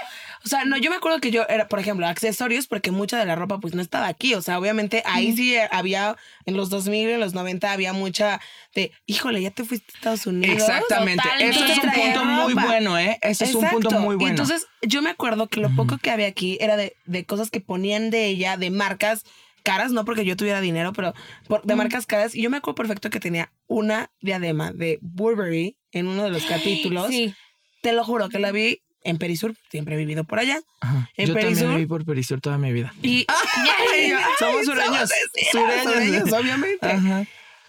o 0.48 0.50
sea, 0.50 0.66
no, 0.66 0.78
yo 0.78 0.90
me 0.90 0.96
acuerdo 0.96 1.20
que 1.20 1.30
yo 1.32 1.46
era, 1.50 1.68
por 1.68 1.80
ejemplo, 1.80 2.08
accesorios, 2.08 2.68
porque 2.68 2.92
mucha 2.92 3.18
de 3.20 3.26
la 3.26 3.36
ropa 3.36 3.60
pues 3.60 3.74
no 3.76 3.82
estaba 3.82 4.08
aquí. 4.08 4.34
O 4.34 4.42
sea, 4.42 4.58
obviamente 4.60 5.04
ahí 5.06 5.36
sí 5.36 5.56
había, 5.72 6.16
en 6.46 6.58
los 6.58 6.70
2000, 6.70 7.10
en 7.10 7.20
los 7.20 7.34
90 7.34 7.72
había 7.72 7.94
mucha 7.94 8.40
de, 8.74 8.92
híjole, 9.06 9.42
ya 9.42 9.52
te 9.52 9.64
fuiste 9.64 9.92
a 9.94 9.98
Estados 9.98 10.26
Unidos. 10.28 10.56
Exactamente. 10.58 11.22
Totalmente. 11.24 11.50
Eso 11.50 11.66
es 11.66 11.78
un 11.84 11.92
punto 11.92 12.26
muy 12.26 12.54
bueno, 12.54 12.98
¿eh? 12.98 13.20
Ese 13.22 13.44
es 13.46 13.56
un 13.56 13.70
punto 13.70 13.92
muy 14.00 14.14
Y 14.16 14.18
bueno. 14.18 14.30
entonces, 14.30 14.68
yo 14.82 15.02
me 15.02 15.10
acuerdo 15.10 15.48
que 15.48 15.60
lo 15.60 15.70
poco 15.76 15.98
que 15.98 16.10
había 16.12 16.28
aquí 16.28 16.58
era 16.62 16.78
de, 16.78 16.96
de 17.06 17.26
cosas 17.26 17.50
que 17.52 17.60
ponían 17.62 18.10
de 18.10 18.26
ella, 18.28 18.58
de 18.58 18.70
marcas 18.72 19.24
caras, 19.64 19.92
no 19.92 20.06
porque 20.06 20.24
yo 20.24 20.38
tuviera 20.38 20.62
dinero, 20.62 20.94
pero 20.94 21.14
por- 21.48 21.62
de 21.64 21.76
marcas 21.76 22.06
caras. 22.06 22.34
Y 22.36 22.42
yo 22.42 22.50
me 22.50 22.58
acuerdo 22.58 22.76
perfecto 22.76 23.10
que 23.10 23.20
tenía 23.20 23.52
una 23.68 24.10
diadema 24.22 24.72
de 24.72 24.98
Burberry 25.02 25.78
en 25.92 26.08
uno 26.08 26.24
de 26.24 26.30
los 26.30 26.44
capítulos. 26.46 27.08
Sí. 27.12 27.34
Te 27.82 27.92
lo 27.94 28.04
juro 28.04 28.28
que 28.30 28.40
la 28.40 28.52
vi 28.52 28.82
en 29.10 29.18
Perisur, 29.18 29.56
siempre 29.72 29.96
he 29.96 29.98
vivido 29.98 30.24
por 30.24 30.40
allá. 30.40 30.60
Ajá. 30.82 31.10
en 31.18 31.28
Yo 31.28 31.34
Perisur. 31.34 31.56
también 31.60 31.76
viví 31.78 31.88
por 31.88 32.06
Perisur 32.06 32.42
toda 32.42 32.58
mi 32.58 32.72
vida. 32.72 32.94
Y 33.02 33.26
Ay, 33.94 34.12
somos 34.40 34.66
sureños. 34.66 35.10
sureños, 35.52 35.92
Sureños. 35.94 36.34
obviamente. 36.34 36.86
Ajá. 36.88 37.26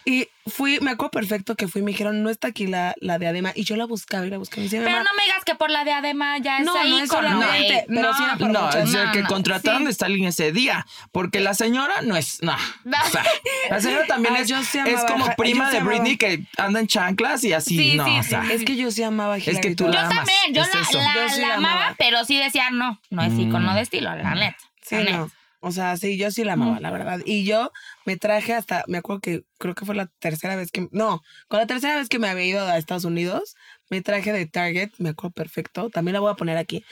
Y 0.09 0.27
fui, 0.49 0.79
me 0.79 0.89
acuerdo 0.89 1.11
perfecto 1.11 1.55
que 1.55 1.67
fui 1.67 1.81
y 1.81 1.83
me 1.83 1.91
dijeron, 1.91 2.23
no 2.23 2.31
está 2.31 2.47
aquí 2.47 2.65
la, 2.65 2.95
la 2.99 3.19
diadema. 3.19 3.51
Y 3.53 3.63
yo 3.63 3.75
la 3.75 3.85
buscaba 3.85 4.25
y 4.25 4.31
la 4.31 4.39
buscaba. 4.39 4.61
Y 4.61 4.61
me 4.61 4.69
decía, 4.71 4.79
Pero 4.79 4.91
"Mamá, 4.91 5.03
no 5.07 5.15
me 5.15 5.23
digas 5.23 5.43
que 5.45 5.53
por 5.53 5.69
la 5.69 5.83
diadema 5.83 6.39
ya 6.39 6.57
es 6.57 6.65
No, 6.65 6.75
ahí 6.75 6.89
no 6.89 6.97
es 6.97 7.09
solamente, 7.09 7.85
pero 7.87 8.13
sí 8.15 8.23
era 8.23 8.37
por 8.37 8.49
No, 8.49 8.69
es 8.69 8.75
el 8.95 9.05
no, 9.05 9.11
que 9.11 9.21
no, 9.21 9.27
contrataron 9.27 9.81
sí. 9.81 9.85
de 9.85 9.91
Stalin 9.91 10.25
ese 10.25 10.51
día. 10.51 10.87
Porque 11.11 11.39
la 11.41 11.53
señora 11.53 12.01
no 12.01 12.15
es. 12.15 12.41
No. 12.41 12.53
O 12.53 13.09
sea, 13.11 13.23
la 13.69 13.79
señora 13.81 14.07
también 14.07 14.33
Ay, 14.35 14.41
es, 14.41 14.47
yo 14.47 14.63
sí 14.63 14.79
es 14.79 14.85
amaba- 14.95 15.05
como 15.05 15.25
yo 15.27 15.33
prima 15.37 15.69
de. 15.69 15.79
Britney 15.81 16.17
que 16.17 16.43
anda 16.57 16.79
en 16.79 16.87
chanclas 16.87 17.43
y 17.43 17.53
así. 17.53 17.77
Sí, 17.77 17.95
no, 17.97 18.05
sí, 18.05 18.11
o 18.17 18.23
sí, 18.23 18.29
sea, 18.29 18.41
sí. 18.45 18.53
Es 18.53 18.65
que 18.65 18.75
yo 18.77 18.89
sí 18.89 19.03
amaba 19.03 19.35
a 19.35 19.37
Es 19.37 19.43
que 19.43 19.51
Hillary 19.51 19.75
tú 19.75 19.87
la 19.87 19.91
Yo 19.93 19.99
amas, 19.99 20.15
también, 20.15 20.53
yo 20.55 20.61
es 20.63 20.67
la, 20.73 20.79
la- 21.03 21.13
Yo 21.13 21.29
sí 21.35 21.41
la 21.41 21.53
amaba, 21.55 21.73
amaba. 21.81 21.95
pero 21.99 22.25
sí 22.25 22.39
decía 22.39 22.71
no, 22.71 22.99
no 23.11 23.21
es 23.21 23.33
icono 23.37 23.75
de 23.75 23.81
estilo, 23.81 24.15
la 24.15 24.33
neta. 24.33 24.57
Sí, 24.81 24.95
la 24.95 25.03
neta. 25.03 25.27
O 25.61 25.71
sea, 25.71 25.97
sí, 25.97 26.17
yo 26.17 26.31
sí 26.31 26.43
la 26.43 26.53
amaba, 26.53 26.79
la 26.79 26.91
verdad. 26.91 27.19
Y 27.25 27.43
yo 27.43 27.71
me 28.05 28.15
traje 28.17 28.53
hasta, 28.53 28.83
me 28.87 28.97
acuerdo 28.97 29.19
que 29.21 29.43
creo 29.57 29.75
que 29.75 29.85
fue 29.85 29.95
la 29.95 30.07
tercera 30.19 30.55
vez 30.55 30.71
que, 30.71 30.87
no, 30.91 31.21
con 31.47 31.59
la 31.59 31.67
tercera 31.67 31.97
vez 31.97 32.07
que 32.07 32.19
me 32.19 32.29
había 32.29 32.45
ido 32.45 32.65
a 32.65 32.77
Estados 32.77 33.03
Unidos, 33.03 33.55
me 33.89 34.01
traje 34.01 34.31
de 34.31 34.45
Target, 34.45 34.91
me 34.99 35.09
acuerdo 35.09 35.33
perfecto, 35.33 35.89
también 35.89 36.13
la 36.13 36.21
voy 36.21 36.31
a 36.31 36.35
poner 36.35 36.57
aquí, 36.57 36.85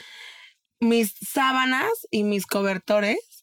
mis 0.80 1.14
sábanas 1.20 1.90
y 2.10 2.24
mis 2.24 2.46
cobertores 2.46 3.37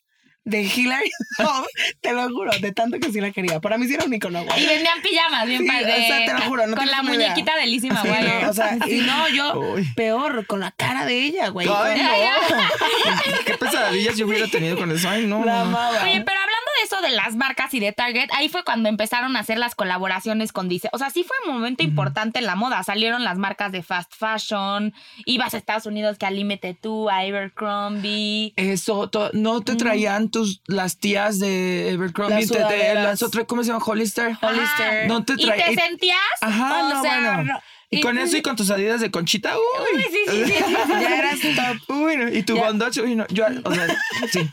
de 0.45 0.62
Hillary 0.63 1.10
Duff, 1.39 1.67
te 2.01 2.13
lo 2.13 2.29
juro, 2.29 2.51
de 2.62 2.71
tanto 2.71 2.99
que 2.99 3.12
sí 3.12 3.19
la 3.19 3.31
quería. 3.31 3.60
Para 3.60 3.77
mí 3.77 3.88
sí 3.88 3.95
era 3.95 4.05
un 4.05 4.13
icono, 4.13 4.43
güey. 4.45 4.63
Y 4.63 4.67
vendían 4.67 5.01
pijamas 5.01 5.45
bien 5.47 5.62
Sí, 5.63 5.67
padre. 5.67 5.93
o 5.93 6.08
sea, 6.08 6.25
te 6.25 6.34
lo 6.34 6.41
juro, 6.41 6.67
no 6.67 6.77
Con 6.77 6.86
la 6.86 6.91
idea. 7.01 7.03
muñequita 7.03 7.55
de 7.58 7.65
Lizzie 7.67 7.89
Sí, 7.89 7.95
McGuire. 7.95 8.41
no, 8.43 8.49
o 8.49 8.53
sea, 8.53 8.77
y 8.88 8.97
no, 9.01 9.27
yo, 9.29 9.60
Uy. 9.60 9.86
peor, 9.95 10.45
con 10.47 10.60
la 10.62 10.71
cara 10.71 11.05
de 11.05 11.19
ella, 11.23 11.49
güey. 11.49 11.67
Ay, 11.69 12.01
no. 12.01 12.10
Qué 13.45 13.58
pesadillas 13.58 14.17
yo 14.17 14.27
hubiera 14.27 14.47
tenido 14.47 14.77
con 14.77 14.91
eso. 14.91 15.10
Ay, 15.10 15.25
no. 15.27 15.43
La 15.43 15.62
amaba. 15.62 16.03
Oye, 16.03 16.21
pero 16.25 16.39
hablando 16.39 16.71
de 16.79 16.84
eso 16.86 17.01
de 17.01 17.10
las 17.10 17.36
marcas 17.36 17.73
y 17.73 17.79
de 17.79 17.91
Target, 17.91 18.29
ahí 18.34 18.49
fue 18.49 18.63
cuando 18.63 18.89
empezaron 18.89 19.36
a 19.36 19.39
hacer 19.39 19.58
las 19.58 19.75
colaboraciones 19.75 20.51
con 20.51 20.69
Dice. 20.69 20.89
O 20.93 20.97
sea, 20.97 21.10
sí 21.10 21.23
fue 21.23 21.36
un 21.47 21.53
momento 21.55 21.84
importante 21.84 22.39
en 22.39 22.45
la 22.45 22.55
moda. 22.55 22.84
Salieron 22.84 23.23
las 23.23 23.38
marcas 23.38 23.71
de 23.71 23.81
fast 23.84 24.13
fashion. 24.13 24.93
Ibas 25.25 25.53
a 25.53 25.58
Estados 25.58 25.86
Unidos 25.86 26.17
que 26.17 26.25
a 26.25 26.31
Límite 26.31 26.73
tú, 26.79 27.10
a 27.10 27.19
Abercrombie. 27.19 28.53
Eso, 28.55 29.10
no 29.34 29.62
te 29.62 29.75
traían 29.75 30.29
tus 30.39 30.62
las 30.67 30.98
tías 31.00 31.39
de 31.39 31.91
Abercrombie, 31.95 32.45
Las 32.45 33.19
te- 33.19 33.26
otras, 33.26 33.45
¿cómo 33.45 33.63
se 33.63 33.71
llama? 33.71 33.84
Hollister. 33.86 34.38
Hollister. 34.41 35.08
No 35.08 35.24
te 35.24 35.34
Y 35.38 35.50
te 35.50 35.76
sentías. 35.76 36.17
Ajá, 36.41 36.86
o 36.86 36.89
no, 36.93 37.02
sea, 37.02 37.19
bueno. 37.36 37.54
no- 37.54 37.60
Y 37.89 38.02
con 38.02 38.17
eso 38.17 38.36
y 38.36 38.41
con 38.41 38.56
tus 38.58 38.69
adidas 38.71 39.00
de 39.00 39.10
conchita, 39.12 39.56
uy. 39.58 39.63
Uy, 39.95 40.04
sí, 40.04 40.10
sí, 40.28 40.43
sí. 40.58 40.63
Ya 41.02 41.17
eras 41.19 41.39
top. 41.39 41.95
Uy, 41.95 42.17
no, 42.17 42.28
y 42.30 42.43
tu 42.43 42.58
bondage, 42.58 43.00
uy, 43.02 43.15
no. 43.15 43.26
Yo, 43.30 43.45
o 43.63 43.74
sea, 43.74 43.88
sí. 44.32 44.50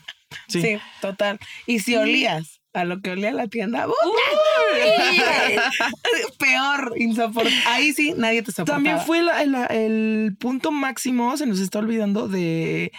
Sí. 0.49 0.63
Sí. 0.63 0.79
total. 1.01 1.39
Y 1.67 1.81
si 1.81 1.97
olías 1.97 2.61
a 2.73 2.85
lo 2.85 3.01
que 3.03 3.11
olía 3.11 3.33
la 3.33 3.49
tienda, 3.49 3.87
¡uh! 3.89 3.93
peor, 6.39 6.95
insoportable. 6.97 7.59
Ahí 7.67 7.93
sí, 7.93 8.15
nadie 8.17 8.43
te 8.43 8.53
soportaba. 8.53 8.77
También 8.77 9.01
fue 9.01 9.23
la- 9.23 9.45
la- 9.47 9.67
el 9.67 10.37
punto 10.39 10.71
máximo, 10.71 11.37
se 11.37 11.47
nos 11.47 11.59
está 11.61 11.81
olvidando, 11.81 12.29
de, 12.29 12.93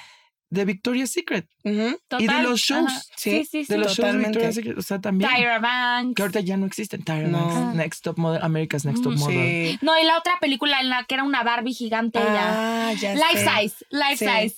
de 0.54 0.66
Victoria's 0.66 1.10
Secret. 1.12 1.48
Y 1.64 1.72
de 1.72 2.42
los 2.44 2.60
shows. 2.60 2.86
Ajá. 2.92 3.02
Sí, 3.16 3.32
Sí, 3.44 3.46
sí, 3.52 3.58
De 3.60 3.66
sí. 3.66 3.78
los 3.78 3.96
shows 3.96 4.14
de. 4.14 4.18
Victoria's 4.20 4.56
Secret. 4.56 4.78
O 4.78 4.82
sea, 4.82 5.00
también. 5.00 5.30
Tyra 5.34 5.60
Banks. 5.60 6.16
Que 6.16 6.22
ahorita 6.22 6.40
ya 6.42 6.58
no 6.58 6.66
existen. 6.66 7.04
Tyra 7.04 7.28
No. 7.28 7.46
Banks, 7.48 7.76
Next 7.76 8.04
Top 8.04 8.18
Model, 8.18 8.42
America's 8.44 8.86
Next 8.86 9.04
Top 9.04 9.14
Mm, 9.14 9.20
Model. 9.20 9.70
Sí. 9.72 9.80
No, 9.82 10.00
y 10.00 10.06
la 10.06 10.18
otra 10.18 10.34
película 10.40 10.80
en 10.82 10.90
la 10.90 11.04
que 11.06 11.16
era 11.16 11.24
una 11.24 11.44
Barbie 11.44 11.74
gigante 11.74 12.20
ella. 12.20 12.90
Ah, 12.90 12.94
ya 12.94 13.14
Life 13.16 13.38
sé. 13.38 13.50
size, 13.62 13.86
life 13.92 14.18
Sí. 14.18 14.26
size. 14.50 14.56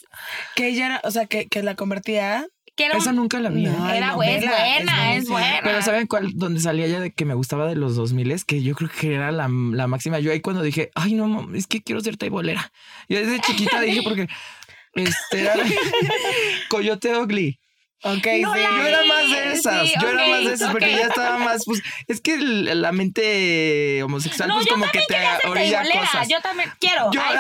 Que 0.56 0.68
ella 0.70 0.86
era, 0.88 1.02
o 1.04 1.12
sea, 1.12 1.26
que, 1.26 1.48
que 1.48 1.64
la 1.64 1.76
convertía 1.76 2.46
que 2.78 2.88
era 2.88 2.98
Esa 2.98 3.12
un- 3.12 3.16
nunca 3.16 3.40
la 3.40 3.50
vi. 3.50 3.66
¿eh? 3.68 3.70
No. 3.70 3.86
Ay, 3.86 3.98
era 4.00 4.08
no, 4.08 4.22
es 4.22 4.42
buena, 4.42 4.68
es 4.76 4.82
es 4.82 4.86
buenísima. 4.86 5.32
buena. 5.40 5.60
Pero 5.64 5.82
¿saben 5.82 6.08
cuál? 6.08 6.32
Donde 6.34 6.60
salía 6.60 6.88
ya 6.88 7.00
de 7.00 7.14
que 7.14 7.24
me 7.24 7.34
gustaba 7.34 7.70
de 7.70 7.76
los 7.78 7.96
2000 7.96 8.44
que 8.44 8.62
yo 8.64 8.76
creo 8.76 8.90
que 8.90 9.14
era 9.16 9.32
la, 9.32 9.48
la 9.50 9.88
máxima. 9.88 10.20
Yo 10.20 10.34
ahí 10.34 10.42
cuando 10.42 10.62
dije, 10.62 10.92
ay, 10.94 11.14
no, 11.14 11.56
es 11.56 11.68
que 11.68 11.82
quiero 11.82 12.02
ser 12.02 12.18
taibolera. 12.18 12.74
Yo 13.08 13.18
desde 13.20 13.40
chiquita 13.40 13.80
dije, 13.80 14.02
porque 14.04 14.28
este 14.96 15.42
era 15.42 15.54
Coyote 16.70 17.16
Ugly. 17.18 17.60
Ok, 18.04 18.28
No 18.42 18.54
sí. 18.54 18.60
Yo 18.62 18.88
era 18.88 19.04
más 19.06 19.30
de 19.32 19.54
esas, 19.54 19.88
Sí, 19.88 19.94
yo 20.00 20.10
era 20.10 20.28
más 20.28 20.44
de 20.46 20.54
esas 20.54 20.72
porque 20.72 20.92
ya 20.92 21.08
estaba 21.08 21.38
más, 21.40 21.64
pues, 21.66 21.82
es 22.08 22.22
que 22.22 22.38
la 22.38 22.92
mente 22.92 24.04
homosexual, 24.04 24.48
No, 24.50 24.56
pues 24.56 24.68
como 24.68 24.86
que 24.92 25.02
te 25.08 25.48
orilla 25.48 25.84
cosas. 25.92 26.28
Yo 26.28 26.40
también 26.42 26.72
quiero. 26.80 27.12
Yo, 27.12 27.22
Ay, 27.26 27.38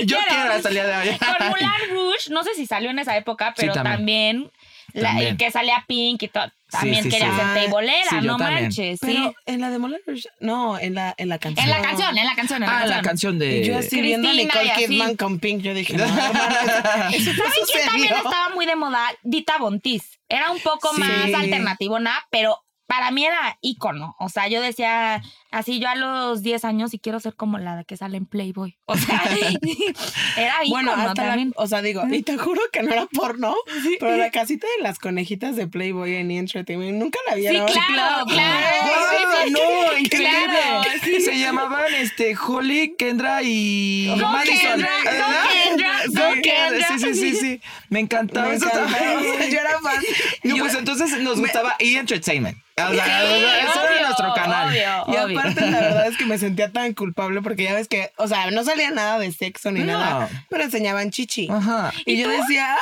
yo 0.06 0.18
quiero 0.28 0.52
hasta 0.52 0.68
el 0.68 0.74
día 0.74 0.86
de 0.86 1.10
hoy. 1.10 1.18
Con 1.18 1.48
Moulin 1.48 1.68
Rouge, 1.90 2.30
no 2.30 2.44
sé 2.44 2.54
si 2.54 2.66
salió 2.66 2.90
en 2.90 2.98
esa 2.98 3.16
época, 3.16 3.54
pero 3.56 3.72
también. 3.72 3.96
también, 3.96 4.50
la- 4.94 5.36
que 5.36 5.50
salía 5.50 5.84
Pink 5.86 6.22
y 6.22 6.28
todo. 6.28 6.50
También 6.70 7.02
sí, 7.04 7.10
quería 7.10 7.28
sí. 7.30 7.36
ser 7.36 7.44
Ah, 7.44 8.06
sí, 8.08 8.16
yo 8.16 8.22
no 8.22 8.36
también. 8.38 8.62
manches. 8.62 8.98
Pero 9.02 9.28
sí. 9.28 9.34
en 9.44 9.60
la 9.60 9.68
de 9.70 9.76
Rouge, 9.78 10.28
no, 10.40 10.78
en 10.78 10.94
la, 10.94 11.14
en 11.18 11.28
la 11.28 11.38
canción. 11.38 11.64
En 11.66 11.70
la 11.70 11.82
canción, 11.82 12.16
en 12.16 12.24
la 12.24 12.34
canción, 12.34 12.62
en 12.62 12.68
la 12.68 12.74
Ah, 12.74 12.78
canción. 12.80 12.96
la 12.96 13.02
canción 13.02 13.38
de... 13.38 13.64
yo 13.66 13.78
así 13.78 14.00
viendo 14.00 14.30
a 14.30 14.32
Nicole. 14.32 14.72
Kidman 14.78 15.16
con 15.16 15.38
Pink, 15.38 15.60
yo 15.60 15.74
dije, 15.74 15.94
no, 15.98 16.04
¿eso 16.04 16.14
¿Saben 16.14 17.52
quién 17.70 17.86
también 17.86 18.14
estaba 18.14 18.48
muy 18.54 18.64
de 18.64 18.76
moda? 18.76 19.00
Dita 19.22 19.58
Bontis. 19.58 20.18
Era 20.28 20.50
un 20.50 20.60
poco 20.60 20.90
Sí. 20.94 21.00
más 21.00 21.34
alternativona, 21.34 22.14
pero 22.30 22.58
para 22.92 23.10
mí 23.10 23.24
era 23.24 23.56
ícono. 23.62 24.14
O 24.18 24.28
sea, 24.28 24.48
yo 24.48 24.60
decía, 24.60 25.22
así 25.50 25.80
yo 25.80 25.88
a 25.88 25.94
los 25.94 26.42
10 26.42 26.62
años 26.66 26.92
y 26.92 26.98
quiero 26.98 27.20
ser 27.20 27.34
como 27.34 27.56
la 27.56 27.84
que 27.84 27.96
sale 27.96 28.18
en 28.18 28.26
Playboy. 28.26 28.76
O 28.84 28.98
sea, 28.98 29.22
era 30.36 30.62
ícono 30.62 30.68
Bueno, 30.68 30.92
hasta 30.92 31.22
la, 31.22 31.28
también. 31.30 31.54
o 31.56 31.66
sea, 31.66 31.80
digo, 31.80 32.02
y 32.10 32.22
te 32.22 32.36
juro 32.36 32.60
que 32.70 32.82
no 32.82 32.92
era 32.92 33.06
porno, 33.06 33.54
pero 33.98 34.18
la 34.18 34.30
casita 34.30 34.66
de 34.76 34.82
las 34.82 34.98
conejitas 34.98 35.56
de 35.56 35.66
Playboy 35.68 36.16
en 36.16 36.30
E! 36.32 36.36
Entertainment 36.36 36.98
nunca 36.98 37.18
la 37.30 37.34
vi. 37.36 37.48
Sí, 37.48 37.56
¿no? 37.56 37.64
claro, 37.64 38.26
claro. 38.26 38.66
¡Guau! 38.84 39.50
no, 39.92 39.98
increíble. 39.98 40.58
Claro, 40.58 40.90
sí. 41.02 41.20
Se 41.22 41.38
llamaban 41.38 41.94
este 41.94 42.36
Holly, 42.36 42.94
Kendra 42.98 43.40
y 43.42 44.08
Go 44.08 44.16
Madison. 44.28 44.58
Kendra, 44.60 44.90
go. 45.02 45.48
Kendra, 45.64 45.98
Sí, 46.02 46.08
go 46.14 46.42
Kendra. 46.42 46.88
Sí, 46.88 46.98
sí, 46.98 47.14
sí, 47.14 47.36
sí. 47.36 47.60
Me 47.88 48.00
encantaba 48.00 48.48
Me 48.48 48.56
eso. 48.56 48.66
encantaba, 48.66 48.98
yo 49.50 49.58
era 49.60 49.80
fan. 49.80 50.02
No, 50.44 50.56
Yo- 50.56 50.62
pues 50.64 50.74
entonces 50.74 51.18
nos 51.22 51.40
gustaba 51.40 51.74
E! 51.78 51.96
Entertainment. 51.96 52.58
O 52.74 52.94
sea, 52.94 53.04
Sí, 53.04 53.34
ese 53.34 53.78
obvio, 53.78 53.88
era 53.90 54.02
nuestro 54.06 54.34
canal. 54.34 54.68
obvio, 54.68 54.80
Y 55.14 55.16
obvio. 55.24 55.38
aparte, 55.40 55.60
la 55.70 55.80
verdad 55.80 56.06
es 56.06 56.16
que 56.16 56.24
me 56.24 56.38
sentía 56.38 56.72
tan 56.72 56.94
culpable 56.94 57.42
porque 57.42 57.64
ya 57.64 57.74
ves 57.74 57.86
que, 57.88 58.10
o 58.16 58.26
sea, 58.28 58.50
no 58.50 58.64
salía 58.64 58.90
nada 58.90 59.18
de 59.18 59.30
sexo 59.32 59.70
ni 59.72 59.80
No. 59.80 59.98
nada, 59.98 60.28
pero 60.48 60.64
enseñaban 60.64 61.10
chichi. 61.10 61.48
Ajá. 61.50 61.92
Y, 62.06 62.16
yo 62.16 62.28
decía, 62.28 62.72
ay, 62.74 62.78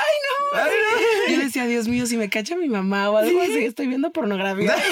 no. 0.55 0.61
Ay, 0.63 0.71
no. 1.29 1.35
Yo 1.37 1.41
decía, 1.43 1.65
Dios 1.67 1.89
mío, 1.89 2.07
si 2.07 2.17
me 2.17 2.29
cacha 2.31 2.55
mi 2.57 2.69
mamá 2.69 3.11
o 3.11 3.17
algo 3.17 3.41
así, 3.43 3.65
estoy 3.65 3.87
viendo 3.89 4.13
pornografía. 4.13 4.75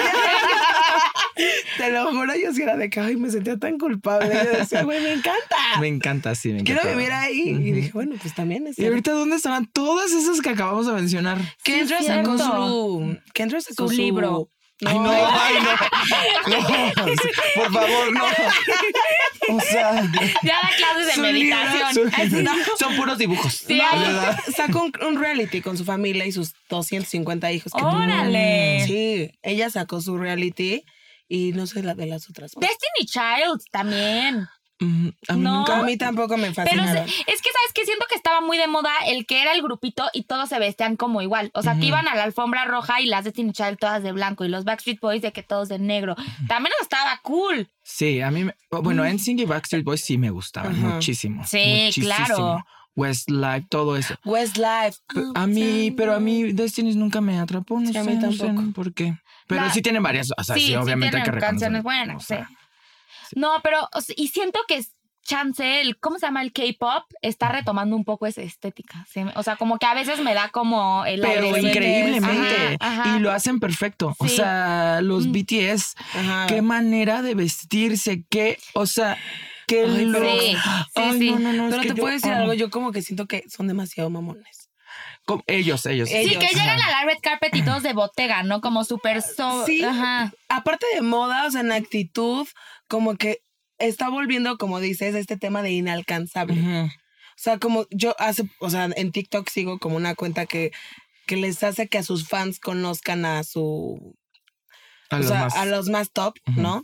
Te 1.77 1.91
lo 1.93 2.11
juro, 2.11 2.35
yo 2.35 2.53
sí 2.53 2.63
era 2.63 2.77
de 2.77 2.91
que, 2.91 2.99
ay, 2.99 3.17
me 3.17 3.31
sentía 3.31 3.57
tan 3.57 3.79
culpable. 3.79 4.29
Yo 4.35 4.59
decía, 4.59 4.83
güey, 4.83 5.01
me 5.01 5.13
encanta. 5.13 5.57
Me 5.81 5.87
encanta, 5.87 6.35
sí, 6.35 6.49
me 6.53 6.65
Quiero 6.65 6.81
encanta. 6.81 6.97
vivir 6.99 7.13
ahí. 7.13 7.41
Y 7.51 7.73
dije, 7.73 7.91
bueno, 7.95 8.17
pues 8.21 8.35
también 8.35 8.67
es. 8.67 8.77
¿Y 8.79 8.87
ahorita 8.87 9.13
dónde 9.13 9.37
estarán 9.37 9.67
todas 9.67 10.11
esas 10.11 10.41
que 10.41 10.49
acabamos 10.51 10.87
de 10.87 10.93
mencionar? 10.95 11.39
Kendra 11.63 11.99
Sí, 12.01 12.07
sacó 12.07 12.37
su. 12.39 13.17
Kendra 13.33 13.61
sacó 13.61 13.89
Su 13.89 13.95
su 13.95 14.49
libro. 14.81 14.91
Ay, 14.91 14.99
no, 14.99 15.29
ay, 15.33 15.55
no. 15.63 16.59
No, 16.59 17.07
por 17.57 17.73
favor, 17.73 18.13
no. 18.13 18.25
O 19.57 19.61
sea, 19.61 20.03
Ya 20.43 20.55
da 20.63 20.71
clases 20.77 21.07
de 21.07 21.13
su 21.15 21.21
meditación. 21.21 22.11
Ay, 22.15 22.29
no. 22.31 22.53
son 22.79 22.97
puros 22.97 23.19
dibujos. 23.19 23.55
Sí, 23.67 23.79
No, 23.79 24.53
sacó 24.57 24.83
un, 24.85 24.93
un 25.07 25.19
reality 25.21 25.61
con 25.63 25.77
su 25.79 25.85
familia 25.85 26.27
y 26.27 26.33
sus 26.33 26.53
250 26.69 27.51
hijos. 27.53 27.73
que. 27.73 27.83
Órale. 27.85 28.85
Sí, 28.87 29.31
ella 29.43 29.71
sacó 29.71 30.01
su 30.01 30.17
reality 30.19 30.85
y 31.29 31.53
no 31.53 31.67
sé 31.67 31.83
la 31.83 31.95
de 31.95 32.07
las 32.07 32.29
otras. 32.31 32.53
Destiny 32.53 33.07
Child 33.07 33.63
también. 33.71 34.47
Mm, 34.81 35.09
A 35.29 35.33
mí 35.35 35.41
No. 35.43 35.59
nunca. 35.59 35.79
A 35.79 35.83
mí 35.83 35.97
tampoco 35.97 36.37
me 36.37 36.53
Pero 36.53 36.55
fascinaron. 36.55 37.09
se- 37.09 37.15
es 37.15 37.43
que, 37.43 37.51
¿sabes 37.51 37.73
que 37.75 37.85
Siento 37.85 38.05
que 38.09 38.15
estaba 38.17 38.41
muy 38.41 38.59
de 38.59 38.67
moda 38.69 38.91
el 39.07 39.25
que 39.27 39.41
era 39.43 39.53
el 39.53 39.63
grupito 39.63 40.09
y 40.13 40.25
todos 40.25 40.49
se 40.51 40.59
vestían 40.59 40.97
como 40.97 41.23
igual. 41.23 41.51
O 41.55 41.63
sea, 41.63 41.79
que 41.79 41.87
iban 41.87 42.07
a 42.07 42.15
la 42.15 42.23
alfombra 42.25 42.65
roja 42.67 43.01
y 43.01 43.07
las 43.07 43.25
Destiny 43.25 43.53
Child 43.53 43.79
todas 43.79 44.03
de 44.03 44.13
blanco 44.13 44.45
y 44.45 44.49
los 44.49 44.65
Backstreet 44.65 45.01
Boys 45.01 45.23
de 45.23 45.33
que 45.33 45.43
todos 45.43 45.69
de 45.69 45.79
negro. 45.79 46.15
También 46.49 46.73
estaba 46.83 47.19
cool. 47.23 47.71
Sí, 47.83 48.21
a 48.21 48.31
mí, 48.31 48.45
me- 48.45 48.55
bueno, 48.71 49.03
Mm. 49.05 49.07
NSYNC 49.15 49.41
y 49.41 49.45
Backstreet 49.47 49.85
Boys 49.85 50.05
sí 50.05 50.19
me 50.19 50.31
gustaban 50.31 50.79
muchísimo. 50.81 51.45
Sí, 51.47 51.85
muchísimo. 51.87 52.07
claro. 52.15 52.65
Westlife, 52.95 53.67
todo 53.71 53.97
eso. 53.97 54.17
Westlife. 54.25 54.99
A 55.35 55.47
mí, 55.47 55.93
pero 55.93 56.15
a 56.15 56.21
mí 56.21 56.53
Destiny's 56.53 56.97
nunca 56.97 57.21
me 57.21 57.39
atrapó, 57.39 57.79
no 57.81 57.91
Sí, 57.91 57.97
a 57.97 58.03
sé, 58.05 58.11
mí 58.11 58.17
no 58.17 58.33
sé 58.33 58.39
tampoco. 58.47 58.73
por 58.73 58.93
qué. 58.93 59.17
Pero 59.47 59.63
La- 59.63 59.73
sí 59.73 59.81
tienen 59.83 60.03
varias, 60.03 60.31
o 60.37 60.43
sea, 60.45 60.57
sí, 60.57 60.75
obviamente 60.75 61.17
hay 61.17 61.23
que 61.23 61.31
canciones 61.39 61.83
buenas, 61.85 62.17
o 62.17 62.21
sea, 62.21 62.47
sí. 62.49 62.55
No, 63.37 63.61
pero 63.63 63.89
y 64.17 64.29
siento 64.29 64.61
que 64.69 64.85
chance, 65.23 65.83
el, 65.83 65.99
¿cómo 66.01 66.19
se 66.19 66.25
llama? 66.25 66.41
El 66.41 66.53
K-pop 66.55 67.05
está 67.21 67.51
retomando 67.51 67.95
un 67.95 68.05
poco 68.05 68.27
esa 68.27 68.41
estética. 68.41 69.07
¿sí? 69.13 69.21
O 69.35 69.43
sea, 69.43 69.57
como 69.57 69.79
que 69.79 69.85
a 69.85 69.93
veces 69.93 70.21
me 70.21 70.33
da 70.33 70.49
como 70.49 71.05
el 71.05 71.21
Pero 71.21 71.55
increíblemente. 71.59 72.77
Ajá, 72.81 73.03
ajá. 73.03 73.17
Y 73.17 73.21
lo 73.21 73.31
hacen 73.31 73.61
perfecto. 73.61 74.15
O 74.19 74.27
sea, 74.29 75.01
los 75.03 75.27
Mm. 75.27 75.33
BTS, 75.33 75.95
Ajá. 76.15 76.47
qué 76.49 76.63
manera 76.63 77.21
de 77.21 77.35
vestirse, 77.35 78.25
qué, 78.31 78.59
o 78.73 78.87
sea, 78.87 79.19
qué 79.67 79.83
Ay, 79.83 80.07
look. 80.07 80.23
sí, 80.23 80.57
sí, 80.57 80.57
Ay, 80.95 81.19
sí. 81.19 81.31
no, 81.33 81.39
no, 81.41 81.53
no, 81.53 81.69
Pero 81.71 81.83
te 81.83 81.89
yo 81.89 81.95
puedo 81.97 82.15
decir 82.15 82.33
algo, 82.33 82.55
yo 82.55 82.71
como 82.71 82.91
que 82.93 83.03
siento 83.03 83.27
que 83.27 83.45
son 83.51 83.69
demasiado 83.69 84.09
mamones. 84.09 84.71
Como- 85.27 85.45
ellos, 85.47 85.85
ellos. 85.85 86.09
Sí, 86.09 86.17
ellos, 86.17 86.43
que 86.43 86.49
llegan 86.55 86.81
a 86.81 86.91
la 86.91 87.05
red 87.05 87.19
carpet 87.23 87.55
y 87.55 87.61
todos 87.63 87.83
de 87.83 87.93
botega, 87.93 88.43
¿no? 88.45 88.63
Como 88.63 88.83
súper 88.85 89.21
so 89.21 89.67
Sí. 89.67 89.85
Ajá. 89.85 90.33
Aparte 90.59 90.87
de 90.95 91.03
moda, 91.03 91.47
o 91.47 91.51
sea, 91.51 91.61
en 91.61 91.73
actitud, 91.73 92.47
como 92.89 93.17
que 93.17 93.43
está 93.79 94.09
volviendo, 94.09 94.59
como 94.59 94.81
dices, 94.81 95.15
este 95.15 95.37
tema 95.37 95.63
de 95.63 95.71
inalcanzable. 95.71 96.61
O 96.85 97.41
sea, 97.41 97.59
como 97.59 97.87
yo 97.91 98.15
hace, 98.19 98.49
o 98.61 98.71
sea, 98.71 98.89
en 98.97 99.13
TikTok 99.13 99.49
sigo 99.49 99.79
como 99.79 99.97
una 99.97 100.15
cuenta 100.15 100.47
que, 100.47 100.73
que 101.27 101.37
les 101.37 101.63
hace 101.63 101.89
que 101.89 101.99
a 101.99 102.03
sus 102.03 102.27
fans 102.27 102.59
conozcan 102.59 103.25
a 103.25 103.45
su, 103.45 104.17
A 105.11 105.17
o 105.17 105.19
los 105.19 105.29
sea, 105.29 105.45
más. 105.45 105.57
a 105.57 105.67
los 105.67 105.89
más 105.89 106.11
top. 106.11 106.35
¿no? 106.57 106.83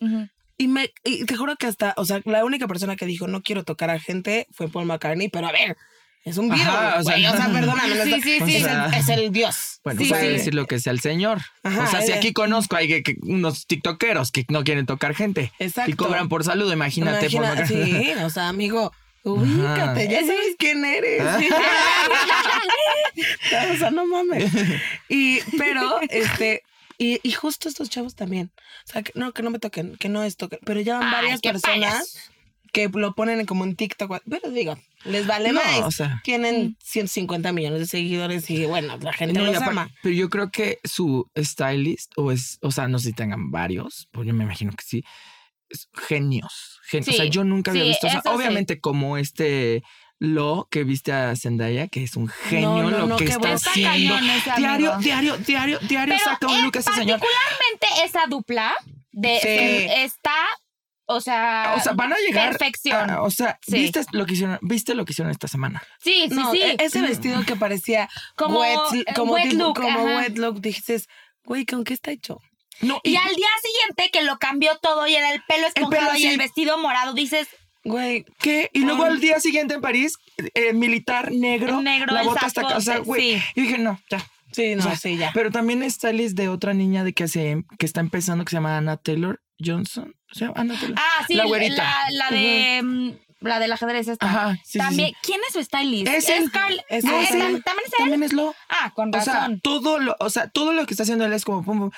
Y 0.57 0.69
me, 0.69 0.93
y 1.03 1.25
te 1.25 1.35
juro 1.37 1.57
que 1.57 1.67
hasta, 1.67 1.95
o 1.97 2.05
sea, 2.05 2.21
la 2.25 2.45
única 2.45 2.69
persona 2.69 2.95
que 2.95 3.07
dijo 3.07 3.27
no 3.27 3.43
quiero 3.43 3.65
tocar 3.65 3.91
a 3.91 3.99
gente 3.99 4.47
fue 4.53 4.69
Paul 4.69 4.87
McCartney, 4.87 5.29
pero 5.29 5.49
a 5.49 5.53
ver, 5.53 5.77
es 6.25 6.39
un 6.39 6.49
virus, 6.49 6.67
Ajá, 6.67 7.01
o 7.01 7.03
sea, 7.03 7.13
güey, 7.15 7.27
o 7.27 7.37
sea, 7.37 7.49
perdóname, 7.53 8.03
Sí, 8.05 8.21
sí, 8.23 8.39
sí. 8.45 8.57
es, 8.57 8.65
el, 8.67 8.95
es 8.95 9.09
el 9.11 9.33
dios. 9.33 9.81
Bueno, 9.85 10.01
Sí, 10.01 10.09
puede 10.09 10.23
sí. 10.23 10.29
decir 10.33 10.55
lo 10.55 10.67
que 10.67 10.79
sea 10.81 10.93
el 10.93 11.01
señor. 11.01 11.43
Ajá, 11.63 11.85
o 11.85 11.91
sea, 11.91 12.03
si 12.03 12.13
aquí 12.13 12.33
conozco 12.33 12.77
hay 12.77 12.89
que, 12.89 13.03
que 13.03 13.17
unos 13.23 13.67
tiktokeros 13.67 14.33
que 14.33 14.45
no 14.49 14.65
quieren 14.65 14.87
tocar 14.87 15.15
gente 15.15 15.53
Exacto. 15.59 15.91
y 15.91 15.95
cobran 15.95 16.29
por 16.29 16.45
saludo, 16.45 16.73
imagínate. 16.73 17.27
por 17.31 17.45
Imagina- 17.45 17.63
McCartney. 17.63 18.05
sí, 18.05 18.13
o 18.23 18.31
sea, 18.31 18.49
amigo, 18.49 18.93
ubícate, 19.23 20.09
ya 20.09 20.21
sabes 20.21 20.57
quién 20.59 20.85
eres. 20.85 21.23
o 23.75 23.79
sea, 23.79 23.91
no 23.91 24.07
mames. 24.07 24.53
Y, 25.09 25.41
pero, 25.59 26.01
este, 26.09 26.63
y, 26.99 27.21
y 27.23 27.33
justo 27.33 27.69
estos 27.69 27.91
chavos 27.91 28.15
también. 28.15 28.51
O 28.89 28.93
sea, 28.93 29.03
que 29.03 29.13
no, 29.15 29.33
que 29.33 29.43
no 29.43 29.51
me 29.51 29.59
toquen, 29.59 29.97
que 29.97 30.09
no 30.09 30.23
es 30.25 30.37
toquen. 30.37 30.59
Pero 30.65 30.81
ya 30.81 30.99
van 30.99 31.11
varias 31.11 31.41
personas 31.41 32.19
que 32.73 32.89
lo 32.93 33.15
ponen 33.15 33.45
como 33.47 33.65
en 33.65 33.77
TikTok. 33.77 34.21
Pero 34.29 34.51
digo, 34.51 34.79
les 35.05 35.27
vale 35.27 35.53
No, 35.53 35.61
más. 35.61 35.81
o 35.83 35.91
sea. 35.91 36.21
Tienen 36.25 36.77
150 36.83 37.53
millones 37.53 37.81
de 37.81 37.87
seguidores 37.87 38.49
y 38.51 38.65
bueno, 38.67 38.97
la 38.99 39.13
gente 39.13 39.39
No, 39.39 39.45
los 39.47 39.57
ama. 39.63 39.91
pero 40.03 40.15
yo 40.15 40.29
creo 40.31 40.51
que 40.51 40.79
su 40.85 41.31
stylist, 41.37 42.13
o 42.17 42.31
es, 42.33 42.59
o 42.63 42.71
sea, 42.71 42.89
no 42.89 42.99
sé 42.99 43.09
si 43.09 43.13
tengan 43.15 43.51
varios, 43.51 44.09
pues 44.13 44.27
yo 44.27 44.35
me 44.35 44.45
imagino 44.45 44.73
que 44.73 44.85
sí. 44.85 45.05
genios. 46.09 46.81
gen- 46.89 47.03
o 47.03 47.13
sea, 47.13 47.25
Sí, 47.25 47.31
yo 47.31 47.45
nunca 47.45 47.71
había 47.71 47.83
sí, 47.85 47.89
visto. 47.91 48.07
o 48.07 48.11
sea, 48.11 48.21
eso 48.21 48.29
sí. 48.31 48.37
obviamente, 48.37 48.81
como 48.81 49.17
este 49.17 49.83
Lo 50.21 50.69
que 50.71 50.85
viste 50.85 51.13
a 51.13 51.35
Zendaya, 51.37 51.89
que 51.89 52.05
es 52.05 52.15
un 52.17 52.29
genio 52.29 52.83
No, 52.85 52.91
no, 52.91 53.07
lo 53.09 53.17
que 53.17 53.25
qué 53.27 53.33
está 53.33 53.53
haciendo. 53.55 54.17
Diario, 54.57 54.97
diario, 55.03 55.37
diario, 55.39 55.79
diario 55.81 56.15
Pero 56.17 56.25
saca 56.25 56.47
un 56.47 56.63
look 56.63 56.77
ese 56.77 56.93
señor. 56.93 57.19
particularmente 57.19 57.87
esa 58.05 58.27
dupla 58.29 58.75
de 59.11 59.35
Sí. 59.41 59.47
que 59.47 60.05
está, 60.05 60.37
o 61.07 61.21
sea, 61.21 61.75
O 61.77 61.81
sea, 61.81 61.93
van 61.93 62.13
a 62.13 62.17
llegar. 62.19 62.51
perfección. 62.51 63.11
a- 63.11 63.23
o 63.23 63.31
sea, 63.31 63.59
Sí. 63.67 63.79
¿viste 63.79 64.03
lo 64.13 64.27
que 64.27 64.35
hicieron? 64.35 64.59
¿Viste 64.63 64.95
lo 64.95 65.05
que 65.05 65.13
hicieron 65.13 65.31
esta 65.31 65.49
semana? 65.49 65.83
sí, 66.01 66.27
sí, 66.29 66.35
No, 66.35 66.51
sí. 66.53 66.61
e- 66.63 66.77
ese 66.81 67.01
vestido 67.03 67.45
que 67.45 67.57
parecía 67.57 68.09
Como, 68.37 68.61
wet, 68.61 69.15
como, 69.15 69.35
wet 69.35 69.51
tipo- 69.51 69.63
look, 69.65 69.75
como 69.77 69.89
ajá. 69.99 70.17
wet 70.19 70.39
look, 70.39 70.61
dices, 70.61 71.09
güey, 71.45 71.67
¿con 71.67 71.85
qué 71.85 71.95
está 71.95 72.11
hecho? 72.11 72.39
No, 72.81 73.01
Y 73.05 73.15
al 73.17 73.35
día 73.35 73.49
siguiente 73.63 74.11
que 74.13 74.25
lo 74.25 74.39
cambió 74.39 74.77
todo 74.79 75.07
y 75.07 75.15
era 75.15 75.31
el 75.33 75.43
pelo 75.47 75.67
esponjado 75.69 76.07
pelo 76.13 76.19
y 76.19 76.27
el 76.27 76.39
vestido 76.39 76.77
morado, 76.79 77.13
dices, 77.15 77.47
Güey, 77.87 78.25
¿Qué? 78.39 78.71
Y 78.73 78.81
luego 78.81 79.05
al 79.05 79.21
día 79.21 79.39
siguiente 79.41 79.75
en 79.75 79.83
París, 79.83 80.17
eh, 80.55 80.73
militar 80.73 81.31
negro, 81.31 81.83
Negro, 81.83 82.15
la 82.15 82.23
bota 82.23 82.47
hasta 82.47 82.63
casa, 82.63 82.97
güey. 83.01 83.35
sí. 83.39 83.43
Y 83.57 83.61
dije, 83.61 83.77
no, 83.77 84.01
ya. 84.11 84.27
sí, 84.53 84.75
no, 84.75 84.81
O 84.81 84.83
sea, 84.85 84.97
sí, 84.97 85.19
ya. 85.19 85.33
Pero 85.35 85.51
también 85.51 85.83
está 85.83 86.11
list 86.11 86.35
de 86.35 86.49
otra 86.49 86.73
niña 86.73 87.05
de 87.05 87.13
que 87.13 87.29
se 87.29 87.63
que 87.79 87.85
está 87.85 88.01
empezando 88.01 88.47
que 88.47 88.51
se 88.53 88.57
llama 88.57 88.79
Anna 88.79 88.97
Taylor 88.97 89.43
Johnson. 89.63 90.15
Ah, 90.97 91.25
sí, 91.27 91.35
La 91.35 91.45
güerita. 91.47 91.85
la, 92.11 92.31
de 92.31 92.81
mm, 92.83 93.11
la 93.41 93.59
del 93.59 93.73
ajedrez 93.73 94.09
esta. 94.09 94.27
Ajá, 94.27 94.55
sí, 94.57 94.73
sí, 94.73 94.79
también, 94.79 95.09
sí. 95.11 95.17
¿quién 95.23 95.41
es 95.47 95.53
su 95.53 95.63
stylist? 95.63 96.09
Es 96.13 96.29
él. 96.29 96.51
Carl- 96.51 96.83
Es 96.89 97.05
Ah, 97.05 97.11
él. 97.21 97.25
¿es 97.25 97.31
tam- 97.31 97.63
¿También 97.63 97.87
es 97.87 97.93
él? 97.93 97.99
También 97.99 98.23
es 98.23 98.33
lo. 98.33 98.55
Ah, 98.69 98.93
con 98.95 99.15
O 99.15 99.21
sea, 99.21 99.35
razón. 99.35 99.61
todo 99.61 99.99
lo, 99.99 100.17
o 100.21 100.31
sea, 100.31 100.49
todo 100.49 100.73
lo 100.73 100.87
que 100.87 100.95
está 100.95 101.03
haciendo 101.05 101.25
él 101.25 101.33
es 101.33 101.45
como 101.45 101.63
pum, 101.65 101.79
pum. 101.79 101.91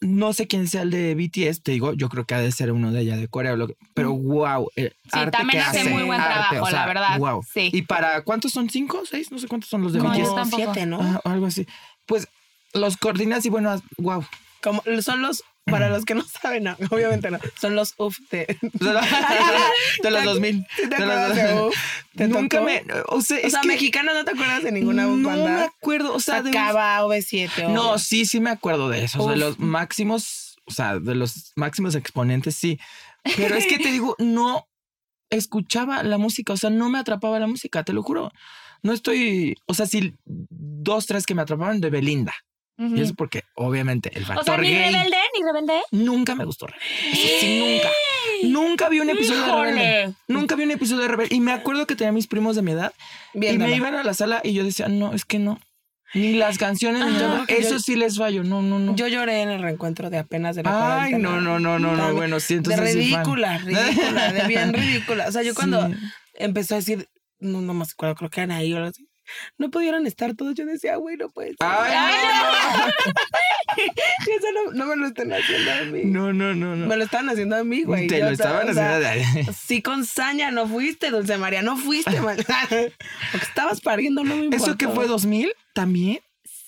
No 0.00 0.32
sé 0.34 0.46
quién 0.46 0.68
sea 0.68 0.82
el 0.82 0.90
de 0.90 1.14
BTS, 1.14 1.62
te 1.62 1.72
digo, 1.72 1.94
yo 1.94 2.10
creo 2.10 2.24
que 2.26 2.34
ha 2.34 2.38
de 2.40 2.52
ser 2.52 2.72
uno 2.72 2.92
de 2.92 2.98
allá 2.98 3.16
de 3.16 3.26
Corea, 3.28 3.52
o 3.54 3.56
lo 3.56 3.68
que- 3.68 3.76
pero 3.94 4.12
wow, 4.12 4.68
el 4.76 4.90
Sí, 5.04 5.08
arte 5.12 5.30
también 5.38 5.62
que 5.62 5.66
hace 5.68 5.80
hace, 5.80 5.88
muy 5.90 6.02
buen 6.02 6.20
arte, 6.20 6.32
trabajo, 6.34 6.66
o 6.66 6.70
sea, 6.70 6.80
la 6.80 6.86
verdad. 6.86 7.18
Wow. 7.18 7.42
Sí. 7.50 7.70
¿Y 7.72 7.82
para 7.82 8.22
cuántos 8.22 8.52
son? 8.52 8.68
¿Cinco? 8.68 9.02
¿Seis? 9.08 9.30
No 9.32 9.38
sé 9.38 9.48
cuántos 9.48 9.70
son 9.70 9.82
los 9.82 9.92
de 9.94 10.00
No, 10.00 10.10
BTS. 10.10 10.18
yo 10.18 10.44
siete, 10.56 10.84
¿no? 10.86 11.00
Ajá, 11.00 11.20
algo 11.24 11.46
así. 11.46 11.66
Pues 12.06 12.28
los 12.74 12.96
coordinas 12.98 13.46
y 13.46 13.50
bueno, 13.50 13.80
wow. 13.96 14.22
Como 14.62 14.82
son 15.00 15.22
los, 15.22 15.42
para 15.64 15.88
los 15.88 16.04
que 16.04 16.14
no 16.14 16.22
saben, 16.24 16.64
no, 16.64 16.76
obviamente 16.90 17.30
no. 17.30 17.38
Son 17.60 17.74
los 17.74 17.94
UF 17.96 18.18
de. 18.30 18.58
de 20.02 20.10
los 20.10 20.24
2000. 20.24 20.66
¿Sí 20.76 20.88
te 20.88 20.96
de 20.96 21.06
los 21.06 21.34
de 21.34 21.54
UF? 21.54 21.74
¿Te 22.16 22.28
Nunca 22.28 22.58
tocó? 22.58 22.70
me. 22.70 22.82
O 23.08 23.20
sea, 23.20 23.38
O 23.38 23.40
es 23.40 23.52
sea, 23.52 23.60
que 23.62 23.68
mexicano 23.68 24.12
no 24.14 24.24
te 24.24 24.32
acuerdas 24.32 24.62
de 24.62 24.72
ninguna 24.72 25.04
no 25.04 25.16
me 25.16 25.26
banda. 25.26 25.64
acuerdo. 25.64 26.14
O 26.14 26.20
sea, 26.20 26.42
de- 26.42 26.50
Acaba 26.50 27.00
OV7. 27.02 27.66
o- 27.66 27.68
No, 27.70 27.98
sí, 27.98 28.26
sí 28.26 28.40
me 28.40 28.50
acuerdo 28.50 28.88
de 28.88 29.04
esos, 29.04 29.26
de 29.26 29.32
Uf. 29.34 29.38
los 29.38 29.58
máximos, 29.58 30.56
o 30.66 30.70
sea, 30.70 30.98
de 30.98 31.14
los 31.14 31.52
máximos 31.56 31.94
exponentes, 31.94 32.54
sí. 32.54 32.78
Pero 33.36 33.56
es 33.56 33.66
que 33.66 33.78
te 33.78 33.90
digo, 33.90 34.14
no 34.18 34.66
escuchaba 35.30 36.02
la 36.02 36.18
música, 36.18 36.52
o 36.52 36.56
sea, 36.56 36.70
no 36.70 36.90
me 36.90 36.98
atrapaba 36.98 37.38
la 37.40 37.46
música, 37.46 37.82
te 37.84 37.92
lo 37.92 38.02
juro. 38.02 38.30
No 38.82 38.92
estoy, 38.92 39.56
o 39.66 39.72
sea, 39.72 39.86
sí, 39.86 40.14
dos, 40.26 41.06
tres 41.06 41.24
que 41.24 41.34
me 41.34 41.40
atrapaban 41.42 41.80
de 41.80 41.88
Belinda. 41.90 42.34
Y 42.76 43.00
eso 43.00 43.14
porque, 43.14 43.42
obviamente, 43.54 44.10
el 44.14 44.24
O 44.24 44.26
factor 44.26 44.44
sea, 44.46 44.58
ni 44.58 44.68
gay 44.70 44.92
rebelde, 44.92 45.16
ni 45.38 45.42
rebelde. 45.44 45.80
nunca 45.92 46.34
me 46.34 46.44
gustó. 46.44 46.66
Rebelde. 46.66 46.88
Eso 47.12 47.40
sí, 47.40 47.58
nunca. 47.60 47.90
Nunca 48.42 48.88
vi 48.88 49.00
un 49.00 49.10
episodio 49.10 49.44
de. 49.46 49.52
Rebelde. 49.72 50.14
Nunca 50.28 50.56
vi 50.56 50.64
un 50.64 50.70
episodio 50.72 51.02
de 51.02 51.08
Rebelde. 51.08 51.34
Y 51.36 51.40
me 51.40 51.52
acuerdo 51.52 51.86
que 51.86 51.94
tenía 51.94 52.10
mis 52.12 52.26
primos 52.26 52.56
de 52.56 52.62
mi 52.62 52.72
edad 52.72 52.92
y 53.32 53.58
me 53.58 53.74
iban 53.76 53.94
a 53.94 54.02
la 54.02 54.12
sala 54.14 54.40
y 54.42 54.54
yo 54.54 54.64
decía, 54.64 54.88
no, 54.88 55.12
es 55.14 55.24
que 55.24 55.38
no. 55.38 55.60
Ni 56.14 56.32
las 56.34 56.58
canciones, 56.58 57.04
ni 57.06 57.12
Yo 57.14 57.18
nada. 57.28 57.34
creo 57.44 57.46
que 57.46 57.58
Eso 57.58 57.72
yo- 57.74 57.78
sí 57.80 57.96
les 57.96 58.18
fallo. 58.18 58.44
No, 58.44 58.62
no, 58.62 58.78
no. 58.78 58.94
Yo 58.94 59.08
lloré 59.08 59.42
en 59.42 59.50
el 59.50 59.60
reencuentro 59.62 60.10
de 60.10 60.18
apenas 60.18 60.54
de 60.54 60.62
la 60.62 61.02
Ay, 61.02 61.14
no, 61.14 61.40
no, 61.40 61.58
no, 61.58 61.78
no, 61.80 61.96
no. 61.96 62.14
Bueno, 62.14 62.38
sí, 62.40 62.54
De 62.54 62.58
entonces. 62.58 62.92
sí, 62.92 63.10
fan. 63.10 63.24
ridícula, 63.24 63.58
ridícula, 63.58 64.32
de 64.32 64.46
bien 64.48 64.72
ridícula. 64.74 65.26
O 65.28 65.32
sea, 65.32 65.42
yo 65.42 65.54
cuando 65.54 65.88
Sí. 65.88 65.94
empezó 66.34 66.74
a 66.74 66.78
decir, 66.78 67.08
no, 67.40 67.60
no 67.60 67.74
me 67.74 67.84
acuerdo, 67.84 68.14
creo 68.14 68.30
que 68.30 68.40
eran 68.40 68.52
ahí 68.52 68.72
o 68.72 68.76
algo 68.76 68.88
así. 68.90 69.06
No 69.58 69.70
pudieron 69.70 70.06
estar 70.06 70.34
todos. 70.34 70.54
Yo 70.54 70.66
decía, 70.66 70.96
güey, 70.96 71.16
no 71.16 71.30
puede 71.30 71.48
ser. 71.50 71.56
Ay, 71.60 71.92
Y 73.76 74.30
eso 74.30 74.46
no, 74.54 74.72
no 74.72 74.86
me 74.86 74.96
lo 74.96 75.06
están 75.06 75.32
haciendo 75.32 75.72
a 75.72 75.80
mí. 75.84 76.02
no, 76.04 76.32
no, 76.32 76.54
no, 76.54 76.76
no. 76.76 76.86
Me 76.86 76.96
lo 76.96 77.04
estaban 77.04 77.28
haciendo 77.30 77.56
a 77.56 77.64
mí, 77.64 77.82
güey. 77.82 78.06
Te 78.06 78.18
Yo, 78.20 78.26
lo 78.26 78.30
estaban 78.32 78.68
o 78.70 78.74
sea, 78.74 78.96
haciendo. 78.98 79.52
Sí, 79.52 79.82
con 79.82 80.04
saña, 80.06 80.50
no 80.50 80.66
fuiste, 80.68 81.10
Dulce 81.10 81.36
María, 81.38 81.62
no 81.62 81.76
fuiste, 81.76 82.20
man. 82.20 82.36
Porque 82.36 82.92
estabas 83.46 83.80
pariendo, 83.80 84.22
no 84.24 84.36
me 84.36 84.44
importa. 84.46 84.64
¿Eso 84.70 84.78
que 84.78 84.88
fue 84.88 85.06
2000 85.06 85.52
también? 85.74 86.20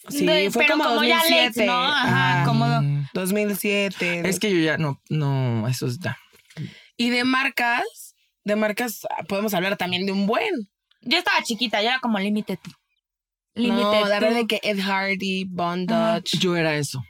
Sí, 0.08 0.24
De- 0.24 0.50
fue 0.50 0.64
pero 0.64 0.78
como, 0.78 0.84
como 0.90 1.04
ya 1.04 1.16
2007. 1.16 1.46
late, 1.46 1.66
¿no? 1.66 1.92
Ajá, 1.92 2.44
como- 2.46 2.66
Mm. 2.66 3.06
2007. 3.14 4.28
Es 4.28 4.38
que 4.38 4.50
yo 4.52 4.58
ya 4.60 4.76
no, 4.78 5.00
no, 5.08 5.66
eso 5.68 5.86
está. 5.86 6.18
Y 6.96 7.10
de 7.10 7.24
marcas, 7.24 8.14
de 8.44 8.56
marcas, 8.56 9.00
ah, 9.10 9.22
podemos 9.24 9.52
hablar 9.54 9.76
también 9.76 10.06
de 10.06 10.12
un 10.12 10.26
buen. 10.26 10.68
Yo 11.06 11.18
estaba 11.18 11.42
chiquita, 11.42 11.80
yo 11.82 11.88
era 11.88 12.00
como 12.00 12.18
límite 12.18 12.56
tú. 12.56 12.70
Límite 13.54 13.82
No, 13.82 13.90
de 13.92 14.14
tú. 14.18 14.24
ver 14.24 14.34
de 14.34 14.46
que 14.46 14.60
Ed 14.62 14.78
Hardy, 14.80 15.44
Bond 15.44 15.88
Dodge. 15.88 16.38
Yo 16.38 16.56
era 16.56 16.76
eso. 16.76 17.02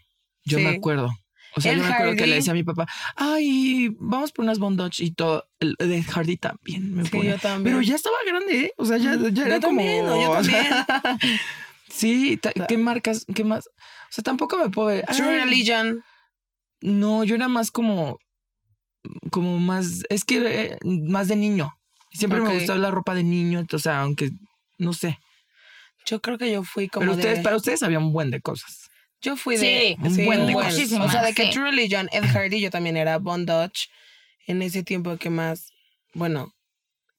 Yo 0.45 0.59
Sí. 0.59 0.65
me 0.65 0.71
acuerdo. 0.71 1.11
O 1.57 1.61
sea, 1.61 1.73
El 1.73 1.79
yo 1.79 1.85
me 1.85 1.91
acuerdo 1.93 2.13
que 2.13 2.19
Hardy. 2.21 2.31
le 2.31 2.37
decía 2.37 2.51
a 2.53 2.55
mi 2.55 2.63
papá, 2.65 2.87
ay, 3.17 3.89
vamos 3.99 4.31
por 4.33 4.45
unas 4.45 4.59
Bondage 4.59 5.03
y 5.05 5.11
todo. 5.13 5.49
El 5.59 5.75
de 5.79 6.03
Hardy 6.03 6.37
también 6.37 6.95
me 6.95 7.05
Sí, 7.07 7.11
yo 7.23 7.39
también. 7.39 7.65
Pero 7.65 7.81
ya 7.83 7.95
estaba 7.97 8.17
grande, 8.27 8.61
¿eh? 8.67 8.73
O 8.77 8.85
sea, 8.85 8.99
ya, 8.99 9.15
ya 9.17 9.29
Yo 9.31 9.45
era 9.45 9.61
como. 9.61 9.79
también, 9.81 10.05
no, 10.07 10.21
yo 10.23 10.33
también. 10.35 10.67
sí, 11.89 12.37
ta- 12.37 12.53
¿qué 12.69 12.77
marcas? 12.79 13.25
¿Qué 13.35 13.43
más? 13.45 13.67
O 13.69 13.71
sea, 14.11 14.23
tampoco 14.23 14.59
me 14.59 14.69
puedo 14.71 14.89
ver. 14.89 15.05
True 15.07 15.29
ay, 15.29 15.41
Religion. 15.45 16.05
No, 16.83 17.25
yo 17.25 17.35
era 17.35 17.49
más 17.49 17.71
como. 17.71 18.19
Como 19.31 19.59
más. 19.59 20.03
Es 20.11 20.25
que 20.25 20.43
eh, 20.45 20.79
más 20.85 21.29
de 21.29 21.37
niño. 21.37 21.73
Siempre 22.17 22.41
Ok. 22.41 22.49
me 22.49 22.55
gustaba 22.55 22.79
la 22.79 22.91
ropa 22.91 23.15
de 23.15 23.23
niño. 23.25 23.65
O 23.73 23.79
sea, 23.79 24.01
aunque. 24.01 24.31
No 24.79 24.93
sé. 24.93 25.19
Yo 26.07 26.21
creo 26.21 26.39
que 26.39 26.51
yo 26.53 26.63
fui 26.63 26.89
como 26.89 27.01
Pero 27.07 27.17
de... 27.17 27.23
ustedes, 27.23 27.41
para 27.43 27.57
ustedes 27.57 27.83
había 27.83 27.99
un 27.99 28.13
buen 28.13 28.31
de 28.31 28.41
cosas. 28.41 28.89
Yo 29.23 29.37
fui 29.37 29.57
Sí, 29.57 29.67
de... 29.67 29.97
un 30.01 30.25
buen 30.27 30.47
de 30.47 30.53
cosas. 30.53 30.93
O 30.93 31.11
sea, 31.11 31.23
de 31.25 31.33
que 31.35 31.45
sí. 31.47 31.51
True 31.51 31.71
Religion, 31.71 32.09
Ed 32.13 32.25
Hardy, 32.25 32.61
yo 32.61 32.71
también 32.71 32.97
era 32.97 33.19
Bond 33.19 33.49
Dodge. 33.49 33.89
En 34.47 34.63
ese 34.63 34.83
tiempo 34.85 35.17
que 35.17 35.31
más... 35.31 35.73
Bueno, 36.15 36.53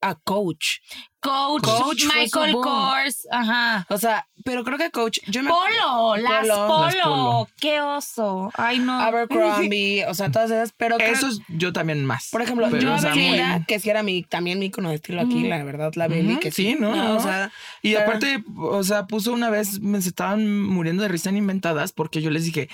a 0.02 0.16
Coach. 0.16 0.80
Coach, 1.20 2.04
Michael. 2.06 2.54
Kors, 2.54 3.28
ajá. 3.32 3.86
O 3.90 3.98
sea, 3.98 4.28
pero 4.46 4.64
creo 4.64 4.78
que 4.78 4.92
Coach... 4.92 5.18
Yo 5.28 5.44
me 5.44 5.50
Polo, 5.50 6.16
las 6.16 6.48
Polo. 6.48 6.68
polo. 6.68 6.86
Las 6.86 6.96
Polo. 6.96 7.50
Qué 7.60 7.82
oso. 7.82 8.52
Ay, 8.56 8.80
no. 8.80 9.00
Abercrombie, 9.00 10.06
o 10.06 10.14
sea, 10.14 10.32
todas 10.32 10.52
esas, 10.52 10.74
pero 10.78 10.98
creo- 10.98 11.12
Esos 11.12 11.42
yo 11.50 11.74
también 11.74 12.06
más. 12.06 12.30
por 12.32 12.42
ejemplo, 12.42 12.68
Pero, 12.70 12.82
yo 12.82 12.92
o 12.92 12.96
a 12.96 13.00
sea, 13.00 13.10
Belinda, 13.14 13.58
muy- 13.58 13.66
que 13.66 13.80
sí 13.80 13.90
era 13.90 14.04
mi, 14.04 14.24
también 14.24 14.60
mi 14.60 14.68
icono 14.68 14.90
de 14.90 14.96
estilo 14.96 15.22
aquí, 15.22 15.44
la 15.48 15.64
verdad, 15.64 15.92
la 15.96 16.08
Beli, 16.08 16.34
Ujú, 16.34 16.40
que 16.40 16.52
sí, 16.52 16.78
¿no? 16.80 17.16
o 17.16 17.20
sea, 17.20 17.52
Y 17.82 17.94
pero- 17.94 18.04
aparte, 18.06 18.44
o 18.58 18.84
sea, 18.84 19.06
puso 19.08 19.34
una 19.34 19.50
vez, 19.50 19.82
me 19.82 20.02
se 20.02 20.10
estaban 20.10 20.62
muriendo 20.64 21.04
de 21.04 21.10
risa 21.10 21.30
en 21.30 21.38
inventadas 21.38 21.92
porque 21.92 22.22
yo 22.22 22.30
les 22.30 22.46
dije 22.46 22.70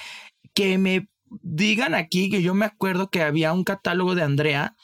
que 0.54 0.78
me 0.78 1.08
digan 1.42 1.96
aquí 1.96 2.30
que 2.30 2.44
yo 2.44 2.54
me 2.54 2.66
acuerdo 2.66 3.10
que 3.10 3.24
había 3.24 3.54
un 3.54 3.64
catálogo 3.64 4.14
de 4.14 4.22
Andrea 4.22 4.76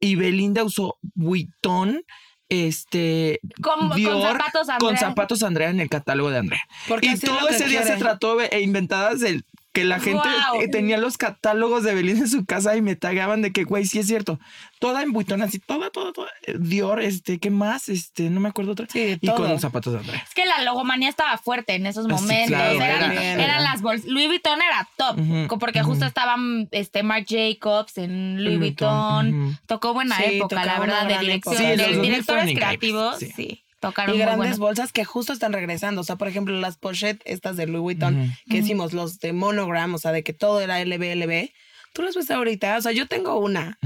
y 0.00 0.16
Belinda 0.16 0.64
usó 0.64 0.98
Vuitton, 1.14 2.02
este, 2.48 3.40
Con, 3.62 3.88
con 3.88 3.96
Dior, 3.96 4.22
zapatos 4.22 4.68
Andrea. 4.68 4.78
con 4.78 4.96
zapatos 4.98 5.42
Andrea 5.42 5.70
en 5.70 5.80
el 5.80 5.88
catálogo 5.88 6.30
de 6.30 6.38
Andrea. 6.38 6.62
porque 6.88 7.08
Y 7.08 7.18
todo 7.18 7.48
ese 7.48 7.66
día 7.68 7.82
se 7.82 7.96
trató 7.96 8.36
de- 8.36 8.46
e 8.46 8.60
inventadas 8.60 9.22
el 9.22 9.44
que 9.74 9.84
la 9.84 9.98
gente 10.00 10.26
eh, 10.60 10.68
tenía 10.68 10.96
los 10.96 11.18
catálogos 11.18 11.82
de 11.82 11.94
Belinda 11.94 12.20
en 12.22 12.28
su 12.28 12.46
casa 12.46 12.76
y 12.76 12.80
me 12.82 12.96
tagaban 12.96 13.42
de 13.42 13.52
que, 13.52 13.64
güey, 13.64 13.84
sí 13.84 13.98
es 13.98 14.06
cierto. 14.06 14.38
Toda 14.78 15.02
en 15.02 15.12
Vuitton, 15.12 15.42
así, 15.42 15.58
toda, 15.58 15.90
toda, 15.90 16.12
toda. 16.12 16.28
eh, 16.46 16.54
Dior, 16.58 17.00
este, 17.02 17.38
¿qué 17.38 17.50
más? 17.50 17.88
Este, 17.88 18.30
no 18.30 18.38
me 18.40 18.48
acuerdo 18.50 18.72
otra. 18.72 18.86
Sí, 18.88 19.18
y 19.20 19.26
todo. 19.26 19.36
con 19.36 19.48
los 19.48 19.60
zapatos 19.60 19.92
de 19.92 19.98
Andrea. 19.98 20.22
Es 20.26 20.32
que 20.32 20.46
la 20.46 20.62
logomanía 20.62 21.08
estaba 21.08 21.36
fuerte 21.38 21.74
en 21.74 21.86
esos 21.86 22.06
Ah, 22.08 22.16
sí, 22.16 22.22
momentos. 22.22 22.48
claro, 22.56 22.74
eran, 22.80 23.12
era, 23.12 23.22
eran 23.24 23.40
era. 23.40 23.60
las 23.60 23.82
bolsas. 23.82 24.06
Louis 24.06 24.28
Vuitton 24.28 24.60
era 24.62 24.88
top. 24.96 25.18
Co- 25.48 25.58
porque 25.58 25.82
justo 25.82 26.06
estaban 26.06 26.68
este, 26.70 27.02
Marc 27.02 27.26
Jacobs 27.28 27.98
en 27.98 28.44
Louis 28.44 28.58
Vuitton. 28.60 29.58
Tocó 29.66 29.92
buena 29.92 30.16
Sí, 30.18 30.36
época, 30.36 30.64
la 30.64 30.78
verdad, 30.78 31.06
de 31.08 31.18
dirección. 31.18 31.54
época. 31.54 31.56
Sí, 31.56 31.64
de 31.64 31.76
los 31.76 31.86
2000 31.96 32.02
directores 32.10 32.54
creativos, 32.54 33.18
sí. 33.18 33.63
Tocaron 33.88 34.14
Y 34.14 34.18
grandes 34.18 34.58
bolsas 34.58 34.92
que 34.92 35.04
justo 35.04 35.32
están 35.32 35.52
regresando. 35.52 36.00
O 36.00 36.04
sea, 36.04 36.16
por 36.16 36.28
ejemplo, 36.28 36.58
las 36.60 36.76
pochettes 36.76 37.22
estas 37.24 37.56
de 37.56 37.66
Louis 37.66 37.80
Vuitton, 37.82 38.32
que 38.48 38.60
decimos 38.60 38.92
los 38.92 39.18
de 39.20 39.32
monogram, 39.32 39.94
o 39.94 39.98
sea, 39.98 40.12
de 40.12 40.22
que 40.22 40.32
todo 40.32 40.60
era 40.60 40.80
LB, 40.84 41.50
Tú 41.92 42.02
las 42.02 42.16
ves 42.16 42.30
ahorita. 42.30 42.76
O 42.76 42.80
sea, 42.82 42.92
yo 42.92 43.06
tengo 43.06 43.38
una 43.38 43.78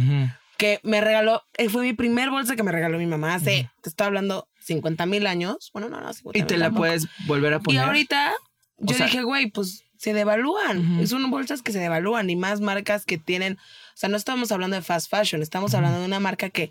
que 0.56 0.80
me 0.82 1.00
regaló, 1.00 1.42
eh, 1.56 1.68
fue 1.68 1.82
mi 1.82 1.92
primer 1.92 2.30
bolsa 2.30 2.56
que 2.56 2.62
me 2.62 2.72
regaló 2.72 2.98
mi 2.98 3.06
mamá 3.06 3.34
hace, 3.34 3.70
te 3.82 3.88
estoy 3.90 4.06
hablando, 4.08 4.48
50 4.60 5.06
mil 5.06 5.26
años. 5.26 5.70
Bueno, 5.72 5.88
no, 5.88 6.00
no, 6.00 6.12
50 6.12 6.38
Y 6.38 6.42
te 6.42 6.56
la 6.56 6.70
puedes 6.70 7.06
volver 7.26 7.52
a 7.54 7.56
Y 7.56 7.60
poner. 7.60 7.82
ahorita 7.82 8.32
yo 8.78 8.96
sea- 8.96 9.06
dije, 9.06 9.22
güey, 9.22 9.50
pues 9.50 9.84
se 9.98 10.14
devalúan. 10.14 11.06
Son 11.06 11.28
bolsas 11.30 11.62
que 11.62 11.72
se 11.72 11.78
devalúan 11.80 12.28
y 12.30 12.36
más 12.36 12.60
marcas 12.60 13.04
que 13.04 13.18
tienen. 13.18 13.54
O 13.54 13.96
sea, 13.96 14.08
no 14.08 14.16
estamos 14.16 14.50
hablando 14.52 14.76
de 14.76 14.82
fast 14.82 15.10
fashion, 15.10 15.42
estamos 15.42 15.74
hablando 15.74 16.00
de 16.00 16.06
una 16.06 16.20
marca 16.20 16.50
que 16.50 16.70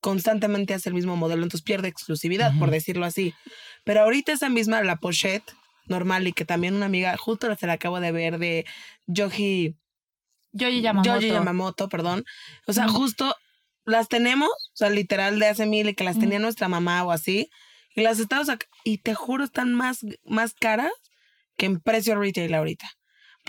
constantemente 0.00 0.74
hace 0.74 0.88
el 0.88 0.94
mismo 0.94 1.16
modelo, 1.16 1.42
entonces 1.42 1.64
pierde 1.64 1.88
exclusividad, 1.88 2.52
por 2.58 2.70
decirlo 2.70 3.04
así. 3.04 3.34
Pero 3.84 4.00
ahorita 4.00 4.32
esa 4.32 4.48
misma, 4.48 4.82
la 4.82 4.96
pochette 4.96 5.54
normal 5.86 6.26
y 6.26 6.32
que 6.32 6.44
también 6.44 6.74
una 6.74 6.86
amiga, 6.86 7.16
justo 7.16 7.54
se 7.56 7.66
la 7.66 7.74
acabo 7.74 8.00
de 8.00 8.12
ver 8.12 8.38
de 8.38 8.64
Yoji, 9.06 9.76
Yoji 10.52 10.80
Yamamoto. 10.80 11.14
Yoji 11.14 11.28
Yamamoto, 11.28 11.88
perdón. 11.88 12.24
O 12.66 12.72
sea, 12.72 12.88
justo 12.88 13.34
las 13.84 14.08
tenemos, 14.08 14.48
o 14.48 14.76
sea, 14.76 14.90
literal 14.90 15.38
de 15.38 15.48
hace 15.48 15.66
mil 15.66 15.88
y 15.88 15.94
que 15.94 16.04
las 16.04 16.18
tenía 16.18 16.38
nuestra 16.38 16.68
mamá 16.68 17.04
o 17.04 17.10
así, 17.10 17.50
y 17.94 18.02
las 18.02 18.18
estamos 18.20 18.48
acá, 18.48 18.66
y 18.84 18.98
te 18.98 19.14
juro, 19.14 19.44
están 19.44 19.74
más, 19.74 20.06
más 20.24 20.54
caras 20.54 20.92
que 21.56 21.66
en 21.66 21.80
precio 21.80 22.18
retail 22.18 22.54
ahorita. 22.54 22.88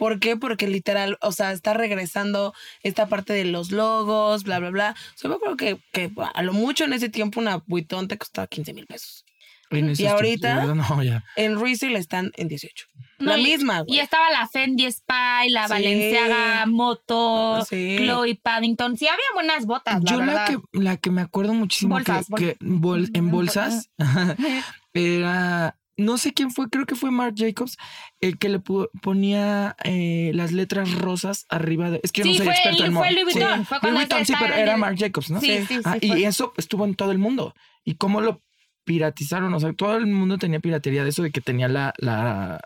¿Por 0.01 0.19
qué? 0.19 0.35
Porque 0.35 0.65
literal, 0.67 1.19
o 1.21 1.31
sea, 1.31 1.51
está 1.51 1.75
regresando 1.75 2.55
esta 2.81 3.05
parte 3.05 3.33
de 3.33 3.45
los 3.45 3.69
logos, 3.69 4.43
bla, 4.43 4.57
bla, 4.57 4.71
bla. 4.71 4.95
O 4.97 5.17
sea, 5.17 5.29
yo 5.29 5.39
creo 5.39 5.55
que, 5.57 5.77
que 5.93 6.11
a 6.33 6.41
lo 6.41 6.53
mucho 6.53 6.85
en 6.85 6.93
ese 6.93 7.07
tiempo 7.09 7.39
una 7.39 7.57
Vuitton 7.67 8.07
te 8.07 8.17
costaba 8.17 8.47
15 8.47 8.73
mil 8.73 8.87
pesos. 8.87 9.25
Y 9.69 10.05
ahorita- 10.07 10.55
tiempos, 10.55 10.75
¿verdad? 10.75 10.89
No, 10.89 11.03
ya. 11.03 11.23
En 11.35 11.61
resale 11.61 11.99
están 11.99 12.31
en 12.35 12.47
18. 12.47 12.87
No, 13.19 13.33
la 13.33 13.37
y- 13.37 13.43
misma, 13.43 13.81
güey. 13.81 13.95
Y 13.97 13.99
estaba 13.99 14.31
la 14.31 14.47
Fendi 14.47 14.91
Spy, 14.91 15.49
la 15.51 15.67
Sí. 15.67 15.73
Valenciaga 15.73 16.65
Moto, 16.65 17.63
Sí. 17.69 17.97
Chloe 17.99 18.39
Paddington. 18.41 18.97
Sí, 18.97 19.07
había 19.07 19.23
buenas 19.35 19.67
botas, 19.67 20.03
la 20.03 20.09
Yo 20.09 20.17
la 20.17 20.25
verdad. 20.25 20.47
que, 20.47 20.79
la 20.79 20.97
que 20.97 21.11
me 21.11 21.21
acuerdo 21.21 21.53
muchísimo 21.53 21.93
Bolsas, 21.93 22.25
que, 22.35 22.55
que 22.55 22.57
bol- 22.59 23.11
en 23.13 23.29
bolsas 23.29 23.91
era 24.93 25.77
no 25.97 26.17
sé 26.17 26.33
quién 26.33 26.51
fue, 26.51 26.69
creo 26.69 26.85
que 26.85 26.95
fue 26.95 27.11
Marc 27.11 27.35
Jacobs, 27.37 27.77
el 28.21 28.37
que 28.37 28.49
le 28.49 28.59
ponía 29.01 29.75
eh, 29.83 30.31
las 30.33 30.51
letras 30.51 30.93
rosas 30.95 31.45
arriba 31.49 31.89
de. 31.91 31.99
Es 32.03 32.11
que 32.11 32.21
yo 32.21 32.25
Sí, 32.25 32.31
no 32.31 32.37
soy 32.37 32.45
fue 32.47 32.53
experto 32.55 32.83
el- 32.83 32.89
en 32.89 32.95
fue. 32.97 33.11
Louis 33.11 33.23
Vuitton, 33.35 33.65
fue 33.65 33.79
cuando 33.79 33.99
Louis 33.99 34.09
Vuitton, 34.09 34.25
sí, 34.25 34.33
pero 34.39 34.53
era 34.55 34.73
el- 34.73 34.79
Marc 34.79 34.97
Jacobs, 34.99 35.29
¿no? 35.31 35.39
Sí, 35.41 35.57
sí, 35.67 35.75
sí. 35.75 35.81
Ah, 35.85 35.97
y 36.01 36.07
fue. 36.07 36.23
eso 36.25 36.53
estuvo 36.57 36.85
en 36.85 36.95
todo 36.95 37.11
el 37.11 37.17
mundo. 37.19 37.53
¿Y 37.83 37.95
cómo 37.95 38.21
lo 38.21 38.41
piratizaron? 38.83 39.53
O 39.53 39.59
sea, 39.59 39.73
todo 39.73 39.97
el 39.97 40.07
mundo 40.07 40.37
tenía 40.37 40.59
piratería 40.59 41.03
de 41.03 41.09
eso 41.09 41.23
de 41.23 41.31
que 41.31 41.41
tenía 41.41 41.67
la, 41.67 41.93
la, 41.97 42.61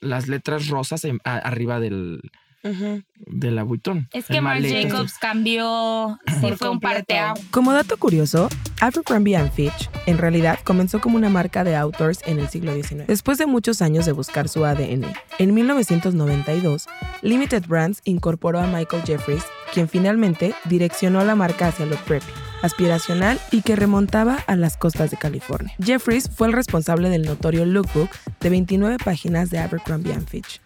las 0.00 0.28
letras 0.28 0.68
rosas 0.68 1.04
en- 1.04 1.20
a- 1.24 1.38
arriba 1.38 1.80
del, 1.80 2.20
De 2.62 3.50
la 3.50 3.62
Vuitton. 3.62 4.08
Es 4.12 4.26
que 4.26 4.40
Marc. 4.40 4.62
Jacobs 4.62 5.14
cambió, 5.18 6.18
sí, 6.40 6.52
fue 6.56 6.68
un 6.68 6.80
parteaguas. 6.80 7.40
Como 7.50 7.72
dato 7.72 7.96
curioso, 7.96 8.48
Abercrombie 8.80 9.36
and 9.36 9.50
Fitch 9.52 9.90
en 10.06 10.18
realidad 10.18 10.58
comenzó 10.64 11.00
como 11.00 11.16
una 11.16 11.30
marca 11.30 11.64
de 11.64 11.76
outdoors 11.76 12.20
en 12.26 12.38
el 12.38 12.48
siglo 12.48 12.74
XIX. 12.74 13.06
Después 13.06 13.38
de 13.38 13.46
muchos 13.46 13.80
años 13.82 14.04
de 14.06 14.12
buscar 14.12 14.48
su 14.48 14.64
ADN, 14.64 15.06
en 15.38 15.54
1992, 15.54 16.86
Limited 17.22 17.66
Brands 17.66 18.00
incorporó 18.04 18.60
a 18.60 18.66
Michael 18.66 19.02
Jeffries, 19.04 19.44
quien 19.72 19.88
finalmente 19.88 20.54
direccionó 20.66 21.24
la 21.24 21.34
marca 21.34 21.68
hacia 21.68 21.86
lo 21.86 21.96
preppy, 21.96 22.30
aspiracional 22.62 23.40
y 23.50 23.62
que 23.62 23.76
remontaba 23.76 24.36
a 24.46 24.56
las 24.56 24.76
costas 24.76 25.10
de 25.10 25.16
California. 25.16 25.74
Jeffries 25.82 26.28
fue 26.28 26.48
el 26.48 26.52
responsable 26.52 27.08
del 27.08 27.22
notorio 27.22 27.64
lookbook 27.64 28.10
de 28.40 28.50
29 28.50 28.98
páginas 29.02 29.50
de 29.50 29.58
Abercrombie 29.58 30.18
Fitch, 30.20 30.60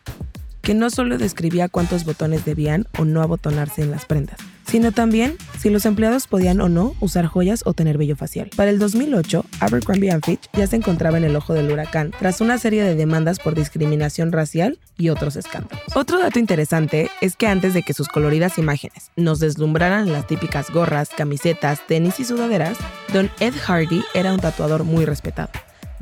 que 0.64 0.74
no 0.74 0.88
solo 0.88 1.18
describía 1.18 1.68
cuántos 1.68 2.04
botones 2.04 2.46
debían 2.46 2.86
o 2.98 3.04
no 3.04 3.20
abotonarse 3.20 3.82
en 3.82 3.90
las 3.90 4.06
prendas, 4.06 4.38
sino 4.66 4.92
también 4.92 5.36
si 5.58 5.68
los 5.68 5.84
empleados 5.84 6.26
podían 6.26 6.62
o 6.62 6.70
no 6.70 6.94
usar 7.00 7.26
joyas 7.26 7.62
o 7.66 7.74
tener 7.74 7.98
vello 7.98 8.16
facial. 8.16 8.48
Para 8.56 8.70
el 8.70 8.78
2008, 8.78 9.44
Abercrombie 9.60 10.18
Fitch 10.24 10.48
ya 10.54 10.66
se 10.66 10.76
encontraba 10.76 11.18
en 11.18 11.24
el 11.24 11.36
ojo 11.36 11.52
del 11.52 11.70
huracán 11.70 12.12
tras 12.18 12.40
una 12.40 12.56
serie 12.56 12.82
de 12.82 12.94
demandas 12.94 13.40
por 13.40 13.54
discriminación 13.54 14.32
racial 14.32 14.78
y 14.96 15.10
otros 15.10 15.36
escándalos. 15.36 15.84
Otro 15.94 16.18
dato 16.18 16.38
interesante 16.38 17.10
es 17.20 17.36
que 17.36 17.46
antes 17.46 17.74
de 17.74 17.82
que 17.82 17.92
sus 17.92 18.08
coloridas 18.08 18.56
imágenes 18.56 19.10
nos 19.16 19.40
deslumbraran 19.40 20.12
las 20.12 20.26
típicas 20.26 20.70
gorras, 20.70 21.10
camisetas, 21.10 21.86
tenis 21.86 22.20
y 22.20 22.24
sudaderas, 22.24 22.78
Don 23.12 23.30
Ed 23.38 23.52
Hardy 23.54 24.02
era 24.14 24.32
un 24.32 24.40
tatuador 24.40 24.84
muy 24.84 25.04
respetado. 25.04 25.50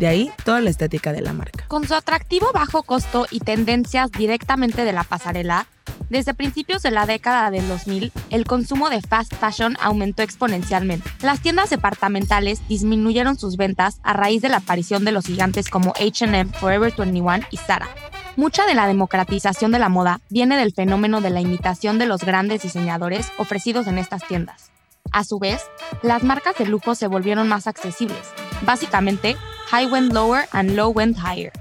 De 0.02 0.08
ahí 0.08 0.32
toda 0.44 0.60
la 0.60 0.68
estética 0.68 1.12
de 1.12 1.20
la 1.20 1.32
marca. 1.32 1.64
Con 1.68 1.86
su 1.86 1.94
atractivo 1.94 2.50
bajo 2.52 2.82
costo 2.82 3.28
y 3.30 3.38
tendencias 3.38 4.10
directamente 4.10 4.84
de 4.84 4.92
la 4.92 5.04
pasarela, 5.04 5.68
desde 6.10 6.34
principios 6.34 6.82
de 6.82 6.90
la 6.90 7.06
década 7.06 7.52
del 7.52 7.68
2000, 7.68 8.10
el 8.30 8.44
consumo 8.44 8.90
de 8.90 9.00
fast 9.00 9.32
fashion 9.32 9.76
aumentó 9.80 10.24
exponencialmente. 10.24 11.08
Las 11.22 11.38
tiendas 11.38 11.70
departamentales 11.70 12.66
disminuyeron 12.66 13.38
sus 13.38 13.56
ventas 13.56 14.00
a 14.02 14.12
raíz 14.12 14.42
de 14.42 14.48
la 14.48 14.56
aparición 14.56 15.04
de 15.04 15.12
los 15.12 15.26
gigantes 15.26 15.68
como 15.68 15.92
H&M, 15.92 16.46
Forever 16.46 16.92
21 16.96 17.46
y 17.52 17.58
Zara. 17.58 17.88
Mucha 18.34 18.66
de 18.66 18.74
la 18.74 18.88
democratización 18.88 19.70
de 19.70 19.78
la 19.78 19.88
moda 19.88 20.20
viene 20.30 20.56
del 20.56 20.74
fenómeno 20.74 21.20
de 21.20 21.30
la 21.30 21.40
imitación 21.40 22.00
de 22.00 22.06
los 22.06 22.22
grandes 22.22 22.62
diseñadores 22.62 23.30
ofrecidos 23.38 23.86
en 23.86 23.98
estas 23.98 24.26
tiendas. 24.26 24.71
A 25.12 25.24
su 25.24 25.38
vez, 25.38 25.62
las 26.02 26.22
marcas 26.22 26.56
de 26.56 26.66
lujo 26.66 26.94
se 26.94 27.06
volvieron 27.06 27.46
más 27.46 27.66
accesibles. 27.66 28.32
Básicamente, 28.64 29.36
high 29.70 29.86
went 29.86 30.12
lower 30.12 30.48
and 30.52 30.70
low 30.70 30.88
went 30.88 31.18
higher, 31.18 31.52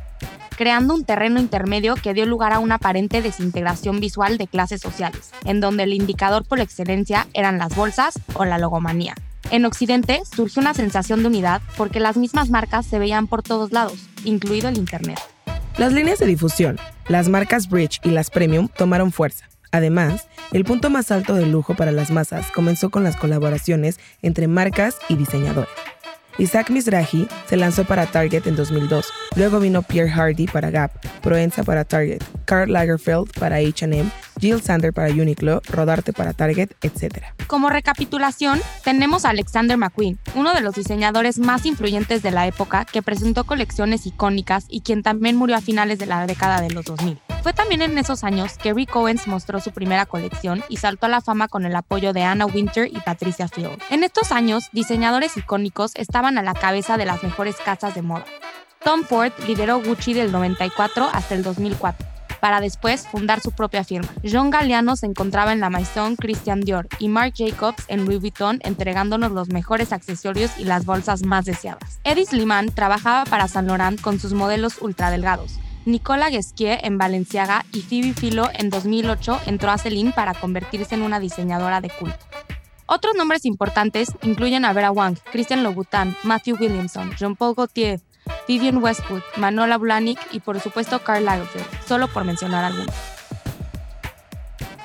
creando 0.55 0.93
un 0.93 1.03
terreno 1.03 1.39
intermedio 1.39 1.95
que 1.95 2.13
dio 2.13 2.25
lugar 2.25 2.53
a 2.53 2.59
una 2.59 2.75
aparente 2.75 3.21
desintegración 3.21 3.99
visual 3.99 4.37
de 4.37 4.47
clases 4.47 4.79
sociales, 4.79 5.31
en 5.43 5.59
donde 5.59 5.83
el 5.83 5.93
indicador 5.93 6.45
por 6.45 6.61
excelencia 6.61 7.27
eran 7.33 7.57
las 7.57 7.75
bolsas 7.75 8.19
o 8.35 8.45
la 8.45 8.57
logomanía. 8.57 9.15
En 9.49 9.65
Occidente 9.65 10.21
surgió 10.33 10.61
una 10.61 10.73
sensación 10.73 11.21
de 11.21 11.27
unidad 11.27 11.61
porque 11.75 11.99
las 11.99 12.15
mismas 12.15 12.49
marcas 12.49 12.85
se 12.85 12.99
veían 12.99 13.27
por 13.27 13.43
todos 13.43 13.73
lados, 13.73 14.07
incluido 14.23 14.69
el 14.69 14.77
Internet. 14.77 15.19
Las 15.77 15.91
líneas 15.91 16.19
de 16.19 16.25
difusión, 16.27 16.79
las 17.09 17.27
marcas 17.27 17.67
Bridge 17.67 17.99
y 18.03 18.11
las 18.11 18.29
Premium 18.29 18.69
tomaron 18.69 19.11
fuerza. 19.11 19.49
Además, 19.71 20.27
el 20.51 20.65
punto 20.65 20.89
más 20.89 21.11
alto 21.11 21.33
del 21.33 21.51
lujo 21.51 21.75
para 21.75 21.91
las 21.91 22.11
masas 22.11 22.51
comenzó 22.51 22.89
con 22.89 23.03
las 23.03 23.15
colaboraciones 23.15 23.99
entre 24.21 24.47
marcas 24.47 24.95
y 25.07 25.15
diseñadores. 25.15 25.69
Isaac 26.37 26.69
Mizrahi 26.69 27.27
se 27.47 27.57
lanzó 27.57 27.83
para 27.83 28.05
Target 28.05 28.47
en 28.47 28.55
2002, 28.55 29.07
luego 29.35 29.59
vino 29.59 29.81
Pierre 29.81 30.09
Hardy 30.09 30.47
para 30.47 30.69
Gap, 30.69 30.91
Proenza 31.21 31.63
para 31.63 31.85
Target, 31.85 32.23
Karl 32.45 32.71
Lagerfeld 32.71 33.31
para 33.39 33.57
H&M, 33.57 34.09
Jill 34.39 34.61
Sander 34.61 34.93
para 34.93 35.11
Uniqlo, 35.11 35.61
Rodarte 35.69 36.13
para 36.13 36.33
Target, 36.33 36.71
etc. 36.81 37.23
Como 37.47 37.69
recapitulación, 37.69 38.59
tenemos 38.83 39.25
a 39.25 39.29
Alexander 39.29 39.77
McQueen, 39.77 40.19
uno 40.35 40.53
de 40.53 40.61
los 40.61 40.75
diseñadores 40.75 41.37
más 41.37 41.65
influyentes 41.65 42.23
de 42.23 42.31
la 42.31 42.47
época 42.47 42.85
que 42.85 43.01
presentó 43.01 43.43
colecciones 43.43 44.05
icónicas 44.05 44.65
y 44.69 44.81
quien 44.81 45.03
también 45.03 45.35
murió 45.35 45.57
a 45.57 45.61
finales 45.61 45.99
de 45.99 46.05
la 46.05 46.25
década 46.25 46.61
de 46.61 46.71
los 46.71 46.85
2000. 46.85 47.19
Fue 47.43 47.53
también 47.53 47.81
en 47.81 47.97
esos 47.97 48.23
años 48.23 48.59
que 48.59 48.71
Rick 48.71 48.95
Owens 48.95 49.27
mostró 49.27 49.59
su 49.59 49.71
primera 49.71 50.05
colección 50.05 50.63
y 50.69 50.77
saltó 50.77 51.07
a 51.07 51.09
la 51.09 51.21
fama 51.21 51.47
con 51.47 51.65
el 51.65 51.75
apoyo 51.75 52.13
de 52.13 52.21
Anna 52.21 52.45
Winter 52.45 52.87
y 52.87 52.99
Patricia 52.99 53.47
Field. 53.47 53.81
En 53.89 54.03
estos 54.03 54.31
años, 54.31 54.69
diseñadores 54.73 55.35
icónicos 55.37 55.93
estaban 55.95 56.20
a 56.25 56.43
la 56.43 56.53
cabeza 56.53 56.97
de 56.97 57.05
las 57.05 57.23
mejores 57.23 57.57
casas 57.57 57.95
de 57.95 58.01
moda. 58.01 58.25
Tom 58.83 59.03
Ford 59.03 59.31
lideró 59.47 59.81
Gucci 59.81 60.13
del 60.13 60.31
94 60.31 61.09
hasta 61.11 61.35
el 61.35 61.43
2004 61.43 62.07
para 62.39 62.59
después 62.59 63.07
fundar 63.07 63.39
su 63.39 63.51
propia 63.51 63.83
firma. 63.83 64.09
John 64.29 64.49
Galliano 64.49 64.95
se 64.97 65.05
encontraba 65.05 65.53
en 65.53 65.59
la 65.59 65.69
Maison 65.69 66.15
Christian 66.15 66.61
Dior 66.61 66.87
y 66.99 67.07
Marc 67.07 67.35
Jacobs 67.37 67.85
en 67.87 68.05
Louis 68.05 68.19
Vuitton 68.19 68.59
entregándonos 68.63 69.31
los 69.31 69.49
mejores 69.49 69.93
accesorios 69.93 70.51
y 70.57 70.65
las 70.65 70.85
bolsas 70.85 71.23
más 71.23 71.45
deseadas. 71.45 71.99
Eddie 72.03 72.25
Sliman 72.25 72.69
trabajaba 72.71 73.25
para 73.25 73.47
Saint 73.47 73.67
Laurent 73.67 74.01
con 74.01 74.19
sus 74.19 74.33
modelos 74.33 74.81
ultradelgados. 74.81 75.59
Nicola 75.85 76.29
Guesquier 76.29 76.79
en 76.83 76.97
Balenciaga 76.97 77.65
y 77.71 77.81
Phoebe 77.81 78.13
Philo 78.13 78.49
en 78.53 78.69
2008 78.69 79.41
entró 79.45 79.71
a 79.71 79.77
Celine 79.77 80.11
para 80.11 80.33
convertirse 80.33 80.95
en 80.95 81.03
una 81.03 81.19
diseñadora 81.19 81.81
de 81.81 81.89
culto. 81.89 82.25
Otros 82.93 83.15
nombres 83.15 83.45
importantes 83.45 84.11
incluyen 84.21 84.65
a 84.65 84.73
Vera 84.73 84.91
Wang, 84.91 85.17
Christian 85.31 85.63
Louboutin, 85.63 86.13
Matthew 86.23 86.57
Williamson, 86.59 87.15
Jean-Paul 87.15 87.55
Gaultier, 87.55 88.01
Vivian 88.49 88.83
Westwood, 88.83 89.21
Manola 89.37 89.77
Blahnik 89.77 90.19
y 90.33 90.41
por 90.41 90.59
supuesto 90.59 91.01
Karl 91.01 91.23
Lagerfeld, 91.23 91.65
solo 91.87 92.09
por 92.09 92.25
mencionar 92.25 92.65
algunos. 92.65 92.93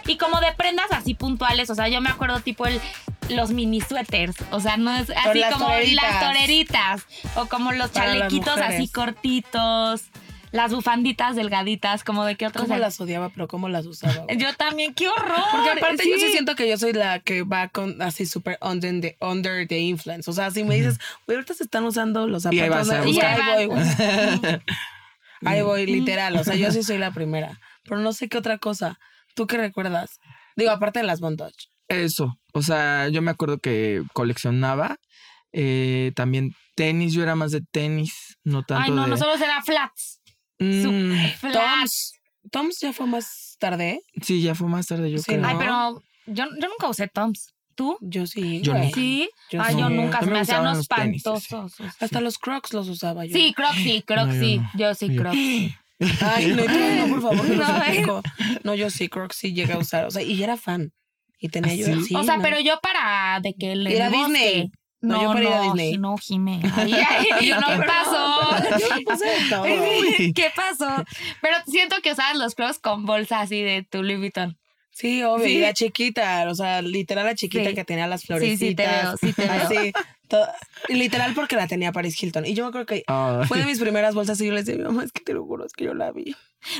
Y 0.07 0.19
como 0.19 0.39
de 0.39 0.53
prendas 0.53 0.87
así 0.93 1.15
puntuales, 1.15 1.69
o 1.69 1.75
sea, 1.75 1.89
yo 1.89 2.01
me 2.01 2.09
acuerdo 2.09 2.39
tipo 2.39 2.65
el 2.67 2.81
los 3.29 3.51
mini 3.51 3.81
suéteres, 3.81 4.37
o 4.53 4.61
sea, 4.61 4.77
no 4.77 4.93
es 4.93 5.11
así 5.11 5.41
las 5.41 5.53
como 5.53 5.67
toreritas. 5.67 6.05
las 6.05 6.21
toreritas 6.21 7.03
o 7.35 7.47
como 7.47 7.73
los 7.73 7.91
Para 7.91 8.13
chalequitos 8.13 8.59
así 8.59 8.87
cortitos, 8.87 10.05
las 10.57 10.73
bufanditas 10.73 11.37
delgaditas, 11.37 12.03
como 12.03 12.25
de 12.25 12.37
qué 12.37 12.47
otros. 12.47 12.67
¿Cómo 12.67 12.79
las 12.79 13.01
odiaba, 13.01 13.29
pero 13.29 13.47
cómo 13.47 13.69
las 13.69 13.87
usaba? 13.87 14.25
güey? 14.25 14.39
Yo 14.39 14.53
también, 14.57 14.95
qué 14.95 15.09
horror. 15.09 15.37
Porque 15.53 15.71
aparte 15.71 16.11
yo 16.11 16.19
sí 16.19 16.31
siento 16.33 16.55
que 16.57 16.69
yo 16.69 16.77
soy 16.79 16.93
la 16.93 17.21
que 17.21 17.43
va 17.43 17.69
con 17.69 18.01
así 18.03 18.27
súper 18.27 18.59
under 18.63 19.01
the, 19.01 19.17
under 19.21 19.69
the 19.69 19.79
influence. 19.79 20.29
O 20.31 20.33
sea, 20.35 20.51
si 20.51 20.65
me 20.65 20.75
dices, 20.77 20.99
güey, 21.27 21.37
ahorita 21.37 21.55
se 21.55 21.63
están 21.65 21.85
usando 21.85 22.27
los 22.27 22.45
Y 22.47 22.61
ahí 22.61 22.69
zapatos. 22.69 22.89
vas 22.89 22.97
a 22.97 23.01
de- 23.01 23.07
buscar. 23.07 23.41
ahí 23.41 23.67
voy, 23.67 23.77
güey. 23.77 24.61
Ahí 25.45 25.61
voy, 25.63 25.87
literal. 25.87 26.35
O 26.37 26.45
sea, 26.45 26.55
yo 26.55 26.73
sí 26.73 26.83
soy 26.83 26.97
la 26.99 27.13
primera. 27.13 27.61
Pero 27.85 27.99
no 28.01 28.13
sé 28.15 28.29
qué 28.29 28.39
otra 28.39 28.57
cosa. 28.59 28.99
¿Tú 29.35 29.47
qué 29.47 29.59
recuerdas? 29.59 30.19
Digo, 30.57 30.71
aparte 30.71 31.01
de 31.01 31.05
las 31.05 31.21
bondage. 31.21 31.69
Eso. 31.89 32.39
O 32.55 32.63
sea, 32.63 33.09
yo 33.09 33.21
me 33.23 33.31
acuerdo 33.31 33.59
que 33.59 34.03
coleccionaba. 34.15 34.97
eh, 35.53 36.13
también 36.17 36.55
tenis. 36.75 37.13
Yo 37.13 37.23
era 37.23 37.35
más 37.35 37.51
de 37.53 37.61
tenis, 37.71 38.39
no 38.45 38.63
tanto 38.63 38.85
Ay, 38.85 38.91
no, 38.91 39.05
de. 39.05 39.09
nosotros 39.11 39.41
era 39.41 39.63
flats. 39.63 40.16
Mm. 40.59 41.15
Toms. 41.53 42.13
Toms 42.51 42.79
ya 42.81 42.93
fue 42.93 43.07
más 43.07 43.57
tarde, 43.59 44.01
sí, 44.23 44.41
ya 44.43 44.55
fue 44.55 44.69
más 44.69 44.87
tarde, 44.87 45.11
yo 45.11 45.19
Sí, 45.19 45.25
creo. 45.25 45.41
¿no? 45.41 45.49
Ay, 45.49 45.57
pero 45.59 46.03
yo, 46.27 46.45
yo 46.61 46.69
nunca 46.69 46.89
usé 46.89 47.09
Toms. 47.09 47.53
¿Tú? 47.75 47.99
Yo 48.01 48.27
sí. 48.27 48.63
Yo 48.63 48.73
nunca. 48.73 48.95
Sí. 48.95 49.29
Yo 49.51 49.61
Ay, 49.63 49.75
sí. 49.75 49.81
yo 49.81 49.91
nunca. 49.91 50.21
Se 50.21 50.27
me 50.27 50.33
me 50.33 50.39
hacían 50.41 50.65
los 50.65 50.89
tenis, 50.89 51.23
sí, 51.23 51.29
sí. 51.31 51.37
espantosos. 51.37 51.97
Hasta 52.01 52.21
los 52.23 52.39
crocs 52.39 52.73
los 52.73 52.89
usaba 52.89 53.27
yo. 53.27 53.33
Sí, 53.37 53.53
Crocs 53.55 53.77
sí, 53.77 54.03
Crocs 54.07 54.29
No, 54.29 54.35
yo 54.35 54.41
sí. 54.41 54.57
no. 54.59 54.71
Yo 54.79 54.95
sí, 54.95 55.09
Yo- 55.15 55.21
Crocs. 55.23 56.23
Ay, 56.23 56.47
no, 56.49 57.07
no, 57.07 57.09
por 57.15 57.23
favor, 57.23 57.37
no, 57.51 57.55
No, 57.57 57.73
los 57.79 57.89
eh. 57.89 58.61
No, 58.65 58.75
yo 58.75 58.89
sí, 58.89 59.09
Crocs 59.11 59.37
sí 59.37 59.53
llegué 59.53 59.75
a 59.75 59.79
usar. 59.79 60.07
O 60.07 60.11
sea, 60.11 60.23
y 60.23 60.37
ya 60.39 60.45
era 60.45 60.57
fan. 60.57 60.93
Y 61.39 61.49
tenía 61.51 61.73
¿Ah, 61.73 61.77
yo. 61.77 61.85
sí? 61.87 62.05
sí, 62.05 62.15
o 62.17 62.25
sea, 62.25 62.39
no. 62.39 62.43
pero 62.43 62.61
yo 62.61 62.79
para 62.83 63.41
de 63.43 63.53
que 63.59 63.77
le 63.77 63.93
Ir 63.95 64.01
a 64.03 64.09
bosque. 64.09 64.23
Disney. 64.33 64.71
No, 65.01 65.17
No, 65.17 65.23
yo 65.23 65.29
para 65.33 65.43
ir 65.43 65.49
a 65.49 65.57
no, 65.57 65.63
Disney. 65.65 65.99
no, 65.99 66.17
Jime. 66.17 66.61
Ay, 66.77 66.93
ay, 67.09 67.47
Yo 67.49 67.57
¿Qué 67.57 67.77
no, 67.77 67.85
pasó? 67.87 68.41
¿Qué 70.35 70.51
pasó? 70.55 71.05
Pero 71.43 71.57
siento 71.67 71.97
que 72.03 72.13
usabas 72.13 72.37
los 72.37 72.55
crocs 72.55 72.79
con 72.79 73.05
bolsa 73.07 73.41
así 73.41 73.63
de 73.63 73.83
tu 73.83 74.03
Louis 74.03 74.19
Vuitton. 74.19 74.59
Sí, 74.91 75.23
obvio. 75.23 75.45
Sí. 75.45 75.59
La 75.59 75.75
chiquita, 75.75 76.47
o 76.49 76.55
sea, 76.55 76.81
literal 76.81 77.27
la 77.27 77.35
chiquita 77.35 77.69
Sí. 77.69 77.75
que 77.75 77.85
tenía 77.85 78.07
las 78.07 78.23
Sí, 78.23 78.29
florecitas. 78.29 78.61
sí 78.71 78.75
te 78.75 78.87
veo, 78.87 79.17
sí 79.19 79.33
te 79.35 79.43
veo. 79.43 79.53
Así. 79.53 79.93
literal 80.89 81.35
porque 81.35 81.55
la 81.57 81.67
tenía 81.67 81.93
Paris 81.93 82.21
Hilton. 82.21 82.47
Y 82.47 82.55
yo 82.55 82.65
me 82.65 82.69
acuerdo 82.71 82.87
que 82.87 83.05
Ay. 83.07 83.47
fue 83.47 83.59
de 83.59 83.67
mis 83.67 83.79
primeras 83.79 84.15
bolsas 84.15 84.41
y 84.41 84.47
yo 84.47 84.53
les 84.55 84.65
decía, 84.65 84.79
mi 84.83 84.87
mamá, 84.89 85.05
es 85.05 85.13
que 85.13 85.21
te 85.21 85.35
lo 85.35 85.45
juro, 85.45 85.67
es 85.67 85.73
que 85.75 85.85
yo 85.85 85.93
la 85.95 86.11
vi. 86.13 86.35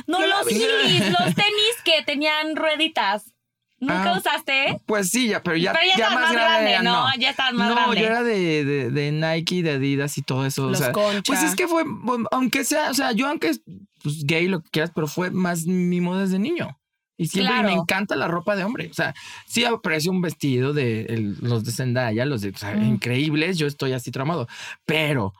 No, 0.07 0.25
los 0.25 0.47
vi. 0.47 0.55
Heelys, 0.55 1.11
los 1.11 1.35
tenis 1.35 1.75
que 1.85 2.01
tenían 2.05 2.55
rueditas. 2.55 3.31
¿Nunca 3.79 4.13
Ah, 4.13 4.17
usaste? 4.17 4.81
Pues 4.87 5.09
sí, 5.09 5.27
ya, 5.27 5.43
pero 5.43 5.55
ya, 5.55 5.71
Pero 5.73 5.85
ya 5.91 5.97
ya 5.97 6.05
más 6.09 6.15
más 6.21 6.31
grande. 6.33 6.49
grande, 6.49 6.71
ya 6.71 6.81
¿no? 6.81 7.05
Ya 7.19 7.29
estabas 7.29 7.53
más 7.53 7.69
no, 7.69 7.75
grande. 7.75 8.01
yo 8.01 8.05
era 8.07 8.23
de, 8.23 8.65
de, 8.65 8.89
de 8.91 9.11
Nike, 9.11 9.61
de 9.61 9.71
Adidas 9.71 10.17
y 10.17 10.23
todo 10.23 10.45
eso. 10.47 10.65
o 10.65 10.69
Los 10.69 10.79
sea, 10.79 10.91
Concha. 10.91 11.21
Pues 11.27 11.43
es 11.43 11.55
que 11.55 11.67
fue, 11.67 11.83
aunque 12.31 12.63
sea, 12.63 12.89
o 12.89 12.93
sea, 12.95 13.11
yo 13.11 13.27
aunque 13.27 13.51
pues 14.01 14.23
gay, 14.25 14.47
lo 14.47 14.61
que 14.61 14.69
quieras, 14.71 14.91
pero 14.95 15.07
fue 15.07 15.29
más 15.31 15.65
mimo 15.65 16.17
desde 16.17 16.39
niño. 16.39 16.77
Y 17.19 17.27
siempre 17.27 17.53
Claro. 17.53 17.69
me 17.69 17.73
encanta 17.75 18.15
la 18.15 18.27
ropa 18.27 18.55
de 18.55 18.63
hombre. 18.63 18.87
O 18.89 18.93
sea, 18.93 19.13
sí 19.47 19.65
aprecio 19.65 20.11
un 20.11 20.21
vestido 20.21 20.73
de 20.73 21.01
el- 21.03 21.35
los 21.41 21.63
de 21.63 21.71
Zendaya, 21.71 22.25
los 22.25 22.41
de, 22.41 22.49
o 22.49 22.57
sea, 22.57 22.75
Mm. 22.75 22.83
increíbles. 22.83 23.57
Yo 23.57 23.65
estoy 23.67 23.93
así 23.93 24.11
tramado. 24.11 24.47
Pero 24.85 25.33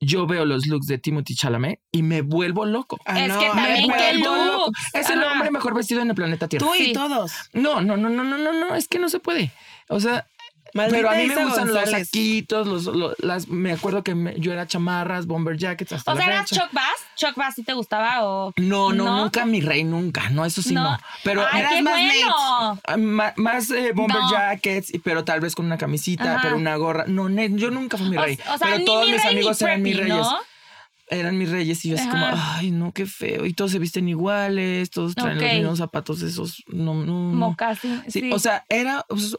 yo 0.00 0.26
veo 0.26 0.44
los 0.44 0.66
looks 0.66 0.86
de 0.86 0.98
Timothy 0.98 1.34
Chalamet 1.34 1.80
y 1.90 2.02
me 2.02 2.22
vuelvo 2.22 2.64
loco. 2.66 2.98
Ah, 3.06 3.20
Es 3.20 3.28
no, 3.28 3.38
que 3.40 3.46
también 3.46 3.88
ver, 3.88 3.96
qué 4.12 4.18
loco. 4.18 4.66
looks. 4.66 4.80
Es 4.94 5.08
el 5.10 5.22
hombre 5.24 5.50
mejor 5.50 5.74
vestido 5.74 6.02
en 6.02 6.08
el 6.10 6.14
planeta 6.14 6.48
Tierra. 6.48 6.66
Tú 6.66 6.74
y 6.74 6.86
Sí. 6.86 6.92
todos. 6.92 7.32
No, 7.52 7.80
no, 7.80 7.96
no, 7.96 8.08
no, 8.10 8.22
no, 8.24 8.36
no, 8.38 8.52
no, 8.52 8.74
es 8.74 8.88
que 8.88 8.98
no 8.98 9.08
se 9.08 9.20
puede. 9.20 9.52
O 9.88 9.98
sea, 10.00 10.26
pero 10.72 11.10
a 11.10 11.14
mí 11.14 11.26
me 11.26 11.44
gustan 11.44 11.72
los 11.72 11.90
saquitos, 11.90 12.66
los, 12.66 12.84
los- 12.86 13.14
las, 13.18 13.48
me 13.48 13.72
acuerdo 13.72 14.02
que 14.04 14.14
me- 14.14 14.38
yo 14.38 14.52
era 14.52 14.66
chamarras, 14.66 15.26
bomber 15.26 15.56
jackets 15.56 15.92
hasta 15.92 16.12
O 16.12 16.16
sea, 16.16 16.26
¿eras. 16.26 16.50
Chuck 16.50 16.68
Bass? 16.72 16.84
¿Chuck 17.16 17.34
Bass 17.36 17.54
sí 17.54 17.62
te 17.62 17.72
gustaba 17.72 18.24
o...? 18.24 18.52
No, 18.56 18.92
no, 18.92 19.04
¿No? 19.04 19.20
nunca 19.22 19.46
mi 19.46 19.60
rey, 19.60 19.84
nunca. 19.84 20.28
No, 20.30 20.44
eso 20.44 20.62
sí 20.62 20.74
no. 20.74 20.82
No. 20.82 20.98
Pero 21.24 21.44
¡Ay, 21.50 21.60
eras 21.60 21.82
más 21.82 21.94
bueno! 21.94 22.80
ah, 22.86 23.32
más 23.36 23.70
eh, 23.70 23.92
bomber 23.94 24.16
No. 24.20 24.30
jackets, 24.30 24.92
pero 25.02 25.24
tal 25.24 25.40
vez 25.40 25.54
con 25.54 25.66
una 25.66 25.78
camisita, 25.78 26.34
Ajá. 26.34 26.40
pero 26.42 26.56
una 26.56 26.76
gorra. 26.76 27.04
No, 27.06 27.28
yo 27.28 27.70
nunca 27.70 27.96
fui 27.96 28.08
mi 28.10 28.16
rey. 28.16 28.38
o 28.52 28.58
sea, 28.58 28.68
pero 28.72 28.84
todos 28.84 29.06
mi 29.06 29.12
mis 29.12 29.22
rey 29.22 29.32
amigos 29.34 29.62
eran 29.62 29.82
mis 29.82 29.96
reyes. 29.96 30.26
Eran 31.08 31.38
mis 31.38 31.48
reyes 31.50 31.84
y 31.84 31.90
yo 31.90 31.96
así 31.96 32.08
como, 32.08 32.26
ay, 32.28 32.72
no, 32.72 32.92
qué 32.92 33.06
feo. 33.06 33.46
Y 33.46 33.52
todos 33.54 33.70
se 33.70 33.78
visten 33.78 34.08
iguales, 34.08 34.90
todos 34.90 35.14
traen 35.14 35.38
los 35.40 35.52
mismos 35.52 35.78
zapatos 35.78 36.20
esos. 36.22 36.64
No, 36.66 36.94
no, 36.94 37.56
Sí, 37.80 38.00
sí. 38.08 38.30
o 38.32 38.38
sea, 38.40 38.64
era, 38.68 39.04
pues, 39.08 39.36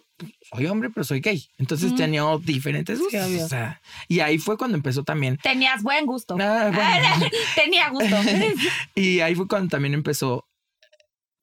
soy 0.49 0.65
hombre, 0.67 0.89
pero 0.89 1.03
soy 1.03 1.19
gay. 1.19 1.45
Entonces 1.57 1.93
tenía 1.95 2.23
diferentes 2.41 2.99
gustos. 2.99 3.41
o 3.41 3.47
sea, 3.49 3.81
y 4.07 4.21
ahí 4.21 4.37
fue 4.37 4.57
cuando 4.57 4.77
empezó 4.77 5.03
también. 5.03 5.37
Tenías 5.43 5.83
buen 5.83 6.05
gusto. 6.05 6.37
Ah, 6.39 6.71
bueno. 6.73 7.29
Tenía 7.55 7.89
gusto. 7.89 8.15
y 8.95 9.19
ahí 9.19 9.35
fue 9.35 9.47
cuando 9.49 9.67
también 9.69 9.93
empezó 9.93 10.47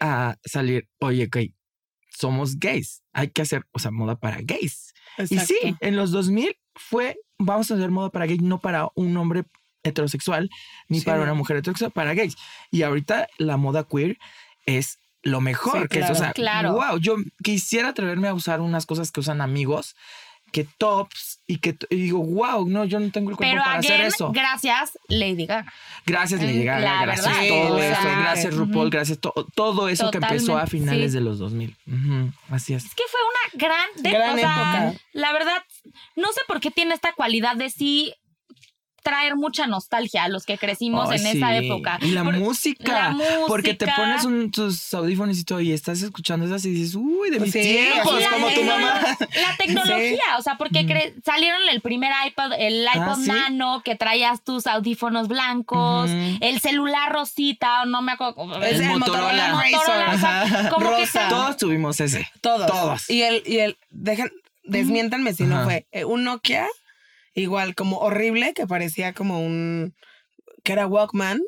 a 0.00 0.36
salir, 0.44 0.88
oye, 1.00 1.24
ok, 1.26 1.36
somos 2.08 2.58
gays. 2.58 3.02
Hay 3.12 3.28
que 3.28 3.42
hacer, 3.42 3.66
o 3.72 3.78
sea, 3.78 3.90
moda 3.90 4.18
para 4.18 4.38
gays. 4.40 4.94
Y 5.18 5.26
sí, 5.26 5.34
Exacto. 5.36 5.76
en 5.86 5.96
los 5.96 6.10
2000 6.12 6.56
fue, 6.74 7.18
vamos 7.38 7.70
a 7.70 7.74
hacer 7.74 7.90
moda 7.90 8.10
para 8.10 8.26
gay, 8.26 8.38
no 8.38 8.58
para 8.60 8.88
un 8.94 9.16
hombre 9.16 9.44
heterosexual, 9.84 10.50
ni 10.88 11.00
Sí, 11.00 11.04
para 11.06 11.22
una 11.22 11.34
mujer 11.34 11.58
heterosexual, 11.58 11.92
para 11.92 12.14
gays. 12.14 12.36
Y 12.70 12.82
ahorita 12.82 13.28
la 13.38 13.56
moda 13.56 13.84
queer 13.84 14.18
es 14.66 14.98
lo 15.22 15.40
mejor. 15.40 15.82
Sí, 15.82 15.88
que 15.88 15.98
es, 16.00 16.04
o 16.04 16.08
claro. 16.08 16.18
sea, 16.18 16.32
Claro. 16.32 16.72
wow, 16.74 16.98
yo 16.98 17.16
quisiera 17.42 17.88
atreverme 17.90 18.28
a 18.28 18.34
usar 18.34 18.60
unas 18.60 18.84
cosas 18.86 19.10
que 19.12 19.20
usan 19.20 19.40
amigos, 19.40 19.94
que 20.52 20.64
tops, 20.64 21.40
y 21.48 21.58
que 21.58 21.76
y 21.90 21.96
digo, 21.96 22.20
wow, 22.20 22.68
no, 22.68 22.84
yo 22.84 23.00
no 23.00 23.10
tengo 23.10 23.30
el 23.30 23.36
cuerpo 23.36 23.50
Pero 23.52 23.64
para 23.64 23.78
hacer 23.80 24.00
eso. 24.02 24.30
gracias, 24.32 24.96
Lady 25.08 25.46
Gaga. 25.46 25.72
Gracias, 26.06 26.40
Mm, 26.40 26.44
Lady 26.44 26.64
Gaga, 26.64 26.80
la 26.80 27.02
gracias 27.06 27.26
verdad, 27.26 27.48
todo 27.48 27.78
eso, 27.80 28.00
gracias 28.20 28.54
RuPaul, 28.54 28.90
gracias 28.90 29.18
to- 29.18 29.46
todo 29.56 29.88
eso 29.88 30.10
que 30.12 30.18
empezó 30.18 30.56
a 30.56 30.66
finales 30.68 31.10
sí. 31.10 31.18
de 31.18 31.24
los 31.24 31.38
2000. 31.40 31.76
Ujú, 31.88 32.32
así 32.50 32.72
es. 32.74 32.84
Es 32.84 32.94
que 32.94 33.02
fue 33.10 33.20
una 33.22 33.66
gran, 33.66 33.88
Gran 34.12 34.32
o 34.34 34.36
sea, 34.38 34.86
época. 34.88 35.00
La 35.12 35.32
verdad, 35.32 35.62
no 36.14 36.30
sé 36.32 36.40
por 36.46 36.60
qué 36.60 36.70
tiene 36.70 36.94
esta 36.94 37.12
cualidad 37.14 37.56
de 37.56 37.70
sí 37.70 38.14
traer 39.04 39.36
mucha 39.36 39.66
nostalgia 39.68 40.24
a 40.24 40.28
los 40.28 40.44
que 40.46 40.58
crecimos 40.58 41.10
en 41.12 41.24
esa 41.26 41.54
época. 41.56 41.98
Y 42.00 42.08
la 42.12 42.24
Por- 42.24 42.38
música. 42.38 43.12
la 43.12 43.16
Porque 43.46 43.74
te 43.74 43.86
pones 43.86 44.24
un- 44.24 44.50
tus 44.50 44.92
audífonos 44.94 45.38
y 45.38 45.44
todo 45.44 45.60
y 45.60 45.72
estás 45.72 46.02
escuchando 46.02 46.46
esas 46.46 46.64
y 46.64 46.70
dices, 46.70 46.94
uy, 46.96 47.30
de 47.30 47.38
mis 47.38 47.52
Sí, 47.52 47.60
tiempos, 47.60 48.20
la 48.20 48.30
como 48.30 48.48
tu 48.48 48.62
mamá. 48.64 49.00
La 49.20 49.56
tecnología, 49.58 50.22
o 50.38 50.42
sea, 50.42 50.56
porque 50.56 50.80
cre- 50.86 51.12
salieron 51.24 51.60
el 51.70 51.80
primer 51.82 52.10
iPod, 52.26 52.52
el 52.58 52.82
iPod 52.92 53.02
Ah, 53.04 53.16
¿sí? 53.16 53.28
Nano, 53.28 53.82
que 53.84 53.94
traías 53.94 54.42
tus 54.42 54.66
audífonos 54.66 55.28
blancos, 55.28 56.10
el 56.40 56.60
celular 56.60 57.12
rosita, 57.12 57.82
o 57.82 57.84
no 57.86 58.00
me 58.02 58.12
acuerdo. 58.12 58.60
Es 58.62 58.76
el 58.76 58.82
el 58.82 58.88
Motorola. 58.98 59.52
Motorola 59.52 59.70
Motorola, 59.70 60.12
o 60.14 60.18
sea, 60.18 60.68
como 60.70 60.90
que 60.90 61.00
Rosa. 61.02 61.24
se- 61.24 61.28
Todos 61.28 61.56
tuvimos 61.58 62.00
ese. 62.00 62.26
Todos. 62.40 62.66
Todos. 62.66 63.10
Y 63.10 63.20
el, 63.22 63.42
y 63.46 63.58
el, 63.58 63.76
dejen, 63.90 64.30
desmiéntanme 64.62 65.34
si 65.34 65.44
no 65.44 65.62
fue 65.64 65.86
eh, 65.92 66.04
un 66.06 66.24
Nokia, 66.24 66.66
igual 67.34 67.74
como 67.74 67.98
horrible, 67.98 68.52
que 68.54 68.66
parecía 68.66 69.12
como 69.12 69.40
un, 69.40 69.94
que 70.62 70.72
era 70.72 70.86
Walkman. 70.86 71.40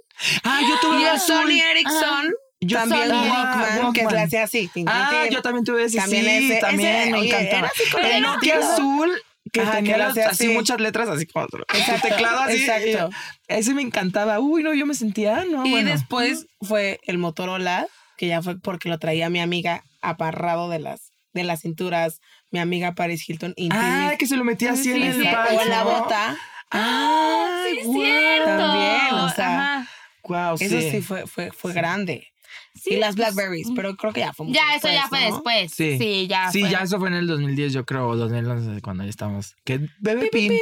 Ah, 0.45 0.61
yo 0.69 0.75
tuve 0.81 1.01
Y 1.01 1.05
el. 1.05 1.19
Sony 1.21 1.61
Ericsson, 1.71 2.33
Yo 2.61 2.79
también. 2.79 3.11
Walkman, 3.11 3.93
que 3.93 4.01
Walkman. 4.03 4.15
le 4.15 4.21
hacía 4.23 4.43
así. 4.45 4.71
Ah, 4.87 5.27
yo 5.31 5.43
también 5.43 5.65
tuve 5.65 5.85
ese. 5.85 5.99
También 5.99 6.25
sí, 6.25 6.53
ese- 6.53 6.61
también 6.61 6.95
ese, 6.97 7.11
me 7.13 7.19
oye, 7.19 7.29
encantaba. 7.29 7.71
el 8.03 8.23
Nokia 8.23 8.59
azul 8.59 9.11
que 9.53 9.61
Ajá, 9.61 9.73
tenía 9.77 10.13
que 10.13 10.23
así 10.23 10.49
muchas 10.49 10.81
letras, 10.81 11.09
así 11.09 11.25
como 11.27 11.47
Exacto, 11.73 12.09
teclado 12.09 12.41
así. 12.41 12.65
exacto. 12.65 13.11
Ese 13.47 13.75
me 13.75 13.83
encantaba. 13.83 14.41
Uy, 14.41 14.63
no, 14.65 14.75
yo 14.75 14.87
me 14.87 14.95
sentía, 14.95 15.45
no, 15.49 15.65
Y 15.65 15.71
bueno. 15.71 15.91
después 15.91 16.47
fue 16.61 16.99
el 17.05 17.19
Motorola, 17.19 17.87
que 18.17 18.27
ya 18.27 18.43
fue 18.43 18.59
porque 18.59 18.89
lo 18.89 18.99
traía 18.99 19.31
mi 19.31 19.39
amiga 19.41 19.85
aparrado 20.03 20.69
de 20.69 20.81
las, 20.81 21.13
de 21.33 21.45
las 21.45 21.61
cinturas, 21.61 22.19
mi 22.57 22.63
amiga 22.63 22.95
Paris 22.95 23.29
Hilton 23.29 23.55
Ah, 23.71 24.15
que 24.19 24.27
se 24.27 24.37
lo 24.37 24.45
metía 24.45 24.73
así 24.73 24.91
en 24.93 25.03
el 25.03 25.21
o 25.23 25.63
en 25.63 25.69
la 25.69 25.85
bota. 25.85 26.37
Ah, 26.71 27.63
Sí, 27.69 27.79
es 27.79 27.93
cierto. 27.93 28.47
También, 28.47 29.15
o 29.15 29.29
sea, 29.31 29.81
Ajá. 29.81 29.91
Wow, 30.25 30.57
Eso 30.59 30.81
sí, 30.81 31.01
fue, 31.03 31.27
fue, 31.27 31.51
fue 31.53 31.73
grande. 31.73 32.27
Sí, 32.75 32.95
y 32.95 32.97
las 32.97 33.17
pues, 33.17 33.35
Blackberries, 33.35 33.69
pero 33.75 33.97
creo 33.97 34.13
que 34.13 34.21
ya 34.21 34.33
fue 34.33 34.47
mucho 34.47 34.59
Ya, 34.59 34.75
eso 34.77 34.89
ya 34.89 35.09
fue 35.09 35.21
¿no? 35.21 35.35
después. 35.35 35.73
Sí. 35.73 35.99
Sí, 35.99 36.27
ya 36.29 36.51
Sí, 36.51 36.61
fue. 36.61 36.71
ya 36.71 36.81
eso 36.81 36.99
fue 36.99 37.09
en 37.09 37.15
el 37.15 37.27
2010, 37.27 37.73
yo 37.73 37.85
creo, 37.87 38.09
o 38.09 38.17
2011, 38.17 38.81
cuando 38.83 39.05
ya 39.05 39.11
estamos. 39.11 39.55
Que 39.65 39.81
bebé 39.99 40.29
pin. 40.31 40.53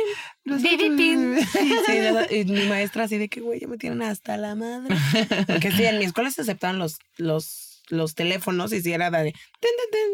Baby 0.45 0.90
pin. 0.97 1.36
Sí, 1.86 2.36
y 2.36 2.45
mi 2.53 2.66
maestra 2.66 3.05
así 3.05 3.18
de 3.18 3.28
que, 3.28 3.40
güey, 3.40 3.61
ya 3.61 3.66
me 3.68 3.78
tienen 3.78 4.03
hasta 4.03 4.36
la 4.36 4.55
madre. 4.55 4.95
Porque 5.47 5.72
sí, 5.72 5.84
en 5.84 5.99
mi 5.99 6.05
escuela 6.05 6.30
se 6.30 6.42
aceptaban 6.42 6.78
los, 6.78 6.99
los, 7.16 7.82
los 7.88 8.14
teléfonos 8.14 8.72
y 8.72 8.80
si 8.82 8.92
era 8.92 9.11
de... 9.11 9.32
Ten, 9.32 9.32
ten, 9.61 9.90
ten, 9.90 10.11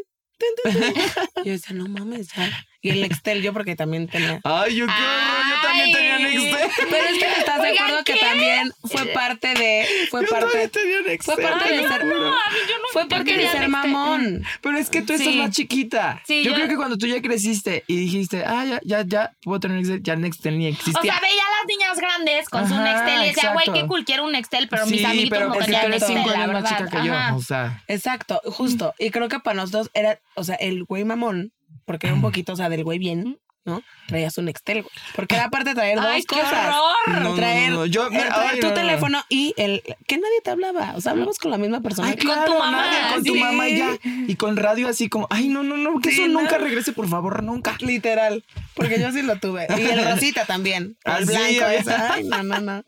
Yo 1.44 1.52
decía, 1.52 1.74
no 1.74 1.88
mames, 1.88 2.28
ya. 2.34 2.66
Y 2.82 2.88
el 2.88 3.02
Nextel 3.02 3.42
yo 3.42 3.52
porque 3.52 3.76
también 3.76 4.08
tenía... 4.08 4.40
Ay, 4.42 4.76
yo, 4.76 4.86
qué 4.86 4.92
horror, 4.92 5.44
yo 5.50 5.60
también 5.68 5.92
tenía. 5.92 6.18
Nextel. 6.18 6.70
Pero 6.90 7.08
es 7.08 7.18
que 7.18 7.40
estás 7.40 7.60
de 7.62 7.68
acuerdo 7.78 8.04
que 8.04 8.14
también 8.16 8.72
fue 8.84 9.04
parte 9.06 9.48
de... 9.52 9.86
Fue 10.10 10.22
Yo 10.22 10.28
parte... 10.30 10.46
también 10.46 10.70
tenía 10.70 11.00
Nextel. 11.02 11.34
Fue 11.34 11.44
parte 11.44 11.68
te 11.68 11.76
de 11.76 11.88
ser-. 11.88 12.04
No, 12.06 12.14
a 12.28 12.30
mí 12.50 12.58
yo 12.66 12.78
no 12.78 12.84
Fue 12.90 13.06
parte 13.06 13.36
de 13.36 13.48
ser 13.50 13.68
mamón. 13.68 14.44
Pero 14.62 14.78
es 14.78 14.88
que 14.88 15.02
tú 15.02 15.12
estás 15.12 15.34
más 15.34 15.50
chiquita. 15.50 16.22
Sí, 16.26 16.42
yo, 16.42 16.52
yo- 16.52 16.56
creo 16.56 16.68
que 16.68 16.76
cuando 16.76 16.96
tú 16.96 17.06
ya 17.06 17.20
creciste 17.20 17.84
y 17.86 17.96
dijiste, 17.96 18.44
ah, 18.46 18.64
ya, 18.64 18.80
ya, 18.82 19.04
ya, 19.06 19.32
puedo 19.42 19.60
tener 19.60 19.76
Nextel, 19.76 20.02
ya 20.02 20.16
Nextel 20.16 20.58
ni 20.58 20.66
O 20.66 20.70
existía. 20.70 21.02
sea, 21.12 21.20
veía 21.20 21.42
las 21.60 21.66
niñas 21.68 21.98
grandes 21.98 22.48
con 22.48 22.68
su 22.68 22.74
Nextel 22.74 23.24
y 23.24 23.26
decía, 23.28 23.52
güey, 23.52 23.64
exacto. 23.66 23.72
qué 23.72 23.86
cool, 23.86 24.04
quiero 24.04 24.24
un 24.24 24.32
Nextel, 24.32 24.68
pero 24.68 24.86
mis 24.86 25.00
sí, 25.00 25.04
amiguitos 25.04 25.38
pero 25.38 25.48
no 25.48 25.54
tú 25.54 25.60
tenían 25.60 25.90
Nextel, 25.90 26.16
cinco 26.16 26.30
la 26.30 26.46
verdad. 26.46 26.68
chica 26.68 26.86
que 26.88 27.06
yo. 27.06 27.36
O 27.36 27.42
sea, 27.42 27.82
Exacto, 27.88 28.40
justo. 28.46 28.94
Y 28.98 29.10
creo 29.10 29.28
que 29.28 29.40
para 29.40 29.56
nosotros 29.56 29.90
era, 29.94 30.18
o 30.34 30.44
sea, 30.44 30.56
el 30.56 30.84
güey 30.84 31.04
mamón, 31.04 31.52
porque 31.84 32.06
era 32.06 32.14
un 32.14 32.22
poquito, 32.22 32.52
o 32.52 32.56
sea, 32.56 32.68
del 32.68 32.84
güey 32.84 32.98
bien, 32.98 33.38
¿no? 33.64 33.82
Traías 34.08 34.36
un 34.38 34.46
Nextel, 34.46 34.82
güey. 34.82 34.92
Porque 35.14 35.34
era 35.34 35.44
aparte 35.44 35.70
de 35.70 35.74
traer 35.74 35.98
Ay, 35.98 36.22
dos 36.22 36.26
qué 36.36 36.42
cosas. 36.42 36.74
horror. 36.74 37.22
No, 37.22 37.28
no, 37.30 37.34
traer, 37.34 37.70
no, 37.70 37.76
no, 37.80 37.86
yo- 37.86 38.06
el 38.06 38.10
mira, 38.12 38.28
traer 38.34 38.50
ay, 38.54 38.60
tu 38.60 38.66
no, 38.68 38.74
no, 38.74 38.80
no. 38.80 38.86
teléfono 38.86 39.24
y 39.28 39.54
el 39.56 39.82
que 40.06 40.16
nadie 40.16 40.40
te 40.42 40.50
hablaba. 40.50 40.94
O 40.96 41.00
sea, 41.00 41.12
hablamos 41.12 41.38
con 41.38 41.50
la 41.50 41.58
misma 41.58 41.80
persona. 41.80 42.08
Ay, 42.08 42.16
con 42.16 42.44
tu 42.46 42.58
mamá, 42.58 42.70
nadie, 42.82 43.14
con 43.14 43.24
tu 43.24 43.34
sí. 43.34 43.40
mamá 43.40 43.68
y 43.68 43.78
ya. 43.78 43.90
Y 44.02 44.36
con 44.36 44.56
radio 44.56 44.88
así 44.88 45.08
como, 45.08 45.26
ay, 45.30 45.48
no, 45.48 45.62
no, 45.62 45.76
no, 45.76 46.00
que 46.00 46.10
Sí, 46.10 46.22
eso 46.22 46.28
nunca 46.32 46.58
regrese, 46.58 46.92
por 46.92 47.08
favor, 47.08 47.42
nunca. 47.42 47.76
Literal. 47.80 48.44
Porque 48.74 48.98
yo 48.98 49.12
sí 49.12 49.22
lo 49.22 49.36
tuve. 49.36 49.66
Y 49.78 49.82
el 49.82 50.04
rosita 50.10 50.46
también. 50.46 50.96
Ah, 51.04 51.18
el 51.18 51.26
blanco. 51.26 51.64
ay. 51.66 51.76
ese. 51.76 51.92
Ay, 51.92 52.24
no, 52.24 52.42
no, 52.42 52.60
no. 52.60 52.84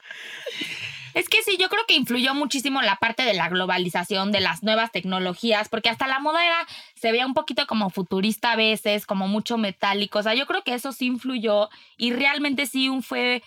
Es 1.15 1.29
que 1.29 1.43
sí, 1.43 1.59
yo 1.61 1.69
creo 1.69 1.83
que 1.87 1.93
influyó 1.95 2.35
muchísimo 2.35 2.81
la 2.81 2.97
parte 2.97 3.23
de 3.25 3.35
la 3.35 3.51
globalización, 3.51 4.33
de 4.33 4.41
las 4.41 4.63
nuevas 4.63 4.91
tecnologías, 4.93 5.69
porque 5.69 5.91
hasta 5.91 6.07
la 6.07 6.21
moda 6.21 6.43
era, 6.47 6.67
se 7.03 7.11
veía 7.11 7.27
un 7.27 7.35
poquito 7.35 7.67
como 7.67 7.91
futurista 7.91 8.53
a 8.53 8.57
veces, 8.57 9.07
como 9.07 9.27
mucho 9.27 9.59
metálico. 9.59 10.21
O 10.21 10.23
sea, 10.23 10.37
yo 10.37 10.47
creo 10.47 10.63
que 10.63 10.73
eso 10.73 10.93
sí 10.93 11.07
influyó 11.07 11.69
y 11.97 12.13
realmente 12.13 12.67
sí 12.67 12.89
un 12.89 13.03
fue, 13.03 13.43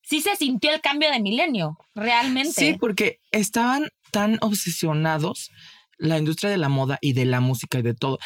sí 0.00 0.22
se 0.22 0.34
sintió 0.36 0.72
el 0.72 0.80
cambio 0.80 1.10
de 1.10 1.20
milenio, 1.20 1.76
realmente. 1.94 2.52
Sí, 2.52 2.78
porque 2.80 3.20
estaban 3.30 3.90
tan 4.10 4.38
obsesionados 4.40 5.50
la 5.98 6.16
industria 6.16 6.50
de 6.50 6.56
la 6.56 6.70
moda 6.70 6.96
y 7.02 7.12
de 7.12 7.26
la 7.26 7.40
música 7.40 7.78
y 7.78 7.82
de 7.82 7.92
todo, 7.92 8.18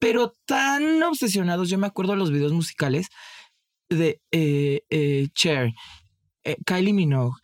pero 0.00 0.32
tan 0.46 1.00
obsesionados, 1.04 1.70
yo 1.70 1.78
me 1.78 1.86
acuerdo 1.86 2.14
de 2.14 2.18
los 2.18 2.32
videos 2.32 2.52
musicales 2.52 3.10
de 3.88 4.20
eh, 4.32 4.80
eh, 4.90 5.28
Cher, 5.32 5.70
eh, 6.42 6.56
Kylie 6.66 6.92
Minogue, 6.92 7.36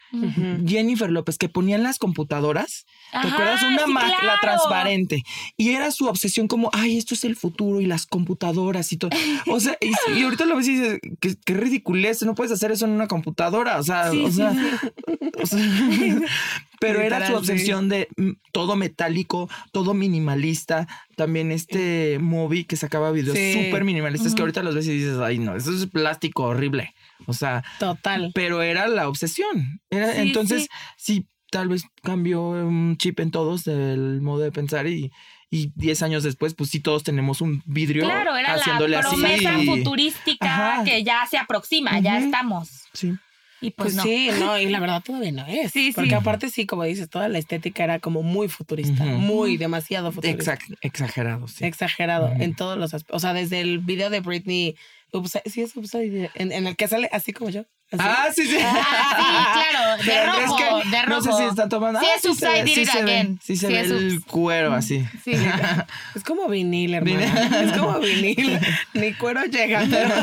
Jennifer 0.66 1.10
López, 1.10 1.38
que 1.38 1.48
ponían 1.48 1.82
las 1.82 1.98
computadoras, 1.98 2.84
¿te 3.10 3.18
Ajá, 3.18 3.28
acuerdas? 3.34 3.62
Una 3.62 3.84
sí, 3.86 3.92
máquina 3.92 4.18
claro. 4.20 4.38
transparente. 4.40 5.22
Y 5.56 5.70
era 5.70 5.90
su 5.90 6.06
obsesión 6.06 6.48
como, 6.48 6.70
ay, 6.72 6.96
esto 6.98 7.14
es 7.14 7.24
el 7.24 7.36
futuro 7.36 7.80
y 7.80 7.86
las 7.86 8.06
computadoras 8.06 8.92
y 8.92 8.96
todo. 8.96 9.10
O 9.48 9.60
sea, 9.60 9.76
y, 9.80 9.92
y 10.18 10.22
ahorita 10.24 10.44
lo 10.46 10.56
ves 10.56 10.68
y 10.68 10.76
dices, 10.78 11.00
qué, 11.20 11.34
qué 11.44 11.54
ridiculez, 11.54 12.22
no 12.22 12.34
puedes 12.34 12.52
hacer 12.52 12.70
eso 12.72 12.84
en 12.84 12.92
una 12.92 13.08
computadora. 13.08 13.78
O 13.78 13.82
sea, 13.82 14.10
Sí, 14.10 14.22
o 14.24 14.28
sí, 14.30 14.36
sea, 14.36 14.52
sí. 14.52 14.60
o 15.42 15.46
sea, 15.46 15.58
pero 16.80 17.00
era 17.00 17.26
su 17.26 17.34
obsesión 17.34 17.88
de 17.88 18.08
mm, 18.16 18.30
todo 18.52 18.76
metálico, 18.76 19.48
todo 19.72 19.94
minimalista. 19.94 20.86
También 21.16 21.52
este 21.52 22.18
Moby 22.20 22.64
que 22.64 22.76
sacaba 22.76 23.10
videos 23.12 23.36
Sí. 23.38 23.52
súper 23.66 23.84
minimalistas 23.84 24.34
que 24.34 24.42
ahorita 24.42 24.62
los 24.62 24.74
ves 24.74 24.86
y 24.86 24.92
dices, 24.92 25.18
ay, 25.18 25.38
no, 25.38 25.56
eso 25.56 25.72
es 25.72 25.86
plástico 25.86 26.44
horrible. 26.44 26.94
O 27.26 27.32
sea, 27.32 27.64
Total. 27.78 28.30
pero 28.34 28.62
era 28.62 28.86
la 28.88 29.08
obsesión. 29.08 29.80
Era, 29.90 30.12
Sí, 30.14 30.20
entonces, 30.20 30.68
sí. 30.96 31.26
tal 31.50 31.68
vez 31.68 31.84
cambió 32.02 32.42
un 32.42 32.96
chip 32.96 33.20
en 33.20 33.30
todos 33.30 33.64
del 33.64 34.20
modo 34.20 34.40
de 34.40 34.50
pensar 34.52 34.86
y, 34.86 35.12
y 35.50 35.72
10 35.76 36.02
años 36.02 36.22
después, 36.24 36.54
pues 36.54 36.70
sí, 36.70 36.80
todos 36.80 37.04
tenemos 37.04 37.40
un 37.40 37.62
vidrio 37.66 38.04
Claro, 38.04 38.36
era 38.36 38.54
haciéndole 38.54 38.96
la 38.96 39.02
promesa 39.02 39.58
futurística 39.64 40.72
Ajá. 40.74 40.84
que 40.84 41.04
ya 41.04 41.24
se 41.30 41.38
aproxima, 41.38 41.98
ya 42.00 42.16
Ujú. 42.16 42.24
estamos. 42.24 42.68
Sí. 42.92 43.12
Y 43.66 43.70
pues, 43.70 43.94
Pues 43.94 43.96
no. 43.96 44.02
sí, 44.02 44.28
no, 44.38 44.58
y 44.58 44.66
la 44.66 44.80
verdad 44.80 45.02
todavía 45.04 45.32
no 45.32 45.46
es. 45.46 45.70
Sí, 45.72 45.86
sí. 45.88 45.92
Porque 45.94 46.14
aparte 46.14 46.50
sí, 46.50 46.66
como 46.66 46.84
dices, 46.84 47.08
toda 47.08 47.28
la 47.28 47.38
estética 47.38 47.84
era 47.84 47.98
como 47.98 48.22
muy 48.22 48.48
futurista, 48.48 49.04
muy 49.04 49.56
demasiado 49.56 50.12
futurista. 50.12 50.54
Exact- 50.54 50.76
exagerado, 50.82 51.48
sí. 51.48 51.64
Exagerado 51.64 52.26
Ujú. 52.32 52.42
en 52.42 52.54
todos 52.54 52.78
los 52.78 52.94
aspectos. 52.94 53.16
O 53.16 53.20
sea, 53.20 53.32
desde 53.32 53.60
el 53.60 53.78
video 53.78 54.10
de 54.10 54.20
Britney, 54.20 54.76
sí 55.46 55.62
es 55.62 55.74
en 56.34 56.66
el 56.66 56.76
que 56.76 56.88
sale 56.88 57.08
así 57.12 57.32
como 57.32 57.50
yo. 57.50 57.64
Ah, 57.98 58.26
sí, 58.34 58.46
sí. 58.46 58.56
Ah, 58.60 59.54
sí, 59.54 59.70
claro, 59.70 59.96
de 60.02 60.04
Pero 60.04 60.32
es 60.38 60.48
rojo, 60.48 60.56
que 60.56 60.90
de 60.90 61.06
No 61.06 61.20
sé 61.20 61.32
si 61.32 61.42
están 61.44 61.68
tomando. 61.68 62.00
Sí 62.00 62.06
Ah, 62.08 62.16
es 62.16 62.38
se 62.38 62.48
ve, 62.48 62.66
sí 62.66 62.86
se 62.86 63.02
ve. 63.02 63.36
Sí 63.42 63.56
se 63.56 63.66
Sí 63.66 63.72
ve 63.72 63.80
es 63.80 63.90
el 63.90 64.24
cuero 64.24 64.72
así. 64.72 65.04
Sí. 65.24 65.32
Es 66.14 66.22
como 66.22 66.48
vinil, 66.48 66.94
hermana. 66.94 67.60
Es 67.62 67.72
como 67.72 67.98
vinil. 67.98 68.58
Ni 68.94 69.12
cuero 69.14 69.44
llega. 69.44 69.84
Pero, 69.90 70.14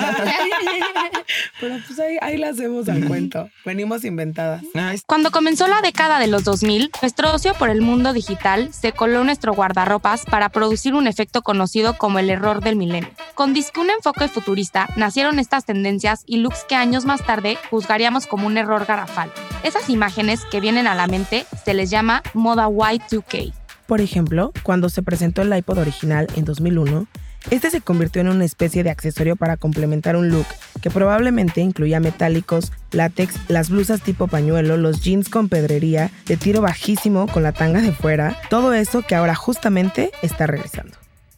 pero 1.60 1.78
pues 1.86 2.00
ahí, 2.00 2.18
ahí 2.22 2.38
le 2.38 2.48
hacemos 2.48 2.88
al 2.90 3.06
cuento. 3.06 3.50
Venimos 3.66 4.04
inventadas. 4.06 4.64
Cuando 5.06 5.32
comenzó 5.32 5.68
la 5.68 5.82
década 5.82 6.20
de 6.20 6.28
los 6.28 6.44
2000, 6.44 6.92
nuestro 7.02 7.34
ocio 7.34 7.54
por 7.56 7.70
el 7.70 7.82
mundo 7.82 8.14
digital 8.14 8.74
se 8.74 8.92
coló 8.94 9.20
en 9.20 9.26
nuestro 9.28 9.54
guardarropas 9.54 10.26
para 10.26 10.50
producir 10.50 10.94
un 10.94 11.08
efecto 11.08 11.42
conocido 11.42 11.98
como 11.98 12.20
el 12.20 12.30
error 12.30 12.62
del 12.62 12.76
milenio. 12.76 13.10
Con 13.36 13.54
disque 13.54 13.80
un 13.80 13.90
enfoque 13.90 14.28
futurista, 14.28 14.88
nacieron 14.96 15.40
estas 15.40 15.66
tendencias 15.66 16.24
y 16.26 16.38
looks 16.38 16.66
que 16.68 16.76
años 16.76 17.06
más 17.06 17.26
tarde 17.26 17.58
juzgaríamos 17.70 18.28
como 18.28 18.48
un 18.48 18.58
error 18.58 18.86
garrafal. 18.86 19.32
Esas 19.64 19.90
imágenes 19.90 20.46
que 20.46 20.60
vienen 20.60 20.88
a 20.88 20.96
la 20.96 21.08
mente 21.08 21.46
se 21.64 21.74
les 21.74 21.90
llama 21.90 22.24
moda 22.34 22.68
Y2K. 22.68 23.54
Por 23.86 24.02
ejemplo, 24.02 24.54
cuando 24.64 24.90
se 24.90 25.04
presentó 25.04 25.42
el 25.42 25.56
iPod 25.56 25.80
original 25.80 26.28
en 26.36 26.46
2001, 26.46 27.08
este 27.50 27.72
se 27.72 27.82
convirtió 27.82 28.22
en 28.22 28.30
una 28.30 28.46
especie 28.46 28.84
de 28.84 28.92
accesorio 28.92 29.36
para 29.36 29.58
complementar 29.58 30.16
un 30.16 30.30
look 30.30 30.46
que 30.82 30.92
probablemente 30.92 31.62
incluía 31.62 32.00
metálicos, 32.00 32.72
látex, 32.92 33.36
las 33.48 33.70
blusas 33.70 34.02
tipo 34.02 34.28
pañuelo, 34.28 34.78
los 34.78 35.02
jeans 35.02 35.28
con 35.28 35.50
pedrería, 35.50 36.12
de 36.28 36.38
tiro 36.38 36.62
bajísimo 36.62 37.28
con 37.28 37.44
la 37.44 37.52
tanga 37.52 37.82
de 37.82 37.92
fuera, 37.92 38.38
todo 38.50 38.74
eso 38.74 39.02
que 39.02 39.16
ahora 39.16 39.36
justamente 39.36 40.12
está 40.22 40.48
regresando. 40.48 40.98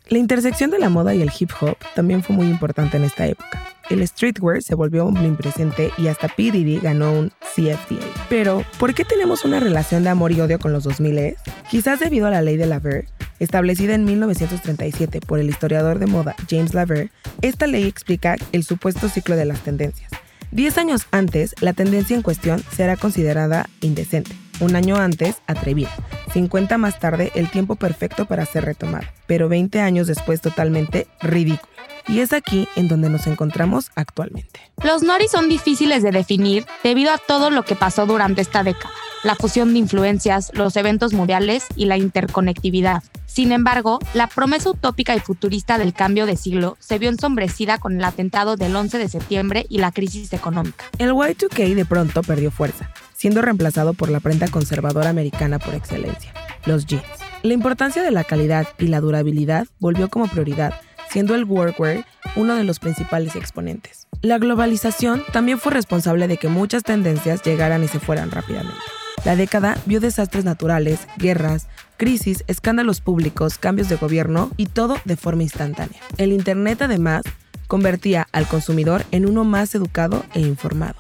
La 0.10 0.18
intersección 0.18 0.70
de 0.70 0.80
la 0.80 0.90
moda 0.90 1.16
y 1.16 1.22
el 1.22 1.32
hip 1.38 1.52
hop 1.62 1.78
también 1.96 2.22
fue 2.22 2.36
muy 2.36 2.48
importante 2.48 2.98
en 2.98 3.06
esta 3.06 3.26
época. 3.26 3.73
El 3.90 4.08
streetwear 4.08 4.62
se 4.62 4.76
volvió 4.76 5.06
omnipresente 5.06 5.92
y 5.98 6.08
hasta 6.08 6.30
P. 6.30 6.52
Diddy 6.52 6.80
ganó 6.80 7.12
un 7.12 7.30
CFDA. 7.54 8.06
Pero, 8.30 8.64
¿por 8.80 8.94
qué 8.94 9.04
tenemos 9.04 9.44
una 9.44 9.60
relación 9.60 10.04
de 10.04 10.10
amor 10.10 10.32
y 10.32 10.40
odio 10.40 10.58
con 10.58 10.72
los 10.72 10.84
2000? 10.84 11.36
Quizás 11.70 12.00
debido 12.00 12.28
a 12.28 12.32
la 12.32 12.42
ley 12.42 12.56
de 12.56 12.66
Laver, 12.66 13.06
establecida 13.40 13.94
en 13.94 14.06
1937 14.06 15.20
por 15.22 15.40
el 15.40 15.50
historiador 15.50 16.00
de 16.00 16.08
moda 16.08 16.36
James 16.50 16.74
Laver, 16.74 17.12
esta 17.42 17.68
ley 17.68 17.84
explica 17.84 18.38
el 18.52 18.64
supuesto 18.64 19.10
ciclo 19.10 19.36
de 19.36 19.46
las 19.46 19.60
tendencias. 19.60 20.12
Diez 20.52 20.78
años 20.78 21.08
antes, 21.12 21.56
la 21.62 21.74
tendencia 21.74 22.16
en 22.16 22.22
cuestión 22.22 22.64
será 22.72 22.96
considerada 22.96 23.70
indecente. 23.82 24.32
Un 24.60 24.76
año 24.76 24.96
antes, 24.98 25.38
atrevida. 25.48 25.90
50 26.32 26.78
más 26.78 27.00
tarde, 27.00 27.32
el 27.36 27.50
tiempo 27.50 27.76
perfecto 27.76 28.26
para 28.26 28.46
ser 28.46 28.66
retomada. 28.66 29.12
Pero 29.26 29.50
20 29.50 29.82
años 29.82 30.08
después, 30.08 30.42
totalmente 30.42 31.08
ridículo. 31.22 31.74
Y 32.08 32.20
es 32.20 32.34
aquí 32.34 32.68
en 32.76 32.88
donde 32.88 33.10
nos 33.10 33.28
encontramos 33.28 33.92
actualmente. 33.96 34.60
Los 34.84 35.04
Nori 35.04 35.28
son 35.28 35.50
difíciles 35.50 36.04
de 36.04 36.12
definir 36.12 36.66
debido 36.84 37.12
a 37.12 37.18
todo 37.18 37.50
lo 37.50 37.64
que 37.64 37.76
pasó 37.76 38.06
durante 38.06 38.42
esta 38.42 38.64
década, 38.64 38.94
la 39.24 39.36
fusión 39.36 39.74
de 39.74 39.80
influencias, 39.80 40.52
los 40.54 40.76
eventos 40.76 41.14
mundiales 41.14 41.66
y 41.76 41.86
la 41.86 41.98
interconectividad. 41.98 43.04
Sin 43.26 43.52
embargo, 43.52 44.00
la 44.14 44.28
promesa 44.28 44.70
utópica 44.70 45.16
y 45.16 45.20
futurista 45.20 45.78
del 45.78 45.94
cambio 45.94 46.26
de 46.26 46.38
siglo 46.38 46.78
se 46.80 47.00
vio 47.00 47.10
ensombrecida 47.10 47.80
con 47.80 47.98
el 47.98 48.04
atentado 48.04 48.58
del 48.58 48.76
11 48.76 49.00
de 49.00 49.10
septiembre 49.10 49.66
y 49.70 49.80
la 49.80 49.92
crisis 49.92 50.34
económica. 50.34 50.86
El 51.00 51.14
Y2K 51.14 51.74
de 51.74 51.86
pronto 51.86 52.22
perdió 52.22 52.52
fuerza, 52.52 52.92
siendo 53.16 53.42
reemplazado 53.42 53.94
por 53.94 54.10
la 54.10 54.20
prenda 54.20 54.50
conservadora 54.50 55.10
americana 55.10 55.58
por 55.58 55.74
excelencia, 55.74 56.34
los 56.66 56.86
jeans. 56.86 57.04
La 57.44 57.54
importancia 57.54 58.04
de 58.04 58.12
la 58.12 58.24
calidad 58.24 58.68
y 58.78 58.88
la 58.88 59.02
durabilidad 59.02 59.68
volvió 59.80 60.10
como 60.10 60.28
prioridad, 60.28 60.80
siendo 61.14 61.36
el 61.36 61.46
workwear 61.46 62.06
uno 62.36 62.56
de 62.56 62.64
los 62.64 62.80
principales 62.80 63.36
exponentes. 63.36 64.08
La 64.22 64.40
globalización 64.40 65.22
también 65.32 65.60
fue 65.60 65.72
responsable 65.72 66.28
de 66.28 66.38
que 66.38 66.48
muchas 66.48 66.82
tendencias 66.82 67.44
llegaran 67.44 67.84
y 67.84 67.88
se 67.88 68.00
fueran 68.00 68.32
rápidamente. 68.32 68.82
La 69.24 69.36
década 69.36 69.78
vio 69.86 70.00
desastres 70.00 70.44
naturales, 70.44 71.08
guerras, 71.18 71.68
crisis, 71.98 72.44
escándalos 72.48 73.00
públicos, 73.00 73.60
cambios 73.60 73.90
de 73.90 73.96
gobierno 73.96 74.50
y 74.58 74.66
todo 74.66 74.98
de 75.06 75.16
forma 75.16 75.44
instantánea. 75.44 76.02
El 76.18 76.34
Internet 76.34 76.82
además 76.82 77.22
convertía 77.68 78.28
al 78.32 78.48
consumidor 78.48 79.06
en 79.12 79.28
uno 79.28 79.44
más 79.44 79.76
educado 79.76 80.26
e 80.34 80.42
informado. 80.42 80.96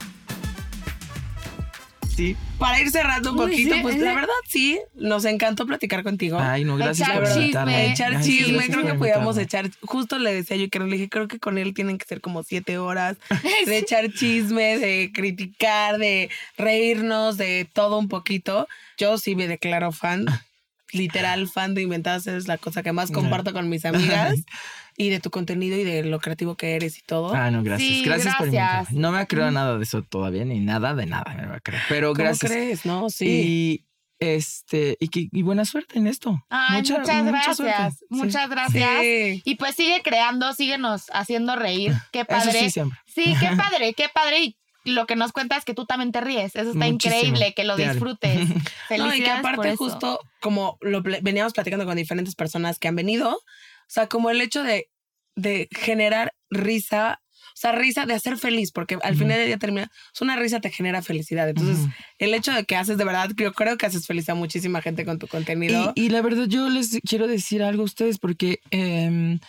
Sí. 2.15 2.37
Para 2.63 2.79
ir 2.79 2.91
cerrando 2.91 3.33
un 3.33 3.39
Uy, 3.39 3.45
poquito, 3.51 3.75
sí, 3.75 3.81
pues 3.81 3.99
la 3.99 4.13
verdad 4.13 4.29
sí, 4.47 4.79
nos 4.95 5.25
encantó 5.25 5.65
platicar 5.65 6.01
contigo. 6.01 6.39
Ay, 6.39 6.63
no, 6.63 6.77
gracias 6.77 7.09
Echar 7.09 7.21
por 7.21 7.33
chisme. 7.33 7.91
echar 7.91 8.15
Ay, 8.15 8.23
chisme, 8.23 8.69
creo 8.69 8.85
que 8.85 8.93
podíamos 8.93 9.37
echar, 9.37 9.69
justo 9.81 10.17
le 10.17 10.33
decía 10.33 10.55
yo 10.55 10.69
que 10.69 10.79
no 10.79 10.85
le 10.85 10.95
dije, 10.95 11.09
creo 11.09 11.27
que 11.27 11.39
con 11.39 11.57
él 11.57 11.73
tienen 11.73 11.97
que 11.97 12.05
ser 12.05 12.21
como 12.21 12.41
siete 12.41 12.77
horas 12.77 13.17
de 13.65 13.77
echar 13.77 14.13
chisme, 14.13 14.77
de 14.77 15.11
criticar, 15.13 15.97
de 15.97 16.29
reírnos, 16.57 17.35
de 17.35 17.67
todo 17.73 17.99
un 17.99 18.07
poquito. 18.07 18.69
Yo 18.97 19.17
sí 19.17 19.35
me 19.35 19.49
declaro 19.49 19.91
fan, 19.91 20.25
literal 20.93 21.49
fan 21.49 21.73
de 21.75 21.81
Inventadas, 21.81 22.27
es 22.27 22.47
la 22.47 22.57
cosa 22.57 22.81
que 22.81 22.93
más 22.93 23.11
comparto 23.11 23.51
con 23.51 23.67
mis 23.67 23.83
amigas 23.83 24.39
y 24.97 25.09
de 25.09 25.19
tu 25.19 25.29
contenido 25.29 25.77
y 25.77 25.83
de 25.83 26.03
lo 26.03 26.19
creativo 26.19 26.55
que 26.55 26.75
eres 26.75 26.97
y 26.97 27.01
todo. 27.01 27.33
Ah, 27.33 27.49
no, 27.51 27.63
gracias. 27.63 27.89
Sí, 27.89 28.03
gracias, 28.03 28.35
por 28.35 28.47
invitarme. 28.47 28.87
No 28.99 29.11
me 29.11 29.19
ha 29.19 29.25
creado 29.25 29.51
nada 29.51 29.77
de 29.77 29.83
eso 29.83 30.01
todavía, 30.03 30.45
ni 30.45 30.59
nada 30.59 30.93
de 30.95 31.05
nada 31.05 31.33
me 31.35 31.45
va 31.47 31.55
a 31.55 31.59
creer. 31.59 31.81
Pero 31.89 32.09
¿Cómo 32.13 32.23
gracias. 32.23 32.51
crees? 32.51 32.85
No, 32.85 33.09
sí. 33.09 33.25
Y 33.27 33.85
este, 34.19 34.95
y, 34.99 35.09
que- 35.09 35.27
y 35.31 35.41
buena 35.41 35.65
suerte 35.65 35.97
en 35.99 36.07
esto. 36.07 36.41
Ay, 36.49 36.81
Mucha- 36.81 36.99
muchas 36.99 37.23
mucha 37.23 37.31
gracias. 37.31 37.93
Sí. 37.99 38.05
Muchas 38.09 38.49
gracias. 38.49 38.89
Sí. 39.01 39.41
Y 39.43 39.55
pues 39.55 39.75
sigue 39.75 40.01
creando, 40.03 40.53
síguenos 40.53 41.05
haciendo 41.13 41.55
reír. 41.55 41.91
Qué 42.13 42.19
Eso 42.21 42.27
padre. 42.27 42.59
sí, 42.59 42.69
siempre. 42.69 42.99
Sí, 43.05 43.35
qué 43.39 43.49
padre, 43.57 43.93
qué 43.93 44.07
padre. 44.13 44.39
Y 44.43 44.57
lo 44.85 45.05
que 45.07 45.15
nos 45.15 45.31
cuentas 45.33 45.59
es 45.59 45.65
que 45.65 45.73
tú 45.73 45.85
también 45.85 46.11
te 46.11 46.21
ríes. 46.21 46.55
Eso 46.55 46.71
está 46.71 46.85
Muchísimo. 46.85 47.15
increíble, 47.15 47.53
que 47.53 47.63
lo 47.63 47.75
disfrutes. 47.75 48.47
Felicidades 48.87 48.89
No, 48.99 49.15
y 49.15 49.19
que 49.23 49.29
por 49.29 49.39
aparte 49.39 49.69
eso. 49.69 49.77
justo 49.77 50.19
como 50.39 50.77
lo 50.81 51.01
veníamos 51.01 51.53
platicando 51.53 51.85
con 51.85 51.95
diferentes 51.97 52.35
personas 52.35 52.79
que 52.79 52.87
han 52.87 52.95
venido, 52.95 53.37
o 53.83 53.89
sea, 53.89 54.07
como 54.07 54.29
el 54.29 54.41
hecho 54.41 54.63
de, 54.63 54.89
de 55.35 55.67
generar 55.71 56.33
risa, 56.49 57.21
o 57.29 57.55
sea, 57.55 57.71
risa 57.73 58.05
de 58.05 58.13
hacer 58.13 58.37
feliz, 58.37 58.71
porque 58.71 58.97
al 59.03 59.15
final 59.15 59.37
del 59.37 59.47
día 59.47 59.57
termina, 59.57 59.91
es 60.13 60.21
una 60.21 60.35
risa 60.35 60.59
te 60.59 60.69
genera 60.69 61.01
felicidad. 61.01 61.47
Entonces, 61.49 61.87
el 62.17 62.33
hecho 62.33 62.51
de 62.51 62.65
que 62.65 62.75
haces 62.75 62.97
de 62.97 63.05
verdad, 63.05 63.31
yo 63.35 63.53
creo 63.53 63.77
que 63.77 63.85
haces 63.85 64.07
feliz 64.07 64.27
a 64.29 64.35
muchísima 64.35 64.81
gente 64.81 65.05
con 65.05 65.19
tu 65.19 65.27
contenido. 65.27 65.93
Y, 65.95 66.05
y 66.05 66.09
la 66.09 66.21
verdad, 66.21 66.45
yo 66.47 66.69
les 66.69 66.99
quiero 67.07 67.27
decir 67.27 67.61
algo 67.61 67.83
a 67.83 67.85
ustedes 67.85 68.17
porque 68.17 68.59
em, 68.71 69.39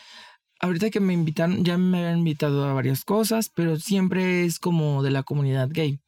ahorita 0.60 0.90
que 0.90 1.00
me 1.00 1.12
invitan, 1.12 1.64
ya 1.64 1.78
me 1.78 2.06
han 2.06 2.18
invitado 2.18 2.64
a 2.64 2.72
varias 2.72 3.04
cosas, 3.04 3.50
pero 3.54 3.76
siempre 3.76 4.44
es 4.44 4.58
como 4.58 5.02
de 5.02 5.10
la 5.10 5.22
comunidad 5.22 5.68
gay. 5.70 6.00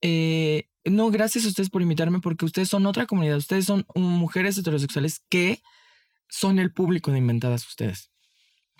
Eh, 0.00 0.64
no, 0.84 1.10
gracias 1.10 1.44
a 1.44 1.48
ustedes 1.48 1.68
por 1.68 1.82
invitarme 1.82 2.20
porque 2.20 2.44
ustedes 2.44 2.68
son 2.68 2.86
otra 2.86 3.06
comunidad. 3.06 3.36
Ustedes 3.36 3.66
son 3.66 3.84
mujeres 3.94 4.56
heterosexuales 4.56 5.20
que 5.28 5.60
son 6.32 6.58
el 6.58 6.72
público 6.72 7.12
de 7.12 7.18
inventadas 7.18 7.66
ustedes. 7.68 8.10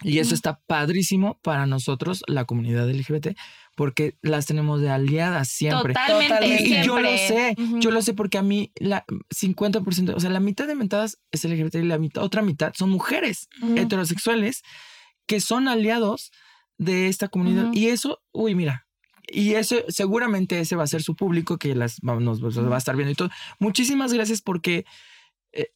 Y 0.04 0.18
eso 0.18 0.34
está 0.34 0.58
padrísimo 0.66 1.38
para 1.42 1.66
nosotros, 1.66 2.24
la 2.26 2.44
comunidad 2.44 2.90
LGBT, 2.90 3.36
porque 3.76 4.16
las 4.20 4.46
tenemos 4.46 4.80
de 4.80 4.90
aliadas 4.90 5.48
siempre. 5.48 5.92
Totalmente. 5.94 6.62
Y 6.64 6.82
yo 6.82 6.98
lo 6.98 7.16
siempre. 7.16 7.54
sé, 7.56 7.62
Ujú. 7.62 7.78
yo 7.80 7.90
lo 7.92 8.02
sé 8.02 8.14
porque 8.14 8.38
a 8.38 8.42
mí 8.42 8.72
la 8.80 9.04
50%, 9.30 10.14
o 10.16 10.18
sea, 10.20 10.30
la 10.30 10.40
mitad 10.40 10.66
de 10.66 10.72
inventadas 10.72 11.18
es 11.30 11.44
LGBT 11.44 11.76
y 11.76 11.82
la 11.84 11.98
mitad, 11.98 12.24
otra 12.24 12.42
mitad 12.42 12.72
son 12.74 12.90
mujeres 12.90 13.48
Ujú. 13.62 13.76
heterosexuales 13.76 14.62
que 15.26 15.40
son 15.40 15.68
aliados 15.68 16.32
de 16.78 17.06
esta 17.06 17.28
comunidad. 17.28 17.66
Ujú. 17.66 17.74
Y 17.78 17.88
eso, 17.88 18.22
uy, 18.32 18.54
mira, 18.56 18.86
Y 19.28 19.54
eso, 19.54 19.76
seguramente 19.88 20.58
ese 20.58 20.74
va 20.74 20.82
a 20.82 20.88
ser 20.88 21.02
su 21.02 21.14
público 21.14 21.56
que 21.58 21.76
las 21.76 22.02
nos 22.02 22.20
nos 22.40 22.70
va 22.70 22.74
a 22.74 22.78
estar 22.78 22.96
viendo 22.96 23.12
y 23.12 23.14
todo. 23.14 23.30
Muchísimas 23.60 24.12
gracias 24.12 24.42
porque 24.42 24.84
eh, 25.52 25.66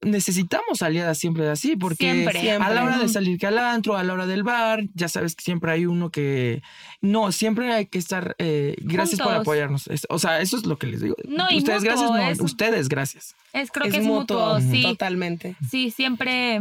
necesitamos 0.00 0.82
aliadas 0.82 1.18
siempre 1.18 1.48
así, 1.48 1.76
porque 1.76 2.12
Siempre. 2.12 2.50
a 2.52 2.70
la 2.70 2.84
hora 2.84 2.98
de 2.98 3.08
salir 3.08 3.38
que 3.38 3.46
al 3.46 3.58
antro, 3.58 3.96
a 3.96 4.02
la 4.04 4.12
hora 4.12 4.26
del 4.26 4.42
bar, 4.42 4.84
ya 4.94 5.08
sabes 5.08 5.34
que 5.34 5.42
siempre 5.44 5.72
hay 5.72 5.86
uno 5.86 6.10
que... 6.10 6.62
No, 7.00 7.32
siempre 7.32 7.72
hay 7.72 7.86
que 7.86 7.98
estar... 7.98 8.34
eh, 8.38 8.74
gracias 8.80 9.20
por 9.20 9.32
apoyarnos. 9.34 9.86
Es- 9.88 10.06
o 10.08 10.18
sea, 10.18 10.40
eso 10.40 10.56
es 10.56 10.66
lo 10.66 10.78
que 10.78 10.86
les 10.88 11.00
digo. 11.00 11.14
No, 11.24 11.46
y 11.50 11.58
ustedes 11.58 11.82
mutuo, 11.82 11.94
gracias, 11.96 12.10
no, 12.10 12.18
es- 12.30 12.40
ustedes 12.40 12.88
gracias. 12.88 13.34
Es, 13.52 13.70
creo 13.70 13.86
es 13.86 13.92
que 13.94 14.00
es 14.00 14.06
mutuo, 14.06 14.60
sí. 14.60 14.82
Totalmente. 14.82 15.56
Sí, 15.70 15.90
siempre. 15.90 16.60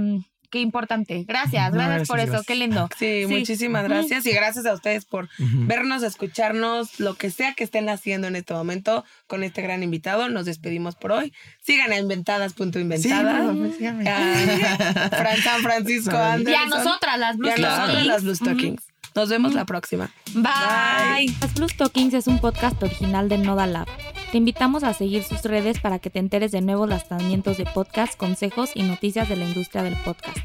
Qué 0.53 0.59
importante. 0.59 1.25
Gracias, 1.27 1.71
No, 1.73 1.79
gracias, 1.79 2.07
por 2.07 2.17
gracias, 2.17 2.35
eso. 2.35 2.43
gracias. 2.43 2.45
Qué 2.45 2.55
lindo. 2.55 2.87
Sí, 2.99 3.23
Sí. 3.27 3.33
muchísimas 3.39 3.83
gracias 3.85 4.23
y 4.27 4.31
gracias 4.33 4.67
a 4.67 4.73
ustedes 4.73 5.03
por 5.03 5.27
vernos, 5.39 6.03
escucharnos, 6.03 6.99
lo 6.99 7.15
que 7.15 7.31
sea 7.31 7.55
que 7.55 7.63
estén 7.63 7.89
haciendo 7.89 8.27
en 8.27 8.35
este 8.35 8.53
momento 8.53 9.03
con 9.25 9.43
este 9.43 9.63
gran 9.63 9.81
invitado. 9.81 10.29
Nos 10.29 10.45
despedimos 10.45 10.95
por 10.95 11.11
hoy. 11.11 11.33
Sigan 11.63 11.91
a 11.91 11.95
Sí, 11.95 12.01
inventadas.inventadas. 12.01 13.45
por 13.45 13.55
favor, 13.55 13.73
síganme. 13.77 14.07
a 14.07 15.09
Fran 15.09 15.37
San 15.41 15.61
Francisco 15.63 16.11
Y 16.11 16.17
Y 16.17 16.53
a 16.53 16.61
Anderson. 16.61 16.69
nosotras, 16.69 17.19
las 17.19 17.35
Y 17.35 17.39
Blue 17.39 17.49
a 17.49 17.55
nosotras 17.57 17.83
Stockings. 17.87 18.07
las 18.07 18.23
Blue 18.23 18.35
Stockings. 18.35 18.83
Nos 19.16 19.30
vemos 19.30 19.53
la 19.53 19.66
próxima. 19.66 20.09
Bye. 20.34 21.34
Las 21.39 21.53
Blue 21.53 21.70
Stockings 21.70 22.14
es 22.14 22.28
un 22.28 22.39
podcast 22.39 22.82
original 22.82 23.30
de 23.30 23.38
Noda 23.38 23.68
Lab. 23.68 23.88
Te 24.32 24.38
invitamos 24.38 24.84
a 24.84 24.93
seguir 24.93 25.24
sus 25.24 25.43
redes 25.43 25.80
para 25.80 25.99
que 25.99 26.09
te 26.09 26.20
enteres 26.20 26.51
de 26.51 26.61
nuevos 26.61 26.89
lanzamientos 26.89 27.57
de 27.57 27.66
podcast, 27.66 28.18
consejos 28.18 28.72
y 28.74 28.82
noticias 28.82 29.30
de 29.30 29.36
la 29.36 29.45
industria 29.45 29.84
del 29.84 29.95
podcast. 29.97 30.39